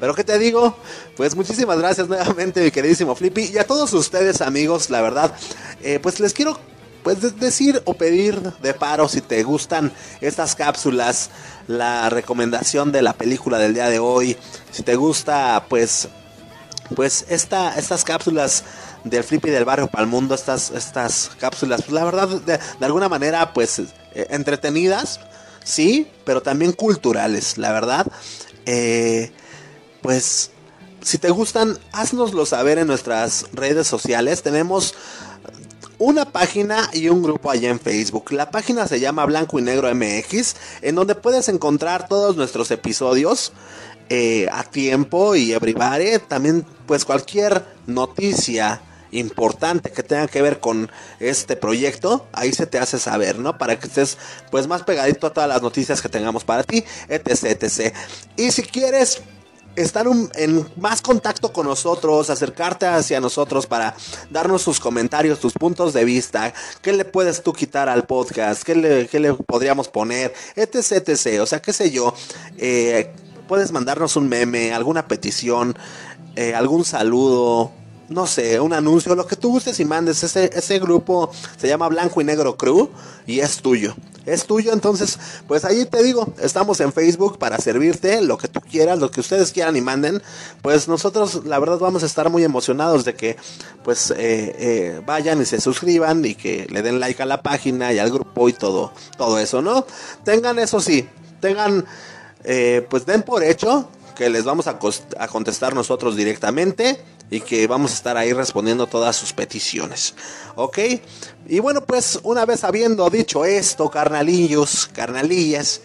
Pero 0.00 0.14
¿qué 0.14 0.24
te 0.24 0.38
digo? 0.38 0.76
Pues 1.16 1.36
muchísimas 1.36 1.78
gracias 1.78 2.08
nuevamente, 2.08 2.62
mi 2.62 2.70
queridísimo 2.70 3.14
Flippy. 3.14 3.50
Y 3.52 3.58
a 3.58 3.66
todos 3.66 3.92
ustedes, 3.92 4.40
amigos, 4.40 4.88
la 4.90 5.02
verdad, 5.02 5.34
eh, 5.82 5.98
pues 6.02 6.18
les 6.20 6.32
quiero 6.32 6.58
pues 7.02 7.20
de- 7.20 7.30
decir 7.30 7.80
o 7.84 7.94
pedir 7.94 8.40
de 8.40 8.74
paro 8.74 9.08
si 9.08 9.20
te 9.20 9.42
gustan 9.42 9.92
estas 10.20 10.54
cápsulas, 10.54 11.30
la 11.66 12.10
recomendación 12.10 12.92
de 12.92 13.02
la 13.02 13.12
película 13.14 13.58
del 13.58 13.74
día 13.74 13.88
de 13.88 13.98
hoy, 13.98 14.36
si 14.70 14.82
te 14.82 14.96
gusta 14.96 15.64
pues 15.68 16.08
pues 16.96 17.24
esta, 17.28 17.78
estas 17.78 18.02
cápsulas 18.04 18.64
del 19.04 19.22
Flippy 19.22 19.48
del 19.50 19.64
barrio 19.64 19.86
para 19.86 20.02
el 20.02 20.10
mundo, 20.10 20.34
estas, 20.34 20.70
estas 20.72 21.30
cápsulas, 21.38 21.82
pues 21.82 21.92
la 21.92 22.04
verdad, 22.04 22.26
de, 22.28 22.58
de 22.58 22.84
alguna 22.86 23.08
manera, 23.08 23.52
pues 23.52 23.78
eh, 23.78 24.26
entretenidas, 24.30 25.20
sí, 25.62 26.10
pero 26.24 26.42
también 26.42 26.72
culturales, 26.72 27.58
la 27.58 27.70
verdad. 27.72 28.06
Eh, 28.66 29.30
pues 30.02 30.50
si 31.02 31.18
te 31.18 31.30
gustan, 31.30 31.78
haznoslo 31.92 32.44
saber 32.46 32.78
en 32.78 32.86
nuestras 32.86 33.46
redes 33.52 33.86
sociales. 33.86 34.42
Tenemos 34.42 34.94
una 35.98 36.24
página 36.24 36.90
y 36.92 37.08
un 37.08 37.22
grupo 37.22 37.50
allá 37.50 37.70
en 37.70 37.80
Facebook. 37.80 38.32
La 38.32 38.50
página 38.50 38.86
se 38.86 39.00
llama 39.00 39.26
Blanco 39.26 39.58
y 39.58 39.62
Negro 39.62 39.94
MX, 39.94 40.56
en 40.82 40.94
donde 40.94 41.14
puedes 41.14 41.48
encontrar 41.48 42.08
todos 42.08 42.36
nuestros 42.36 42.70
episodios 42.70 43.52
eh, 44.08 44.48
a 44.52 44.64
tiempo 44.64 45.34
y 45.36 45.52
everybody. 45.52 46.18
También, 46.26 46.66
pues 46.86 47.04
cualquier 47.04 47.64
noticia 47.86 48.82
importante 49.12 49.90
que 49.90 50.02
tenga 50.02 50.28
que 50.28 50.40
ver 50.40 50.60
con 50.60 50.90
este 51.18 51.56
proyecto, 51.56 52.26
ahí 52.32 52.52
se 52.52 52.66
te 52.66 52.78
hace 52.78 52.98
saber, 52.98 53.38
¿no? 53.38 53.58
Para 53.58 53.78
que 53.78 53.86
estés 53.86 54.18
pues 54.50 54.66
más 54.66 54.82
pegadito 54.82 55.26
a 55.26 55.32
todas 55.32 55.48
las 55.48 55.62
noticias 55.62 56.00
que 56.00 56.08
tengamos 56.08 56.44
para 56.44 56.62
ti, 56.62 56.84
etc, 57.08 57.44
etc. 57.44 57.94
Y 58.36 58.52
si 58.52 58.62
quieres 58.62 59.22
estar 59.82 60.06
en 60.34 60.66
más 60.76 61.02
contacto 61.02 61.52
con 61.52 61.66
nosotros, 61.66 62.30
acercarte 62.30 62.86
hacia 62.86 63.20
nosotros 63.20 63.66
para 63.66 63.94
darnos 64.30 64.64
tus 64.64 64.80
comentarios, 64.80 65.40
tus 65.40 65.52
puntos 65.52 65.92
de 65.92 66.04
vista, 66.04 66.52
qué 66.82 66.92
le 66.92 67.04
puedes 67.04 67.42
tú 67.42 67.52
quitar 67.52 67.88
al 67.88 68.04
podcast, 68.06 68.62
qué 68.62 68.74
le, 68.74 69.08
qué 69.08 69.20
le 69.20 69.34
podríamos 69.34 69.88
poner, 69.88 70.32
etc, 70.56 71.08
etc. 71.08 71.40
O 71.40 71.46
sea, 71.46 71.60
qué 71.60 71.72
sé 71.72 71.90
yo, 71.90 72.14
eh, 72.58 73.12
puedes 73.48 73.72
mandarnos 73.72 74.16
un 74.16 74.28
meme, 74.28 74.72
alguna 74.72 75.08
petición, 75.08 75.76
eh, 76.36 76.54
algún 76.54 76.84
saludo, 76.84 77.72
no 78.10 78.26
sé, 78.26 78.60
un 78.60 78.72
anuncio, 78.72 79.14
lo 79.14 79.26
que 79.26 79.36
tú 79.36 79.50
gustes 79.50 79.78
y 79.80 79.84
mandes. 79.84 80.22
Ese, 80.22 80.50
ese 80.52 80.78
grupo 80.80 81.30
se 81.56 81.68
llama 81.68 81.88
Blanco 81.88 82.20
y 82.20 82.24
Negro 82.24 82.56
Crew 82.56 82.90
y 83.26 83.38
es 83.40 83.62
tuyo. 83.62 83.94
Es 84.26 84.44
tuyo, 84.44 84.72
entonces, 84.72 85.18
pues 85.48 85.64
ahí 85.64 85.86
te 85.86 86.02
digo, 86.02 86.32
estamos 86.42 86.80
en 86.80 86.92
Facebook 86.92 87.38
para 87.38 87.58
servirte, 87.58 88.20
lo 88.20 88.36
que 88.36 88.48
tú 88.48 88.60
quieras, 88.60 88.98
lo 88.98 89.10
que 89.10 89.20
ustedes 89.20 89.50
quieran 89.50 89.76
y 89.76 89.80
manden. 89.80 90.22
Pues 90.60 90.88
nosotros, 90.88 91.44
la 91.46 91.58
verdad, 91.58 91.78
vamos 91.78 92.02
a 92.02 92.06
estar 92.06 92.28
muy 92.30 92.44
emocionados 92.44 93.04
de 93.04 93.14
que, 93.14 93.36
pues, 93.82 94.10
eh, 94.10 94.16
eh, 94.58 95.02
vayan 95.06 95.40
y 95.40 95.46
se 95.46 95.60
suscriban 95.60 96.24
y 96.24 96.34
que 96.34 96.66
le 96.68 96.82
den 96.82 97.00
like 97.00 97.22
a 97.22 97.26
la 97.26 97.42
página 97.42 97.92
y 97.92 97.98
al 97.98 98.10
grupo 98.10 98.48
y 98.48 98.52
todo, 98.52 98.92
todo 99.16 99.38
eso, 99.38 99.62
¿no? 99.62 99.86
Tengan 100.24 100.58
eso 100.58 100.80
sí, 100.80 101.08
tengan, 101.40 101.86
eh, 102.44 102.86
pues 102.90 103.06
den 103.06 103.22
por 103.22 103.42
hecho 103.42 103.88
que 104.20 104.28
les 104.28 104.44
vamos 104.44 104.66
a, 104.66 104.78
contestar 105.28 105.74
nosotros 105.74 106.14
directamente 106.14 107.00
y 107.30 107.40
que 107.40 107.66
vamos 107.66 107.92
a 107.92 107.94
estar 107.94 108.18
ahí 108.18 108.34
respondiendo 108.34 108.86
todas 108.86 109.16
sus 109.16 109.32
peticiones. 109.32 110.14
¿Ok? 110.56 110.78
Y 111.48 111.58
bueno, 111.60 111.86
pues 111.86 112.20
una 112.22 112.44
vez 112.44 112.62
habiendo 112.64 113.08
dicho 113.08 113.46
esto, 113.46 113.88
carnalillos, 113.88 114.90
carnalillas, 114.92 115.80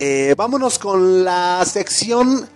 eh, 0.00 0.34
vámonos 0.36 0.80
con 0.80 1.22
la 1.22 1.64
sección 1.64 2.48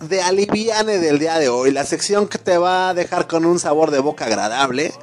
de 0.00 0.22
aliviane 0.22 0.96
del 0.96 1.18
día 1.18 1.38
de 1.38 1.50
hoy, 1.50 1.70
la 1.70 1.84
sección 1.84 2.26
que 2.26 2.38
te 2.38 2.56
va 2.56 2.88
a 2.88 2.94
dejar 2.94 3.26
con 3.26 3.44
un 3.44 3.58
sabor 3.58 3.90
de 3.90 3.98
boca 3.98 4.24
agradable. 4.24 4.94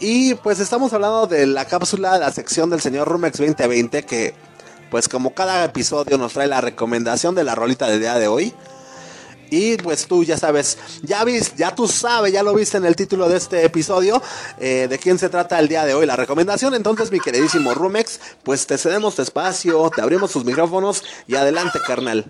Y 0.00 0.32
pues 0.36 0.60
estamos 0.60 0.94
hablando 0.94 1.26
de 1.26 1.46
la 1.46 1.66
cápsula, 1.66 2.16
la 2.16 2.32
sección 2.32 2.70
del 2.70 2.80
señor 2.80 3.06
Rumex 3.06 3.36
2020 3.36 4.02
que 4.06 4.34
pues 4.92 5.08
como 5.08 5.32
cada 5.32 5.64
episodio 5.64 6.18
nos 6.18 6.34
trae 6.34 6.46
la 6.46 6.60
recomendación 6.60 7.34
de 7.34 7.44
la 7.44 7.54
rolita 7.54 7.88
del 7.88 8.00
día 8.00 8.18
de 8.18 8.28
hoy. 8.28 8.52
Y 9.48 9.78
pues 9.78 10.06
tú 10.06 10.22
ya 10.22 10.36
sabes, 10.36 10.76
ya 11.02 11.24
viste, 11.24 11.56
ya 11.56 11.74
tú 11.74 11.88
sabes, 11.88 12.30
ya 12.30 12.42
lo 12.42 12.54
viste 12.54 12.76
en 12.76 12.84
el 12.84 12.94
título 12.94 13.26
de 13.26 13.38
este 13.38 13.64
episodio, 13.64 14.22
eh, 14.60 14.88
de 14.90 14.98
quién 14.98 15.18
se 15.18 15.30
trata 15.30 15.58
el 15.58 15.68
día 15.68 15.86
de 15.86 15.94
hoy 15.94 16.04
la 16.04 16.16
recomendación. 16.16 16.74
Entonces, 16.74 17.10
mi 17.10 17.20
queridísimo 17.20 17.72
Rumex, 17.72 18.20
pues 18.42 18.66
te 18.66 18.76
cedemos 18.76 19.14
tu 19.14 19.22
espacio, 19.22 19.90
te 19.94 20.02
abrimos 20.02 20.30
tus 20.30 20.44
micrófonos 20.44 21.02
y 21.26 21.36
adelante, 21.36 21.78
carnal. 21.86 22.26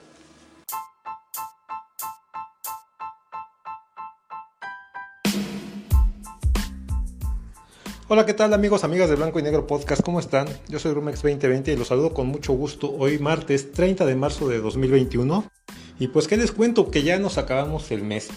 Hola, 8.15 8.27
¿qué 8.27 8.35
tal 8.35 8.53
amigos, 8.53 8.85
amigas 8.85 9.09
de 9.09 9.17
Blanco 9.17 9.41
y 9.41 9.43
Negro 9.43 9.67
Podcast? 9.67 10.03
¿Cómo 10.03 10.21
están? 10.21 10.47
Yo 10.69 10.79
soy 10.79 10.93
Rumex 10.93 11.23
2020 11.23 11.73
y 11.73 11.77
los 11.77 11.89
saludo 11.89 12.13
con 12.13 12.27
mucho 12.27 12.53
gusto 12.53 12.95
hoy 12.95 13.19
martes 13.19 13.73
30 13.73 14.05
de 14.05 14.15
marzo 14.17 14.51
de 14.51 14.61
2021. 14.61 15.51
Y 15.99 16.09
pues, 16.09 16.29
¿qué 16.29 16.37
les 16.37 16.53
cuento? 16.53 16.91
Que 16.91 17.05
ya 17.05 17.19
nos 17.19 17.39
acabamos 17.39 17.91
el 17.91 18.03
mes. 18.03 18.29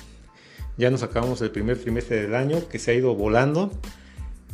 Ya 0.77 0.89
nos 0.91 1.03
acabamos 1.03 1.41
el 1.41 1.51
primer 1.51 1.77
trimestre 1.77 2.21
del 2.21 2.35
año 2.35 2.69
que 2.69 2.79
se 2.79 2.91
ha 2.91 2.93
ido 2.93 3.15
volando. 3.15 3.69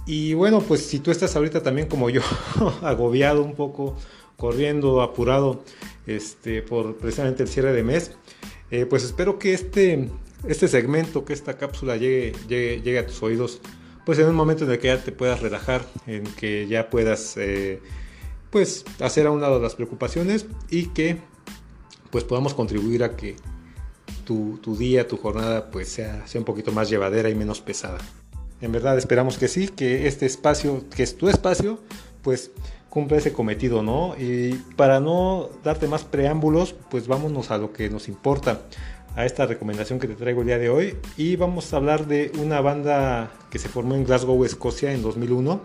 Y 0.07 0.33
bueno, 0.33 0.59
pues 0.59 0.83
si 0.87 0.97
tú 0.97 1.11
estás 1.11 1.35
ahorita 1.35 1.61
también 1.61 1.87
como 1.87 2.09
yo, 2.09 2.23
agobiado 2.81 3.43
un 3.43 3.53
poco, 3.53 3.95
corriendo, 4.37 5.03
apurado, 5.03 5.63
este, 6.07 6.63
por 6.63 6.97
precisamente 6.97 7.43
el 7.43 7.49
cierre 7.49 7.73
de 7.73 7.83
mes, 7.83 8.13
eh, 8.71 8.87
pues 8.87 9.03
espero 9.03 9.37
que 9.37 9.53
este, 9.53 10.09
este 10.47 10.67
segmento, 10.67 11.25
que 11.25 11.33
esta 11.33 11.59
cápsula 11.59 11.95
llegue, 11.95 12.33
llegue 12.49 12.97
a 12.97 13.05
tus 13.05 13.21
oídos, 13.21 13.61
pues 14.05 14.19
en 14.19 14.27
un 14.27 14.35
momento 14.35 14.65
en 14.65 14.71
el 14.71 14.79
que 14.79 14.87
ya 14.87 15.03
te 15.03 15.11
puedas 15.11 15.41
relajar, 15.41 15.85
en 16.07 16.23
que 16.23 16.67
ya 16.67 16.89
puedas, 16.89 17.35
eh, 17.37 17.81
pues, 18.49 18.85
hacer 18.99 19.27
a 19.27 19.31
un 19.31 19.41
lado 19.41 19.59
las 19.59 19.75
preocupaciones 19.75 20.45
y 20.69 20.87
que, 20.87 21.17
pues, 22.09 22.23
podamos 22.23 22.53
contribuir 22.53 23.03
a 23.03 23.15
que 23.15 23.35
tu, 24.25 24.59
tu 24.61 24.75
día, 24.75 25.07
tu 25.07 25.17
jornada, 25.17 25.71
pues, 25.71 25.89
sea, 25.89 26.25
sea 26.27 26.39
un 26.39 26.45
poquito 26.45 26.71
más 26.71 26.89
llevadera 26.89 27.29
y 27.29 27.35
menos 27.35 27.61
pesada. 27.61 27.99
En 28.61 28.71
verdad 28.71 28.97
esperamos 28.97 29.37
que 29.37 29.47
sí, 29.47 29.67
que 29.67 30.07
este 30.07 30.25
espacio, 30.25 30.85
que 30.95 31.03
es 31.03 31.17
tu 31.17 31.29
espacio, 31.29 31.79
pues 32.21 32.51
cumpla 32.91 33.17
ese 33.17 33.31
cometido, 33.31 33.81
¿no? 33.81 34.15
Y 34.19 34.53
para 34.75 34.99
no 34.99 35.49
darte 35.63 35.87
más 35.87 36.03
preámbulos, 36.03 36.75
pues 36.89 37.07
vámonos 37.07 37.49
a 37.49 37.57
lo 37.57 37.71
que 37.71 37.89
nos 37.89 38.09
importa, 38.09 38.63
a 39.15 39.25
esta 39.25 39.45
recomendación 39.45 39.97
que 39.97 40.07
te 40.07 40.15
traigo 40.15 40.41
el 40.41 40.47
día 40.47 40.57
de 40.57 40.69
hoy. 40.69 40.97
Y 41.15 41.37
vamos 41.37 41.73
a 41.73 41.77
hablar 41.77 42.05
de 42.05 42.33
una 42.37 42.59
banda 42.59 43.31
que 43.49 43.59
se 43.59 43.69
formó 43.69 43.95
en 43.95 44.03
Glasgow, 44.03 44.43
Escocia, 44.43 44.91
en 44.91 45.01
2001, 45.01 45.61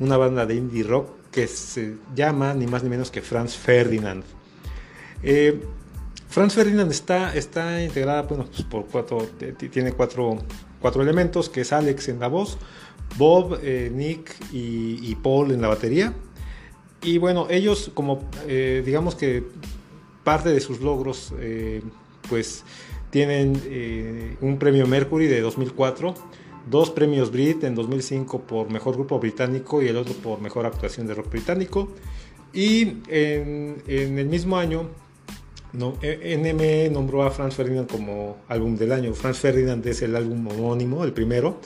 una 0.00 0.16
banda 0.16 0.46
de 0.46 0.54
indie 0.54 0.82
rock 0.82 1.10
que 1.30 1.46
se 1.46 1.96
llama 2.14 2.54
ni 2.54 2.66
más 2.66 2.82
ni 2.82 2.88
menos 2.88 3.10
que 3.10 3.20
Franz 3.20 3.54
Ferdinand. 3.54 4.24
Eh, 5.22 5.62
Franz 6.30 6.54
Ferdinand 6.54 6.90
está, 6.90 7.36
está 7.36 7.82
integrada 7.84 8.22
bueno, 8.22 8.46
pues 8.46 8.62
por 8.62 8.86
cuatro, 8.86 9.28
tiene 9.70 9.92
cuatro, 9.92 10.38
cuatro 10.80 11.02
elementos, 11.02 11.50
que 11.50 11.60
es 11.60 11.72
Alex 11.74 12.08
en 12.08 12.18
la 12.18 12.28
voz, 12.28 12.56
Bob, 13.18 13.58
eh, 13.62 13.92
Nick 13.94 14.34
y 14.52 15.14
Paul 15.16 15.50
en 15.50 15.60
la 15.60 15.68
batería. 15.68 16.14
Y 17.02 17.18
bueno, 17.18 17.46
ellos 17.50 17.90
como 17.94 18.28
eh, 18.46 18.82
digamos 18.84 19.14
que 19.14 19.44
parte 20.22 20.50
de 20.50 20.60
sus 20.60 20.80
logros, 20.80 21.32
eh, 21.40 21.82
pues 22.28 22.64
tienen 23.10 23.60
eh, 23.66 24.36
un 24.40 24.58
premio 24.58 24.86
Mercury 24.86 25.26
de 25.26 25.40
2004, 25.40 26.14
dos 26.70 26.90
premios 26.90 27.32
Brit 27.32 27.64
en 27.64 27.74
2005 27.74 28.42
por 28.42 28.70
Mejor 28.70 28.94
Grupo 28.94 29.18
Británico 29.18 29.82
y 29.82 29.88
el 29.88 29.96
otro 29.96 30.14
por 30.14 30.40
Mejor 30.40 30.64
Actuación 30.64 31.06
de 31.08 31.14
Rock 31.14 31.30
Británico. 31.30 31.88
Y 32.52 32.98
en, 33.08 33.82
en 33.86 34.18
el 34.18 34.26
mismo 34.26 34.56
año 34.58 34.88
no, 35.72 35.94
NME 36.02 36.90
nombró 36.90 37.24
a 37.24 37.30
Franz 37.30 37.54
Ferdinand 37.56 37.90
como 37.90 38.36
álbum 38.46 38.76
del 38.76 38.92
año. 38.92 39.12
Franz 39.14 39.38
Ferdinand 39.38 39.84
es 39.86 40.02
el 40.02 40.14
álbum 40.14 40.46
homónimo, 40.46 41.02
el 41.02 41.12
primero 41.12 41.58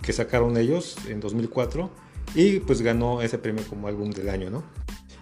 que 0.00 0.12
sacaron 0.12 0.56
ellos 0.56 0.96
en 1.08 1.20
2004 1.20 1.90
y 2.34 2.60
pues 2.60 2.82
ganó 2.82 3.20
ese 3.22 3.38
premio 3.38 3.64
como 3.68 3.88
álbum 3.88 4.10
del 4.10 4.28
año, 4.28 4.50
¿no? 4.50 4.62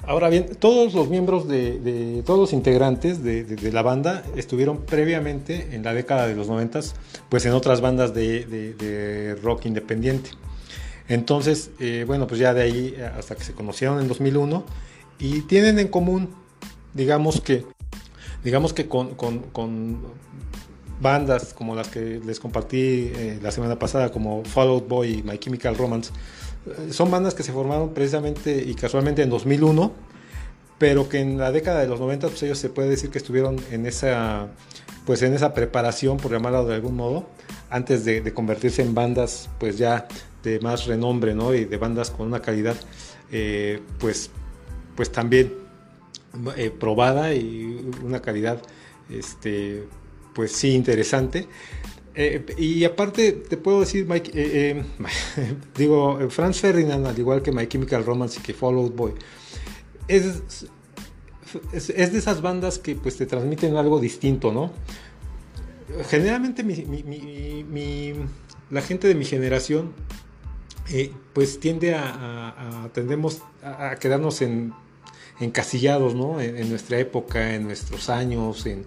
Ahora 0.07 0.29
bien, 0.29 0.47
todos 0.59 0.95
los 0.95 1.09
miembros 1.09 1.49
de, 1.49 2.23
todos 2.25 2.39
los 2.39 2.53
integrantes 2.53 3.25
de, 3.25 3.73
la 3.73 3.83
banda 3.83 4.23
estuvieron 4.37 4.83
previamente 4.83 5.75
en 5.75 5.83
la 5.83 5.95
década 5.95 6.29
de 6.29 6.37
los 6.37 6.47
90 6.47 6.81
pues 7.29 7.45
en 7.45 7.53
otras 7.53 7.81
bandas 7.81 8.15
de, 8.15 9.37
rock 9.43 9.67
independiente. 9.67 10.31
Entonces, 11.09 11.71
eh, 11.81 12.05
bueno, 12.07 12.29
pues 12.29 12.41
ya 12.41 12.55
de 12.55 12.63
ahí 12.63 12.97
hasta 13.17 13.35
que 13.35 13.43
se 13.43 13.53
conocieron 13.53 14.01
en 14.01 14.07
2001 14.07 14.65
y 15.19 15.41
tienen 15.43 15.79
en 15.79 15.89
común, 15.89 16.31
digamos 16.95 17.41
que 17.41 17.65
digamos 18.45 18.73
que 18.73 18.87
con, 18.87 19.99
bandas 21.01 21.53
como 21.53 21.75
las 21.75 21.89
que 21.89 22.21
les 22.25 22.39
compartí 22.39 23.11
eh, 23.15 23.39
la 23.43 23.51
semana 23.51 23.77
pasada, 23.79 24.13
como 24.13 24.45
Fall 24.45 24.69
Out 24.69 24.89
Boy 24.89 25.19
y 25.19 25.23
My 25.25 25.37
Chemical 25.37 25.77
Romance, 25.77 26.11
eh, 26.11 26.15
son 26.91 27.11
bandas 27.11 27.35
que 27.35 27.43
se 27.43 27.53
formaron 27.53 27.95
precisamente 27.95 28.63
y 28.67 28.75
casualmente 28.75 29.23
en 29.23 29.31
2001, 29.31 29.93
pero 30.79 31.09
que 31.09 31.21
en 31.21 31.39
la 31.39 31.53
década 31.53 31.81
de 31.81 31.89
los 31.89 32.01
90 32.01 32.29
pues 32.29 32.43
ellos 32.43 32.59
se 32.59 32.69
puede 32.69 32.89
decir 32.89 33.11
que 33.11 33.19
estuvieron 33.19 33.57
en 33.71 33.87
esa 33.87 34.49
pues 35.05 35.23
en 35.23 35.35
esa 35.35 35.55
preparación, 35.55 36.17
por 36.17 36.33
llamarlo 36.33 36.65
de 36.65 36.75
algún 36.75 36.97
modo, 36.97 37.29
antes 37.71 38.05
de, 38.05 38.21
de 38.21 38.35
convertirse 38.35 38.83
en 38.83 38.93
bandas 38.93 39.49
pues 39.59 39.79
ya 39.79 40.09
de 40.47 40.61
más 40.61 40.87
renombre, 40.87 41.35
¿no? 41.35 41.55
Y 41.55 41.65
de 41.65 41.77
bandas 41.77 42.11
con 42.11 42.29
una 42.29 42.41
calidad, 42.41 42.77
eh, 43.33 43.83
pues, 43.99 44.31
pues 44.95 45.11
también 45.11 45.53
eh, 46.57 46.71
probada 46.71 47.35
y 47.35 47.91
una 48.03 48.23
calidad, 48.23 48.63
este, 49.11 49.85
pues 50.35 50.53
sí, 50.53 50.71
interesante. 50.71 51.49
Eh, 52.19 52.47
y 52.57 52.83
aparte, 52.85 53.33
te 53.33 53.59
puedo 53.59 53.81
decir, 53.81 54.07
Mike, 54.09 54.31
eh, 54.35 54.83
eh, 55.05 55.55
digo, 55.77 56.19
Franz 56.31 56.61
Ferdinand, 56.61 57.07
al 57.07 57.19
igual 57.19 57.43
que 57.43 57.53
My 57.53 57.67
Chemical 57.67 58.05
Romance 58.07 58.41
y 58.41 58.43
que 58.43 58.55
Fall 58.55 58.75
Out 58.77 58.97
Boy, 58.97 59.13
es, 60.09 60.67
es, 61.73 62.13
de 62.13 62.19
esas 62.19 62.41
bandas 62.41 62.79
que 62.79 62.95
pues 62.97 63.17
te 63.19 63.27
transmiten 63.27 63.77
algo 63.77 64.01
distinto, 64.01 64.51
¿no? 64.51 64.73
Generalmente 66.09 66.65
mi, 66.65 66.75
mi- 66.87 67.65
mi- 67.65 68.15
la 68.71 68.81
gente 68.83 69.07
de 69.09 69.15
mi 69.15 69.25
generación 69.25 69.93
pues 71.33 71.61
tiende 71.61 71.95
a, 71.95 72.89
tendemos 72.93 73.43
a, 73.63 73.91
a 73.91 73.97
quedarnos 73.97 74.41
en 74.43 74.73
encasillados, 75.41 76.15
¿no? 76.15 76.41
En, 76.41 76.57
en 76.57 76.69
nuestra 76.71 76.99
época, 76.99 77.55
en 77.55 77.65
nuestros 77.65 78.09
años, 78.09 78.65
en, 78.67 78.87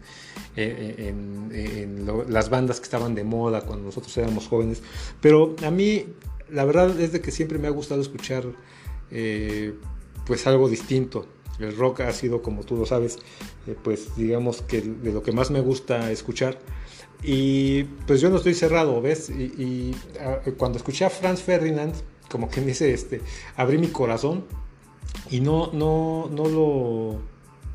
eh, 0.62 1.08
en- 1.10 1.50
en 1.54 2.06
lo- 2.06 2.26
las 2.28 2.50
bandas 2.50 2.80
que 2.80 2.86
estaban 2.86 3.16
de 3.16 3.24
moda 3.24 3.62
cuando 3.62 3.86
nosotros 3.86 4.16
éramos 4.18 4.48
jóvenes. 4.48 4.82
Pero 5.22 5.56
a 5.66 5.72
mí, 5.72 6.06
la 6.50 6.66
verdad 6.66 7.00
es 7.00 7.12
de 7.12 7.22
que 7.22 7.32
siempre 7.32 7.60
me 7.60 7.68
ha 7.68 7.72
gustado 7.72 8.02
escuchar, 8.02 8.44
eh, 9.12 9.74
pues 10.26 10.46
algo 10.48 10.70
distinto. 10.70 11.26
El 11.60 11.76
rock 11.76 12.02
ha 12.02 12.12
sido, 12.14 12.42
como 12.42 12.64
tú 12.64 12.76
lo 12.78 12.86
sabes, 12.86 13.18
eh, 13.68 13.76
pues 13.84 14.16
digamos 14.16 14.62
que 14.62 14.82
de 14.82 15.12
lo 15.12 15.24
que 15.24 15.32
más 15.32 15.52
me 15.52 15.62
gusta 15.62 16.12
escuchar. 16.12 16.58
Y 17.22 17.84
pues 18.08 18.22
yo 18.22 18.30
no 18.30 18.38
estoy 18.38 18.54
cerrado, 18.54 19.02
¿ves? 19.02 19.30
Y, 19.30 19.44
y, 19.62 19.96
ah, 20.22 20.40
cuando 20.58 20.78
escuché 20.78 21.04
a 21.06 21.10
Franz 21.10 21.42
Ferdinand, 21.42 21.94
como 22.32 22.48
me 22.56 22.62
dice, 22.66 22.94
este, 22.94 23.22
abrí 23.58 23.78
mi 23.78 23.88
corazón 23.88 24.46
y 25.30 25.42
no, 25.42 25.72
no, 25.74 26.30
no 26.32 26.46
lo, 26.48 27.20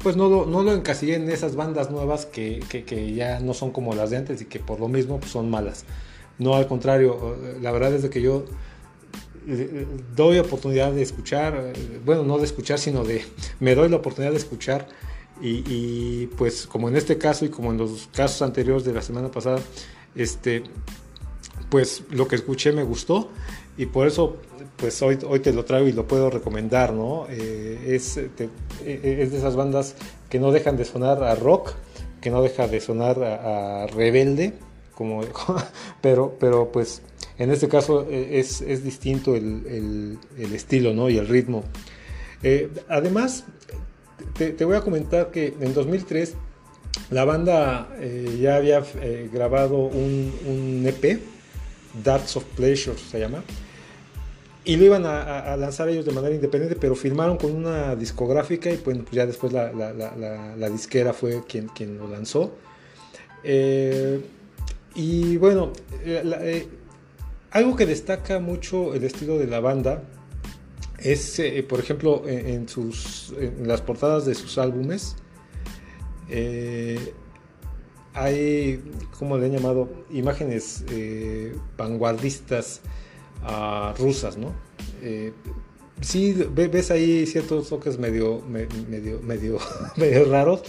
pues 0.04 0.16
no 0.16 0.28
lo, 0.28 0.44
no 0.44 0.62
lo 0.62 0.72
encasillé 0.72 1.14
en 1.16 1.30
esas 1.30 1.56
bandas 1.56 1.90
nuevas 1.90 2.26
que, 2.26 2.62
que- 2.68 3.14
ya 3.14 3.40
no 3.40 3.54
son 3.54 3.70
como 3.72 3.94
las 3.94 4.10
de 4.10 4.18
antes 4.18 4.42
y 4.42 4.44
que 4.44 4.60
por 4.60 4.78
lo 4.78 4.86
mismo 4.86 5.18
pues, 5.18 5.32
son 5.32 5.48
malas. 5.48 5.86
No, 6.38 6.54
al 6.54 6.66
contrario, 6.68 7.36
eh, 7.42 7.58
la 7.62 7.72
verdad 7.72 7.94
es 7.94 8.02
de 8.02 8.10
que 8.10 8.20
yo 8.20 8.44
eh, 9.48 9.86
doy 10.14 10.38
oportunidad 10.38 10.92
de 10.92 11.00
escuchar, 11.00 11.72
eh, 11.74 12.00
bueno, 12.04 12.22
no 12.22 12.36
de 12.36 12.44
escuchar, 12.44 12.78
sino 12.78 13.02
de, 13.02 13.24
me 13.60 13.74
doy 13.74 13.88
la 13.88 13.96
oportunidad 13.96 14.32
de 14.32 14.36
escuchar 14.38 14.88
y, 15.40 15.64
y, 15.66 16.26
pues 16.36 16.66
como 16.66 16.90
en 16.90 16.96
este 16.96 17.16
caso 17.16 17.46
y 17.46 17.48
como 17.48 17.72
en 17.72 17.78
los 17.78 18.08
casos 18.14 18.42
anteriores 18.42 18.84
de 18.84 18.92
la 18.92 19.00
semana 19.00 19.30
pasada, 19.30 19.58
este, 20.14 20.64
pues 21.70 22.02
lo 22.10 22.28
que 22.28 22.36
escuché 22.36 22.72
me 22.72 22.82
gustó 22.82 23.30
y 23.78 23.86
por 23.86 24.06
eso 24.06 24.36
pues 24.84 25.00
hoy, 25.00 25.18
hoy 25.26 25.40
te 25.40 25.50
lo 25.54 25.64
traigo 25.64 25.88
y 25.88 25.92
lo 25.92 26.06
puedo 26.06 26.28
recomendar, 26.28 26.92
¿no? 26.92 27.26
Eh, 27.30 27.94
es, 27.96 28.18
eh, 28.18 28.28
es 28.82 29.30
de 29.32 29.38
esas 29.38 29.56
bandas 29.56 29.94
que 30.28 30.38
no 30.38 30.52
dejan 30.52 30.76
de 30.76 30.84
sonar 30.84 31.22
a 31.22 31.34
rock, 31.36 31.72
que 32.20 32.28
no 32.28 32.42
deja 32.42 32.68
de 32.68 32.82
sonar 32.82 33.18
a, 33.24 33.86
rebelde, 33.86 34.52
como, 34.94 35.22
pero, 36.02 36.36
pero 36.38 36.70
pues 36.70 37.00
en 37.38 37.50
este 37.50 37.66
caso 37.66 38.06
eh, 38.10 38.38
es, 38.40 38.60
es 38.60 38.84
distinto 38.84 39.34
el, 39.34 40.18
el- 40.36 40.54
estilo, 40.54 40.92
¿no? 40.92 41.08
Y 41.08 41.16
el 41.16 41.28
ritmo. 41.28 41.64
Además, 42.90 43.44
te, 44.36 44.50
te 44.50 44.66
voy 44.66 44.76
a 44.76 44.82
comentar 44.82 45.30
que 45.30 45.54
en 45.58 45.72
2003 45.72 46.34
la 47.08 47.24
banda 47.24 47.88
ya 48.38 48.56
había 48.56 48.84
grabado 49.32 49.78
un, 49.78 50.30
un 50.46 50.86
EP, 50.86 51.20
Darts 52.04 52.36
of 52.36 52.44
Pleasure 52.54 52.98
se 52.98 53.18
llama, 53.18 53.42
y 54.64 54.76
lo 54.76 54.84
iban 54.84 55.04
a, 55.04 55.52
a- 55.52 55.56
lanzar 55.56 55.88
ellos 55.88 56.06
de 56.06 56.12
manera 56.12 56.34
independiente, 56.34 56.76
pero 56.80 56.94
firmaron 56.94 57.36
con 57.36 57.52
una 57.52 57.94
discográfica 57.96 58.70
y 58.70 58.76
pues, 58.78 58.98
ya 59.12 59.26
después 59.26 59.52
la, 59.52 59.72
la- 59.72 59.92
la- 59.92 60.70
disquera 60.70 61.12
fue 61.12 61.42
quien, 61.46 61.68
quien 61.68 61.98
lo 61.98 62.08
lanzó. 62.08 62.54
Eh, 63.42 64.20
y 64.94 65.36
bueno, 65.36 65.72
eh, 66.02 66.22
eh, 66.40 66.68
algo 67.50 67.76
que 67.76 67.84
destaca 67.84 68.38
mucho 68.38 68.94
el 68.94 69.04
estilo 69.04 69.38
de 69.38 69.46
la 69.46 69.60
banda 69.60 70.02
es, 70.98 71.42
por 71.68 71.80
ejemplo, 71.80 72.22
en, 72.26 72.66
sus, 72.66 73.34
las 73.62 73.82
portadas 73.82 74.24
de 74.24 74.34
sus 74.34 74.56
álbumes, 74.56 75.16
hay, 78.14 78.82
como 79.18 79.36
le 79.36 79.46
han 79.46 79.52
llamado, 79.52 79.90
imágenes 80.10 80.84
vanguardistas 81.76 82.80
ah, 83.42 83.94
rusas, 83.98 84.36
¿no? 84.36 84.52
Eh, 85.02 85.32
sí, 86.00 86.32
ve- 86.32 86.68
ves 86.68 86.90
ahí 86.90 87.26
ciertos 87.26 87.68
toques 87.68 87.98
medio, 87.98 88.40
me- 88.48 88.66
medio, 88.88 89.20
medio, 89.22 89.58
raros, 90.30 90.62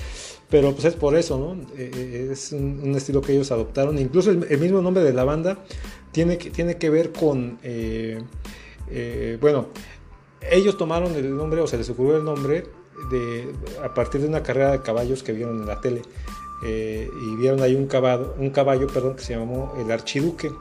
pero 0.49 0.74
pues 0.74 0.86
es 0.86 0.95
por 0.95 1.16
eso, 1.16 1.38
¿no? 1.38 1.61
Eh, 1.78 1.91
eh, 1.93 2.30
es 2.32 2.51
un, 2.51 2.93
estilo 2.95 3.22
que 3.22 3.34
ellos 3.34 3.51
adoptaron. 3.51 3.97
Incluso 3.97 4.32
el, 4.32 4.59
mismo 4.59 4.82
nombre 4.82 5.03
de 5.03 5.13
la 5.13 5.24
banda 5.24 5.59
tiene 6.11 6.38
que, 6.38 6.49
tiene 6.49 6.78
que 6.78 6.89
ver 6.89 7.11
con, 7.11 7.59
eh, 7.63 8.20
bueno, 9.41 9.68
ellos 10.51 10.78
tomaron 10.78 11.16
el 11.16 11.36
nombre, 11.36 11.61
o 11.61 11.68
se 11.68 11.78
les 11.78 11.89
ocurrió 11.89 12.18
el 12.18 12.26
nombre, 12.26 12.66
de, 13.09 13.51
a 13.84 13.93
partir 13.93 14.22
de 14.22 14.28
una 14.28 14.43
carrera 14.43 14.72
de 14.72 14.82
caballos 14.82 15.24
que 15.24 15.32
vieron 15.32 15.61
en 15.61 15.66
la 15.66 15.82
tele. 15.82 16.01
Y 16.63 17.36
vieron 17.36 17.61
ahí 17.61 17.76
un 17.76 17.86
caballo, 17.86 18.34
un 18.39 18.49
caballo 18.49 18.88
perdón, 18.88 19.16
que 19.16 19.24
se 19.24 19.36
llamó 19.36 19.74
el 19.78 19.91
Archiduque. 19.91 20.51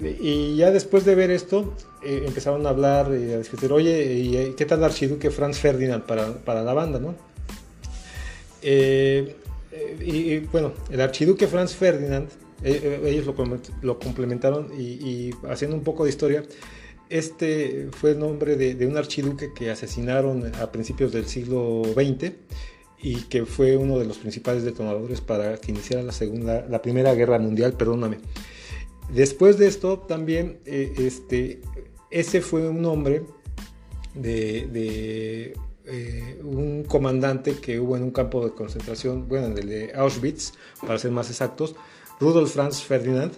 Y 0.00 0.56
ya 0.56 0.70
después 0.70 1.04
de 1.04 1.14
ver 1.14 1.30
esto, 1.30 1.74
eh, 2.02 2.24
empezaron 2.26 2.66
a 2.66 2.70
hablar 2.70 3.08
y 3.12 3.32
a 3.32 3.38
discutir, 3.38 3.72
oye, 3.72 4.14
¿y 4.14 4.36
eh, 4.36 4.54
qué 4.56 4.64
tal 4.66 4.82
Archiduque 4.82 5.30
Franz 5.30 5.58
Ferdinand 5.58 6.04
para, 6.04 6.34
para 6.38 6.62
la 6.62 6.72
banda, 6.72 6.98
no? 6.98 7.14
Eh, 8.62 9.36
y, 10.00 10.38
bueno, 10.38 10.72
el 10.90 11.00
Archiduque 11.00 11.46
Franz 11.46 11.74
Ferdinand, 11.74 12.28
ellos 12.64 13.26
lo, 13.26 13.34
com- 13.34 13.58
lo 13.82 13.98
complementaron 13.98 14.68
y, 14.78 14.82
y 14.82 15.30
haciendo 15.48 15.76
un 15.76 15.82
poco 15.82 16.04
de 16.04 16.10
historia, 16.10 16.44
este 17.08 17.88
fue 17.92 18.12
el 18.12 18.18
nombre 18.18 18.56
de, 18.56 18.74
de 18.74 18.86
un 18.86 18.96
archiduque 18.96 19.52
que 19.54 19.70
asesinaron 19.70 20.50
a 20.60 20.72
principios 20.72 21.12
del 21.12 21.26
siglo 21.26 21.82
XX 21.94 22.32
y 23.02 23.16
que 23.24 23.44
fue 23.44 23.76
uno 23.76 23.98
de 23.98 24.04
los 24.06 24.18
principales 24.18 24.62
detonadores 24.62 25.20
para 25.20 25.58
que 25.58 25.72
iniciara 25.72 26.02
la 26.02 26.12
segunda, 26.12 26.64
la 26.68 26.80
primera 26.80 27.14
guerra 27.14 27.38
mundial, 27.38 27.74
perdóname. 27.74 28.18
Después 29.12 29.58
de 29.58 29.66
esto, 29.66 29.98
también 29.98 30.58
eh, 30.64 30.94
este, 30.96 31.60
ese 32.10 32.40
fue 32.40 32.66
un 32.68 32.80
nombre 32.80 33.24
de, 34.14 35.54
eh, 35.84 36.40
un 36.42 36.84
comandante 36.84 37.56
que 37.56 37.78
hubo 37.78 37.96
en 37.96 38.04
un 38.04 38.10
campo 38.10 38.42
de 38.44 38.52
concentración, 38.52 39.28
bueno, 39.28 39.48
en 39.48 39.58
el 39.58 39.68
de 39.68 39.92
Auschwitz, 39.94 40.52
para 40.80 40.98
ser 40.98 41.10
más 41.10 41.28
exactos, 41.28 41.74
Rudolf 42.20 42.52
Franz 42.52 42.82
Ferdinand, 42.82 43.32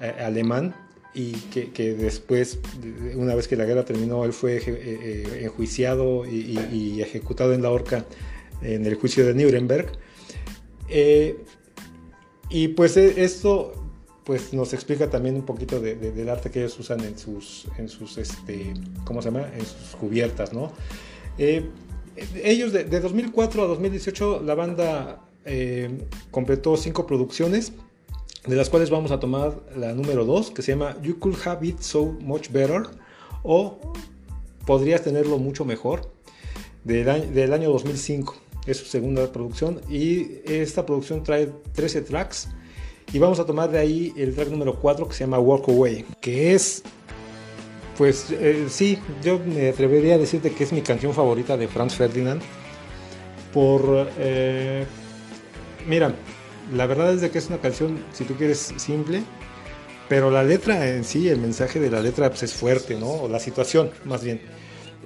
eh, 0.00 0.14
alemán, 0.18 0.74
y 1.16 1.30
que, 1.30 1.94
después, 1.94 2.58
una 3.14 3.36
vez 3.36 3.46
que 3.46 3.54
la 3.54 3.64
guerra 3.64 3.84
terminó, 3.84 4.24
él 4.24 4.32
fue 4.32 4.60
enjuiciado 5.44 6.26
y, 6.26 6.58
y, 6.72 7.02
ejecutado 7.02 7.54
en 7.54 7.62
la 7.62 7.70
horca 7.70 8.04
en 8.62 8.84
el 8.84 8.96
juicio 8.96 9.24
de 9.24 9.32
Nuremberg. 9.32 9.92
Y 12.50 12.68
pues 12.68 12.96
esto 12.96 13.83
pues 14.24 14.52
nos 14.52 14.72
explica 14.72 15.10
también 15.10 15.36
un 15.36 15.42
poquito 15.42 15.80
de, 15.80 15.96
de, 15.96 16.12
del 16.12 16.28
arte 16.28 16.50
que 16.50 16.60
ellos 16.60 16.78
usan 16.78 17.00
en 17.00 17.18
sus, 17.18 17.66
en 17.78 17.88
sus 17.88 18.18
este, 18.18 18.74
¿cómo 19.04 19.20
se 19.20 19.30
llama? 19.30 19.46
En 19.54 19.64
sus 19.64 19.96
cubiertas, 19.98 20.52
¿no? 20.52 20.72
Eh, 21.38 21.68
ellos 22.42 22.72
de, 22.72 22.84
de, 22.84 23.00
2004 23.00 23.62
a 23.62 23.66
2018 23.66 24.42
la 24.42 24.54
banda 24.54 25.20
eh, 25.44 25.98
completó 26.30 26.76
cinco 26.76 27.06
producciones, 27.06 27.72
de 28.46 28.56
las 28.56 28.70
cuales 28.70 28.90
vamos 28.90 29.10
a 29.10 29.20
tomar 29.20 29.60
la 29.76 29.92
número 29.92 30.24
2, 30.24 30.50
que 30.50 30.62
se 30.62 30.72
llama 30.72 30.96
You 31.02 31.18
Could 31.18 31.36
Have 31.44 31.66
It 31.66 31.80
So 31.80 32.16
Much 32.20 32.50
Better, 32.50 32.82
o 33.42 33.78
Podrías 34.66 35.02
Tenerlo 35.02 35.38
Mucho 35.38 35.64
Mejor, 35.64 36.10
del 36.84 37.08
año, 37.08 37.30
del 37.30 37.52
año 37.52 37.70
2005. 37.70 38.36
Es 38.66 38.78
su 38.78 38.86
segunda 38.86 39.30
producción 39.30 39.82
y 39.90 40.40
esta 40.46 40.86
producción 40.86 41.22
trae 41.22 41.52
13 41.74 42.00
tracks. 42.02 42.48
Y 43.14 43.20
vamos 43.20 43.38
a 43.38 43.46
tomar 43.46 43.70
de 43.70 43.78
ahí 43.78 44.12
el 44.16 44.34
track 44.34 44.48
número 44.48 44.74
4 44.74 45.06
que 45.06 45.14
se 45.14 45.20
llama 45.20 45.38
Walk 45.38 45.68
Away, 45.68 46.04
que 46.20 46.52
es, 46.52 46.82
pues 47.96 48.32
eh, 48.32 48.66
sí, 48.68 48.98
yo 49.22 49.38
me 49.38 49.68
atrevería 49.68 50.16
a 50.16 50.18
decirte 50.18 50.50
que 50.50 50.64
es 50.64 50.72
mi 50.72 50.82
canción 50.82 51.14
favorita 51.14 51.56
de 51.56 51.68
Franz 51.68 51.94
Ferdinand. 51.94 52.42
Por, 53.52 54.10
eh, 54.18 54.84
mira, 55.86 56.12
la 56.74 56.86
verdad 56.86 57.12
es 57.12 57.20
de 57.20 57.30
que 57.30 57.38
es 57.38 57.46
una 57.46 57.58
canción, 57.58 58.02
si 58.12 58.24
tú 58.24 58.34
quieres, 58.34 58.74
simple, 58.78 59.22
pero 60.08 60.28
la 60.32 60.42
letra 60.42 60.90
en 60.90 61.04
sí, 61.04 61.28
el 61.28 61.38
mensaje 61.38 61.78
de 61.78 61.92
la 61.92 62.00
letra 62.00 62.30
pues, 62.30 62.42
es 62.42 62.52
fuerte, 62.52 62.96
¿no? 62.96 63.10
O 63.10 63.28
la 63.28 63.38
situación, 63.38 63.92
más 64.04 64.24
bien. 64.24 64.40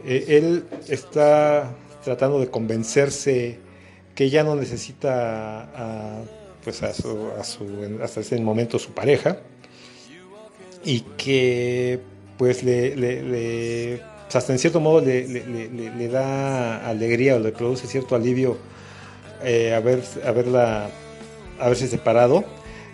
Eh, 0.07 0.25
él 0.29 0.65
está 0.89 1.77
tratando 2.03 2.41
de 2.41 2.49
convencerse 2.49 3.59
que 4.15 4.31
ya 4.31 4.45
no 4.45 4.55
necesita 4.57 6.25
pues 6.69 6.83
a 6.83 6.93
su, 6.93 7.31
a 7.41 7.45
su, 7.45 7.65
hasta 8.03 8.21
ese 8.21 8.39
momento 8.39 8.79
su 8.79 8.91
pareja 8.91 9.39
y 10.85 11.01
que 11.17 11.99
pues 12.37 12.63
le, 12.63 12.95
le, 12.95 13.23
le 13.23 14.03
pues, 14.25 14.37
hasta 14.37 14.53
en 14.53 14.59
cierto 14.59 14.79
modo 14.79 15.01
le, 15.01 15.27
le, 15.27 16.09
da 16.09 16.87
alegría 16.87 17.37
o 17.37 17.39
le 17.39 17.53
produce 17.53 17.87
cierto 17.87 18.15
alivio 18.15 18.59
eh, 19.43 19.73
haber, 19.73 20.03
haberla, 20.27 20.91
haberse 21.59 21.89
separado. 21.89 22.45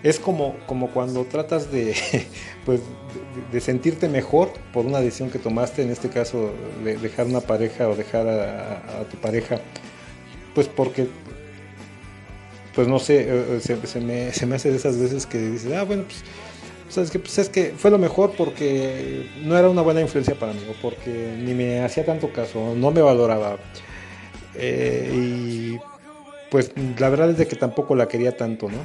Es 0.05 0.21
como, 0.21 0.55
como 0.69 0.91
cuando 0.91 1.25
tratas 1.25 1.73
de, 1.73 1.97
pues, 2.65 2.81
de, 3.51 3.61
sentirte 3.61 4.09
mejor 4.09 4.53
por 4.73 4.87
una 4.87 5.01
decisión 5.01 5.31
que 5.31 5.41
tomaste, 5.41 5.83
en 5.83 5.91
este 5.91 6.11
caso 6.11 6.53
de 6.85 6.97
dejar 6.97 7.27
una 7.27 7.41
pareja 7.41 7.89
o 7.89 7.97
dejar 7.97 8.29
a, 8.29 9.03
tu 9.11 9.17
pareja, 9.17 9.59
pues 10.55 10.69
porque 10.69 11.09
pues 12.75 12.89
no 12.89 12.99
sé, 12.99 13.27
eh, 13.29 13.61
se, 13.61 13.77
me, 14.01 14.33
se, 14.33 14.47
me, 14.47 14.57
hace 14.57 14.71
de 14.71 14.77
esas 14.77 14.99
veces 14.99 15.27
que 15.27 15.39
dices, 15.39 15.73
ah, 15.73 15.85
bueno, 15.85 16.05
pues 16.05 16.25
¿Sabes 16.95 17.11
Pues 17.11 17.39
es 17.39 17.49
que 17.49 17.75
fue 17.77 17.91
lo 17.91 17.99
mejor 17.99 18.35
porque 18.37 19.29
no 19.43 19.59
era 19.59 19.69
una 19.69 19.83
buena 19.83 20.01
influencia 20.01 20.37
para 20.37 20.53
mí, 20.53 20.61
porque 20.81 21.35
ni 21.39 21.53
me 21.53 21.83
hacía 21.83 22.05
tanto 22.05 22.33
caso, 22.33 22.75
no 22.77 22.93
me 22.93 23.03
valoraba. 23.03 23.57
Eh, 24.55 25.11
y 25.13 25.79
pues 26.51 26.73
la 26.99 27.09
verdad 27.09 27.31
es 27.31 27.39
de 27.39 27.49
que 27.49 27.57
tampoco 27.57 27.97
la 27.97 28.07
quería 28.07 28.37
tanto, 28.37 28.69
¿no? 28.69 28.79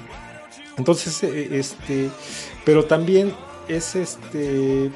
Entonces, 0.78 1.22
eh, 1.22 1.50
este, 1.52 2.10
pero 2.66 2.86
también 2.86 3.32
es 3.68 3.96
este, 3.96 4.90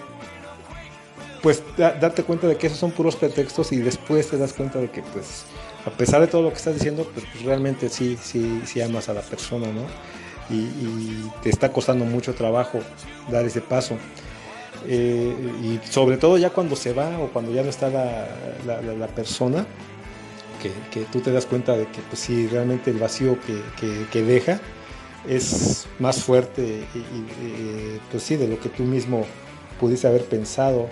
pues 1.43 1.61
darte 1.77 2.23
cuenta 2.23 2.47
de 2.47 2.57
que 2.57 2.65
esos 2.65 2.79
son 2.79 2.91
puros 2.91 3.15
pretextos 3.15 3.71
y 3.73 3.77
después 3.77 4.29
te 4.29 4.37
das 4.37 4.53
cuenta 4.53 4.79
de 4.79 4.89
que, 4.89 5.03
pues, 5.03 5.43
a 5.85 5.89
pesar 5.89 6.21
de 6.21 6.27
todo 6.27 6.41
lo 6.43 6.49
que 6.49 6.57
estás 6.57 6.75
diciendo, 6.75 7.09
pues, 7.13 7.25
pues 7.31 7.43
realmente 7.43 7.89
sí, 7.89 8.17
sí, 8.21 8.61
sí 8.65 8.81
amas 8.81 9.09
a 9.09 9.13
la 9.13 9.21
persona, 9.21 9.67
¿no? 9.67 9.85
y, 10.49 11.29
te 11.41 11.49
está 11.49 11.71
costando 11.71 12.05
mucho 12.05 12.33
trabajo 12.33 12.79
dar 13.29 13.45
ese 13.45 13.61
paso. 13.61 13.97
Eh, 14.87 15.33
y 15.61 15.79
sobre 15.89 16.17
todo 16.17 16.37
ya 16.37 16.49
cuando 16.49 16.75
se 16.75 16.93
va 16.93 17.17
o 17.19 17.29
cuando 17.29 17.53
ya 17.53 17.63
no 17.63 17.69
está 17.69 17.89
la, 17.89 19.07
persona, 19.07 19.65
que, 20.91 21.01
tú 21.11 21.19
te 21.19 21.31
das 21.31 21.45
cuenta 21.45 21.75
de 21.75 21.87
que 21.87 22.01
pues 22.01 22.19
sí, 22.19 22.47
realmente 22.47 22.91
el 22.91 22.97
vacío 22.97 23.37
que, 23.81 24.21
deja 24.21 24.59
es 25.27 25.87
más 25.99 26.21
fuerte 26.23 26.83
y, 26.93 27.99
pues 28.11 28.23
sí, 28.23 28.35
de 28.35 28.47
lo 28.47 28.59
que 28.59 28.69
tú 28.69 28.83
mismo 28.83 29.25
pudiste 29.79 30.07
haber 30.07 30.25
pensado. 30.25 30.87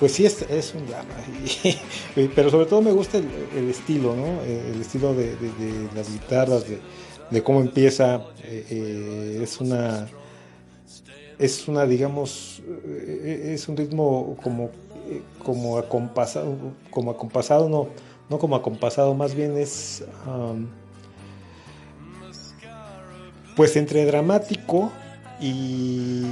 Pues 0.00 0.12
sí, 0.12 0.26
es, 0.26 0.42
es 0.42 0.74
un 0.74 0.86
drama. 0.86 1.14
pero 2.34 2.50
sobre 2.50 2.66
todo 2.66 2.82
me 2.82 2.92
gusta 2.92 3.18
el, 3.18 3.70
estilo, 3.70 4.14
¿no? 4.14 4.42
El 4.42 4.80
estilo 4.80 5.14
de, 5.14 5.36
las 5.94 6.12
guitarras, 6.12 6.68
de, 6.68 6.78
de 7.30 7.42
cómo 7.42 7.60
empieza. 7.60 8.16
Eh, 8.42 8.66
eh, 8.70 9.40
es 9.42 9.60
una. 9.60 10.08
Es 11.38 11.66
una, 11.66 11.84
digamos, 11.84 12.62
eh, 12.84 13.52
es 13.54 13.68
un 13.68 13.76
ritmo 13.76 14.36
como, 14.40 14.70
como 15.42 15.78
acompasado, 15.78 16.56
como 16.90 17.10
acompasado, 17.10 17.68
no, 17.68 17.88
no 18.30 18.38
como 18.38 18.54
acompasado, 18.54 19.14
más 19.14 19.34
bien 19.34 19.56
es, 19.58 20.04
pues 23.56 23.74
entre 23.76 24.04
dramático 24.06 24.92
y, 25.40 26.22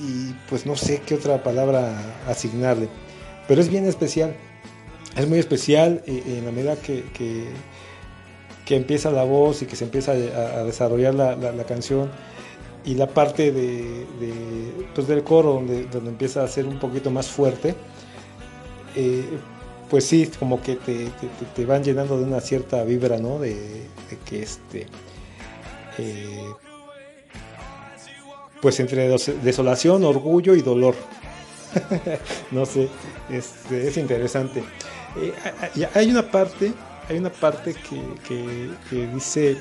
y 0.00 0.34
pues 0.48 0.66
no 0.66 0.76
sé 0.76 1.02
qué 1.06 1.14
otra 1.14 1.42
palabra 1.42 1.96
asignarle, 2.28 2.88
pero 3.48 3.60
es 3.60 3.68
bien 3.68 3.86
especial, 3.86 4.36
es 5.16 5.28
muy 5.28 5.38
especial 5.38 6.02
en 6.06 6.44
la 6.44 6.52
medida 6.52 6.76
que 6.76 7.04
que 8.66 8.74
empieza 8.74 9.10
la 9.10 9.22
voz 9.22 9.62
y 9.62 9.66
que 9.66 9.76
se 9.76 9.84
empieza 9.84 10.12
a, 10.12 10.64
desarrollar 10.64 11.14
la, 11.14 11.64
canción 11.64 12.10
y 12.84 12.94
la 12.94 13.06
parte 13.06 13.52
de, 13.52 14.04
pues 14.94 15.06
del 15.06 15.22
coro 15.22 15.54
donde, 15.54 15.84
donde, 15.86 16.10
empieza 16.10 16.42
a 16.42 16.48
ser 16.48 16.66
un 16.66 16.78
poquito 16.80 17.10
más 17.10 17.28
fuerte, 17.28 17.76
eh, 18.96 19.24
pues 19.88 20.04
sí, 20.04 20.28
como 20.38 20.60
que 20.60 20.76
te, 20.76 21.64
van 21.64 21.84
llenando 21.84 22.18
de 22.18 22.24
una 22.24 22.40
cierta 22.40 22.82
vibra, 22.82 23.18
¿no? 23.18 23.38
De, 23.38 23.86
que 24.24 24.42
este, 24.42 24.86
eh, 25.98 26.44
pues 28.66 28.80
entre 28.80 29.08
desolación, 29.44 30.02
orgullo 30.02 30.56
y 30.56 30.60
dolor. 30.60 30.96
no 32.50 32.66
sé, 32.66 32.88
este, 33.30 33.86
es 33.86 33.96
interesante. 33.96 34.64
Eh, 35.16 35.32
hay 35.94 36.10
una 36.10 36.28
parte 36.28 36.72
hay 37.08 37.18
una 37.18 37.30
parte 37.30 37.76
que, 37.76 39.06
dice 39.14 39.56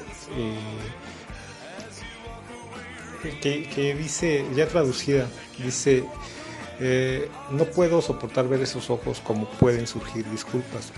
eh, 3.44 3.68
que, 3.76 3.94
dice 3.94 4.44
ya 4.56 4.66
traducida 4.66 5.28
dice 5.60 6.04
eh, 6.80 7.30
no 7.52 7.66
puedo 7.66 8.02
soportar 8.02 8.48
ver 8.48 8.64
esos 8.64 8.90
ojos 8.90 9.22
como 9.24 9.48
pueden 9.48 9.86
surgir 9.86 10.28
disculpas 10.32 10.92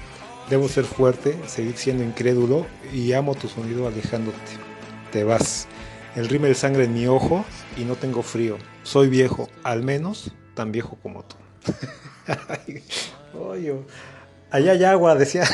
debo 0.49 0.69
ser 0.69 0.85
fuerte 0.85 1.37
seguir 1.45 1.75
siendo 1.75 2.05
incrédulo 2.05 2.67
y 2.93 3.11
amo 3.11 3.35
tu 3.35 3.49
sonido 3.49 3.85
alejándote 3.85 4.37
te 5.11 5.25
vas 5.25 5.67
el 6.15 6.29
rime 6.29 6.47
de 6.47 6.55
sangre 6.55 6.85
en 6.85 6.93
mi 6.93 7.07
ojo 7.07 7.45
y 7.77 7.83
no 7.83 7.95
tengo 7.95 8.23
frío 8.23 8.57
soy 8.83 9.09
viejo 9.09 9.49
al 9.63 9.83
menos 9.83 10.31
tan 10.53 10.71
viejo 10.71 10.97
como 11.01 11.23
tú 11.23 11.35
allá 14.51 14.71
hay 14.71 14.83
agua, 14.83 15.15
decían, 15.15 15.47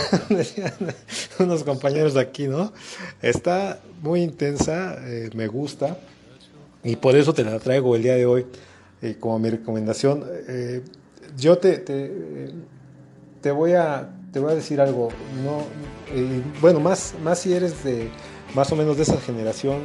unos 1.40 1.64
compañeros 1.64 2.14
de 2.14 2.22
aquí, 2.22 2.48
¿no? 2.48 2.74
Está 3.22 3.80
muy 4.02 4.22
intensa, 4.22 4.98
eh, 5.08 5.30
me 5.36 5.48
gusta, 5.48 5.98
y 6.84 6.96
por 6.96 7.16
eso 7.16 7.34
te 7.34 7.44
la 7.44 7.60
traigo 7.60 7.96
el 7.96 8.04
día 8.04 8.16
de 8.16 8.26
hoy 8.26 8.46
eh, 9.02 9.18
como 9.20 9.40
mi 9.40 9.50
recomendación. 9.50 10.26
Eh, 10.48 10.82
yo 11.38 11.58
te, 11.58 11.78
te, 11.78 13.52
voy 13.52 13.74
a, 13.74 14.10
te 14.32 14.40
voy 14.40 14.52
a 14.52 14.56
decir 14.56 14.82
algo, 14.82 15.10
no, 15.44 15.66
bueno, 16.62 16.80
más, 16.80 17.16
más 17.24 17.40
si 17.40 17.54
eres 17.54 17.84
de 17.84 18.10
más 18.54 18.72
o 18.72 18.76
menos 18.76 18.98
de 18.98 19.04
esa 19.04 19.18
generación 19.18 19.82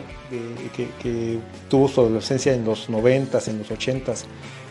que, 0.77 1.39
tuvo 1.69 1.89
su 1.89 2.01
adolescencia 2.01 2.55
en 2.55 2.65
los 2.65 2.89
90s, 2.89 3.49
en 3.49 3.59
los 3.59 3.71
80s, 3.71 4.25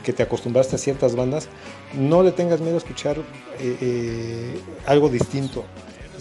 que 0.03 0.13
te 0.13 0.23
acostumbraste 0.23 0.75
a 0.75 0.79
ciertas 0.79 1.15
bandas, 1.15 1.49
no 1.93 2.23
le 2.23 2.31
tengas 2.31 2.61
miedo 2.61 2.75
a 2.75 2.77
escuchar 2.77 3.17
eh, 3.17 3.77
eh, 3.81 4.59
algo 4.85 5.09
distinto. 5.09 5.63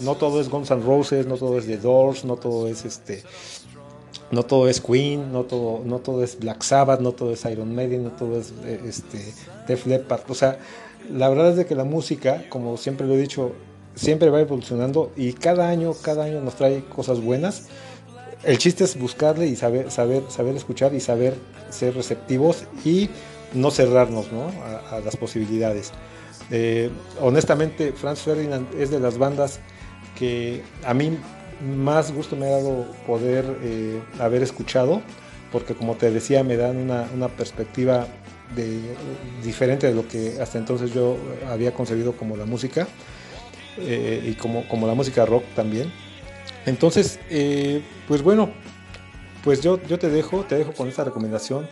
No 0.01 0.15
todo 0.15 0.41
es 0.41 0.49
Guns 0.49 0.69
N' 0.71 0.83
Roses, 0.83 1.25
no 1.25 1.37
todo 1.37 1.57
es 1.57 1.65
The 1.65 1.77
Doors, 1.77 2.25
no 2.25 2.35
todo 2.35 2.67
es 2.67 2.85
este, 2.85 3.23
no 4.31 4.43
todo 4.43 4.67
es 4.67 4.81
Queen, 4.81 5.31
no 5.31 5.43
todo, 5.43 5.81
no 5.85 5.99
todo 5.99 6.23
es 6.23 6.37
Black 6.39 6.63
Sabbath, 6.63 6.99
no 6.99 7.13
todo 7.13 7.31
es 7.31 7.45
Iron 7.45 7.73
Maiden, 7.73 8.03
no 8.03 8.11
todo 8.11 8.39
es 8.39 8.53
eh, 8.65 8.81
este, 8.85 9.33
Def 9.67 9.85
Leppard. 9.85 10.21
O 10.29 10.35
sea, 10.35 10.59
la 11.11 11.29
verdad 11.29 11.51
es 11.51 11.55
de 11.57 11.65
que 11.65 11.75
la 11.75 11.85
música, 11.85 12.43
como 12.49 12.77
siempre 12.77 13.07
lo 13.07 13.13
he 13.13 13.17
dicho, 13.17 13.53
siempre 13.97 14.29
va 14.29 14.39
evolucionando 14.39 15.11
y 15.17 15.33
cada 15.33 15.67
año, 15.69 15.93
cada 16.01 16.25
año 16.25 16.39
nos 16.41 16.55
trae 16.55 16.83
cosas 16.85 17.19
buenas. 17.19 17.67
El 18.43 18.57
chiste 18.59 18.83
es 18.83 18.97
buscarle 18.97 19.47
y 19.47 19.55
saber, 19.55 19.91
saber, 19.91 20.23
saber 20.29 20.55
escuchar 20.55 20.93
y 20.93 20.99
saber 20.99 21.35
ser 21.69 21.95
receptivos 21.95 22.65
y 22.85 23.09
no 23.53 23.71
cerrarnos 23.71 24.31
¿no? 24.31 24.51
A, 24.91 24.99
las 24.99 25.17
posibilidades. 25.17 25.91
Eh, 26.51 26.89
honestamente, 27.19 27.91
Franz 27.91 28.19
Ferdinand 28.21 28.67
es 28.79 28.91
de 28.91 28.99
las 28.99 29.17
bandas 29.17 29.59
que 30.17 30.61
a 30.85 30.93
mí 30.93 31.17
más 31.75 32.13
gusto 32.13 32.35
me 32.35 32.45
ha 32.45 32.51
dado 32.51 32.85
poder 33.07 33.45
eh, 33.63 33.99
haber 34.19 34.43
escuchado, 34.43 35.01
porque 35.51 35.73
como 35.73 35.95
te 35.95 36.11
decía, 36.11 36.43
me 36.43 36.55
dan 36.55 36.77
una, 36.77 37.27
perspectiva 37.29 38.07
de, 38.55 38.79
diferente 39.43 39.87
de 39.87 39.95
lo 39.95 40.07
que 40.07 40.39
hasta 40.39 40.59
entonces 40.59 40.93
yo 40.93 41.17
había 41.49 41.73
concebido 41.73 42.13
como 42.13 42.37
la 42.37 42.45
música 42.45 42.87
eh, 43.79 44.23
y 44.25 44.33
como, 44.33 44.67
como 44.67 44.87
la 44.87 44.93
música 44.93 45.25
rock 45.25 45.43
también. 45.55 45.91
Entonces, 46.65 47.19
pues 48.07 48.21
bueno, 48.21 48.49
pues 49.43 49.61
yo, 49.61 49.81
yo 49.87 49.97
te 49.97 50.09
dejo, 50.09 50.43
te 50.43 50.57
dejo 50.57 50.73
con 50.73 50.89
esta 50.89 51.03
recomendación. 51.03 51.67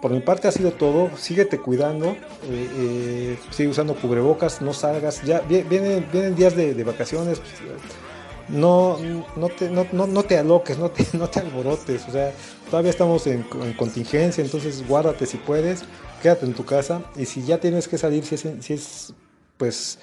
Por 0.00 0.12
mi 0.12 0.20
parte 0.20 0.46
ha 0.46 0.52
sido 0.52 0.72
todo. 0.72 1.10
Síguete 1.16 1.58
cuidando. 1.58 2.10
Eh, 2.10 2.16
eh, 2.76 3.38
sigue 3.50 3.70
usando 3.70 3.94
cubrebocas. 3.96 4.62
No 4.62 4.72
salgas. 4.72 5.22
Ya 5.24 5.40
vienen, 5.40 6.06
vienen 6.12 6.36
días 6.36 6.54
de, 6.54 6.84
vacaciones. 6.84 7.40
no, 8.48 8.96
no, 9.36 9.48
te, 9.48 9.68
no, 9.68 9.86
no, 9.92 10.22
te 10.22 10.38
aloques, 10.38 10.78
no 10.78 10.90
te, 10.90 11.04
no 11.14 11.28
te 11.28 11.40
alborotes. 11.40 12.06
O 12.08 12.12
sea, 12.12 12.32
todavía 12.70 12.90
estamos 12.90 13.26
en, 13.26 13.44
contingencia. 13.76 14.44
Entonces 14.44 14.86
guárdate 14.86 15.26
si 15.26 15.36
puedes. 15.36 15.82
Quédate 16.22 16.46
en 16.46 16.54
tu 16.54 16.64
casa. 16.64 17.02
Y 17.16 17.24
si 17.24 17.42
ya 17.42 17.58
tienes 17.58 17.88
que 17.88 17.98
salir, 17.98 18.24
si 18.24 18.36
es, 18.36 18.46
si 18.60 18.74
es 18.74 19.14
pues 19.58 19.98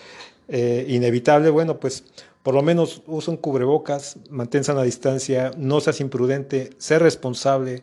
eh, 0.48 0.86
inevitable, 0.88 1.50
bueno, 1.50 1.80
pues 1.80 2.04
por 2.44 2.54
lo 2.54 2.62
menos 2.62 3.02
usa 3.08 3.32
un 3.32 3.38
cubrebocas. 3.38 4.18
Mantén 4.30 4.64
sana 4.64 4.84
distancia. 4.84 5.50
No 5.58 5.82
seas 5.82 6.00
imprudente. 6.00 6.70
Sé 6.78 7.00
responsable 7.00 7.82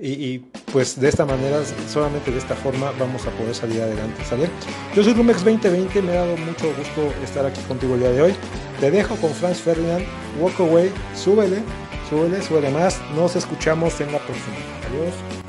Y, 0.00 0.38
pues 0.72 0.98
de 0.98 1.08
esta 1.08 1.24
manera, 1.24 1.62
solamente 1.88 2.32
de 2.32 2.38
esta 2.38 2.56
forma 2.56 2.92
vamos 2.98 3.24
a 3.26 3.30
poder 3.30 3.54
salir 3.54 3.80
adelante, 3.80 4.24
¿sale? 4.24 4.50
Yo 4.92 5.04
soy 5.04 5.14
Rumex 5.14 5.44
2020, 5.44 6.02
me 6.02 6.12
ha 6.12 6.26
dado 6.26 6.36
mucho 6.36 6.66
gusto 6.76 7.12
estar 7.22 7.46
aquí 7.46 7.60
contigo 7.62 7.94
el 7.94 8.00
día 8.00 8.10
de 8.10 8.22
hoy. 8.22 8.34
Te 8.80 8.90
dejo 8.90 9.14
con 9.16 9.30
Franz 9.30 9.58
Ferdinand, 9.58 10.04
Walk 10.40 10.58
Away, 10.58 10.90
súbele, 11.14 11.62
súbele, 12.10 12.42
súbele 12.42 12.70
más. 12.70 13.00
Nos 13.14 13.36
escuchamos 13.36 14.00
en 14.00 14.10
la 14.10 14.18
próxima. 14.18 14.56
Adiós. 14.90 15.43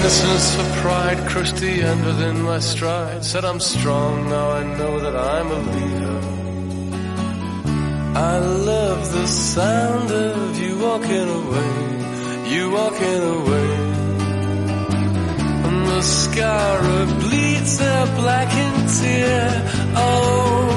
Innocence 0.00 0.54
for 0.56 0.80
pride 0.80 1.18
crushed 1.28 1.56
the 1.56 1.82
end 1.82 2.04
within 2.04 2.42
my 2.42 2.58
stride. 2.58 3.22
Said 3.24 3.44
I'm 3.44 3.60
strong, 3.60 4.28
now 4.30 4.50
I 4.50 4.62
know 4.78 5.00
that 5.00 5.16
I'm 5.16 5.48
a 5.58 5.60
leader. 5.74 6.20
I 8.32 8.38
love 8.38 9.12
the 9.12 9.26
sound 9.26 10.10
of 10.10 10.58
you 10.58 10.78
walking 10.78 11.28
away 11.40 12.00
you 12.50 12.70
walking 12.70 13.22
away. 13.36 13.70
And 15.66 15.86
the 15.86 16.02
scar 16.02 17.06
bleeds 17.20 17.80
a 17.80 17.96
blackened 18.18 18.88
tear. 18.98 19.46
Oh, 19.94 20.70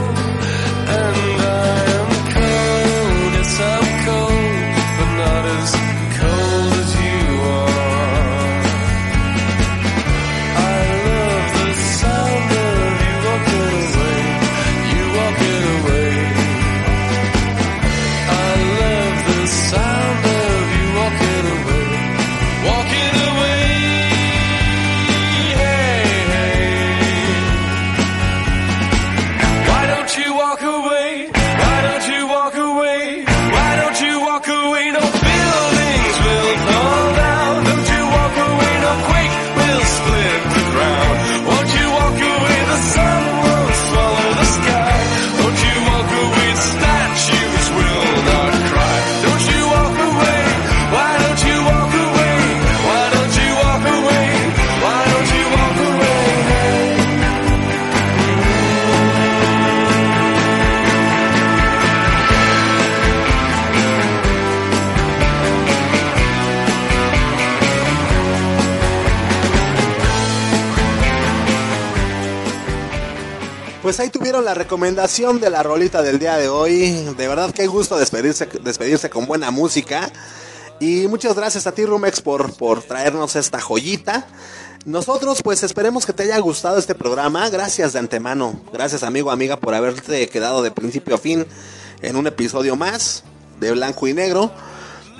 and 0.99 1.15
I 1.41 1.75
am 1.97 2.09
cold, 2.35 3.33
yes 3.37 3.59
I'm 3.71 3.92
La 74.41 74.55
recomendación 74.55 75.39
de 75.39 75.51
la 75.51 75.61
rolita 75.61 76.01
del 76.01 76.17
día 76.17 76.37
de 76.37 76.49
hoy. 76.49 76.89
De 77.15 77.27
verdad 77.27 77.51
que 77.51 77.67
gusto 77.67 77.97
despedirse, 77.97 78.47
despedirse 78.63 79.07
con 79.11 79.27
buena 79.27 79.51
música. 79.51 80.11
Y 80.79 81.07
muchas 81.07 81.35
gracias 81.35 81.67
a 81.67 81.71
ti 81.71 81.85
Rumex 81.85 82.19
por, 82.21 82.51
por 82.55 82.81
traernos 82.81 83.35
esta 83.35 83.61
joyita. 83.61 84.25
Nosotros 84.85 85.41
pues 85.43 85.61
esperemos 85.61 86.07
que 86.07 86.13
te 86.13 86.23
haya 86.23 86.39
gustado 86.39 86.79
este 86.79 86.95
programa. 86.95 87.47
Gracias 87.49 87.93
de 87.93 87.99
antemano. 87.99 88.59
Gracias 88.73 89.03
amigo, 89.03 89.29
amiga 89.29 89.57
por 89.57 89.75
haberte 89.75 90.27
quedado 90.29 90.63
de 90.63 90.71
principio 90.71 91.13
a 91.13 91.19
fin 91.19 91.45
en 92.01 92.15
un 92.15 92.25
episodio 92.25 92.75
más 92.75 93.23
de 93.59 93.71
Blanco 93.71 94.07
y 94.07 94.15
Negro. 94.15 94.51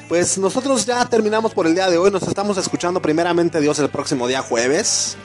Pues 0.09 0.39
nosotros 0.39 0.87
ya 0.87 1.05
terminamos 1.05 1.53
por 1.53 1.67
el 1.67 1.75
día 1.75 1.87
de 1.87 1.99
hoy. 1.99 2.09
Nos 2.09 2.23
estamos 2.23 2.57
escuchando 2.57 2.99
primeramente 2.99 3.61
Dios 3.61 3.77
el 3.77 3.89
próximo 3.89 4.27
día 4.27 4.41
jueves. 4.41 5.17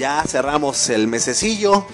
Ya 0.00 0.24
cerramos 0.26 0.88
el 0.88 1.06
mesecillo 1.06 1.86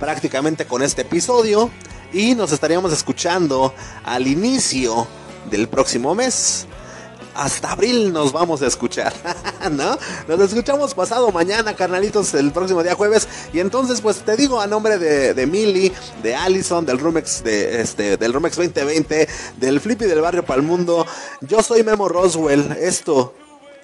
prácticamente 0.00 0.64
con 0.64 0.82
este 0.82 1.02
episodio 1.02 1.70
y 2.12 2.34
nos 2.34 2.50
estaríamos 2.50 2.92
escuchando 2.92 3.72
al 4.02 4.26
inicio 4.26 5.06
del 5.50 5.68
próximo 5.68 6.14
mes. 6.14 6.66
Hasta 7.32 7.72
abril 7.72 8.12
nos 8.12 8.32
vamos 8.32 8.60
a 8.60 8.66
escuchar, 8.66 9.12
¿no? 9.70 9.96
Nos 10.26 10.40
escuchamos 10.40 10.94
pasado 10.94 11.30
mañana, 11.30 11.76
carnalitos, 11.76 12.34
el 12.34 12.50
próximo 12.50 12.82
día 12.82 12.96
jueves. 12.96 13.28
Y 13.52 13.60
entonces, 13.60 14.00
pues 14.00 14.16
te 14.16 14.36
digo 14.36 14.60
a 14.60 14.66
nombre 14.66 14.98
de, 14.98 15.32
de 15.32 15.46
Millie, 15.46 15.92
de 16.22 16.34
Allison, 16.34 16.84
del 16.84 16.98
Rumex, 16.98 17.44
de 17.44 17.80
este, 17.80 18.16
del 18.16 18.32
Rumex 18.32 18.56
2020, 18.56 19.28
del 19.58 19.80
Flippy 19.80 20.06
del 20.06 20.20
Barrio 20.20 20.44
Palmundo. 20.44 21.06
Yo 21.40 21.62
soy 21.62 21.84
Memo 21.84 22.08
Roswell. 22.08 22.72
Esto, 22.72 23.34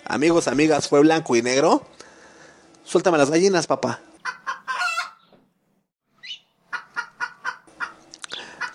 amigos, 0.05 0.49
amigas, 0.49 0.89
fue 0.89 1.01
blanco 1.01 1.37
y 1.37 1.43
negro. 1.43 1.83
Suéltame 2.85 3.17
las 3.17 3.31
gallinas, 3.31 3.69
papá. 3.69 4.01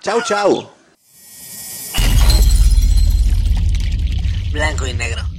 Chau, 0.02 0.20
chau. 0.24 0.68
Blanco 4.52 4.88
y 4.88 4.94
negro. 4.94 5.31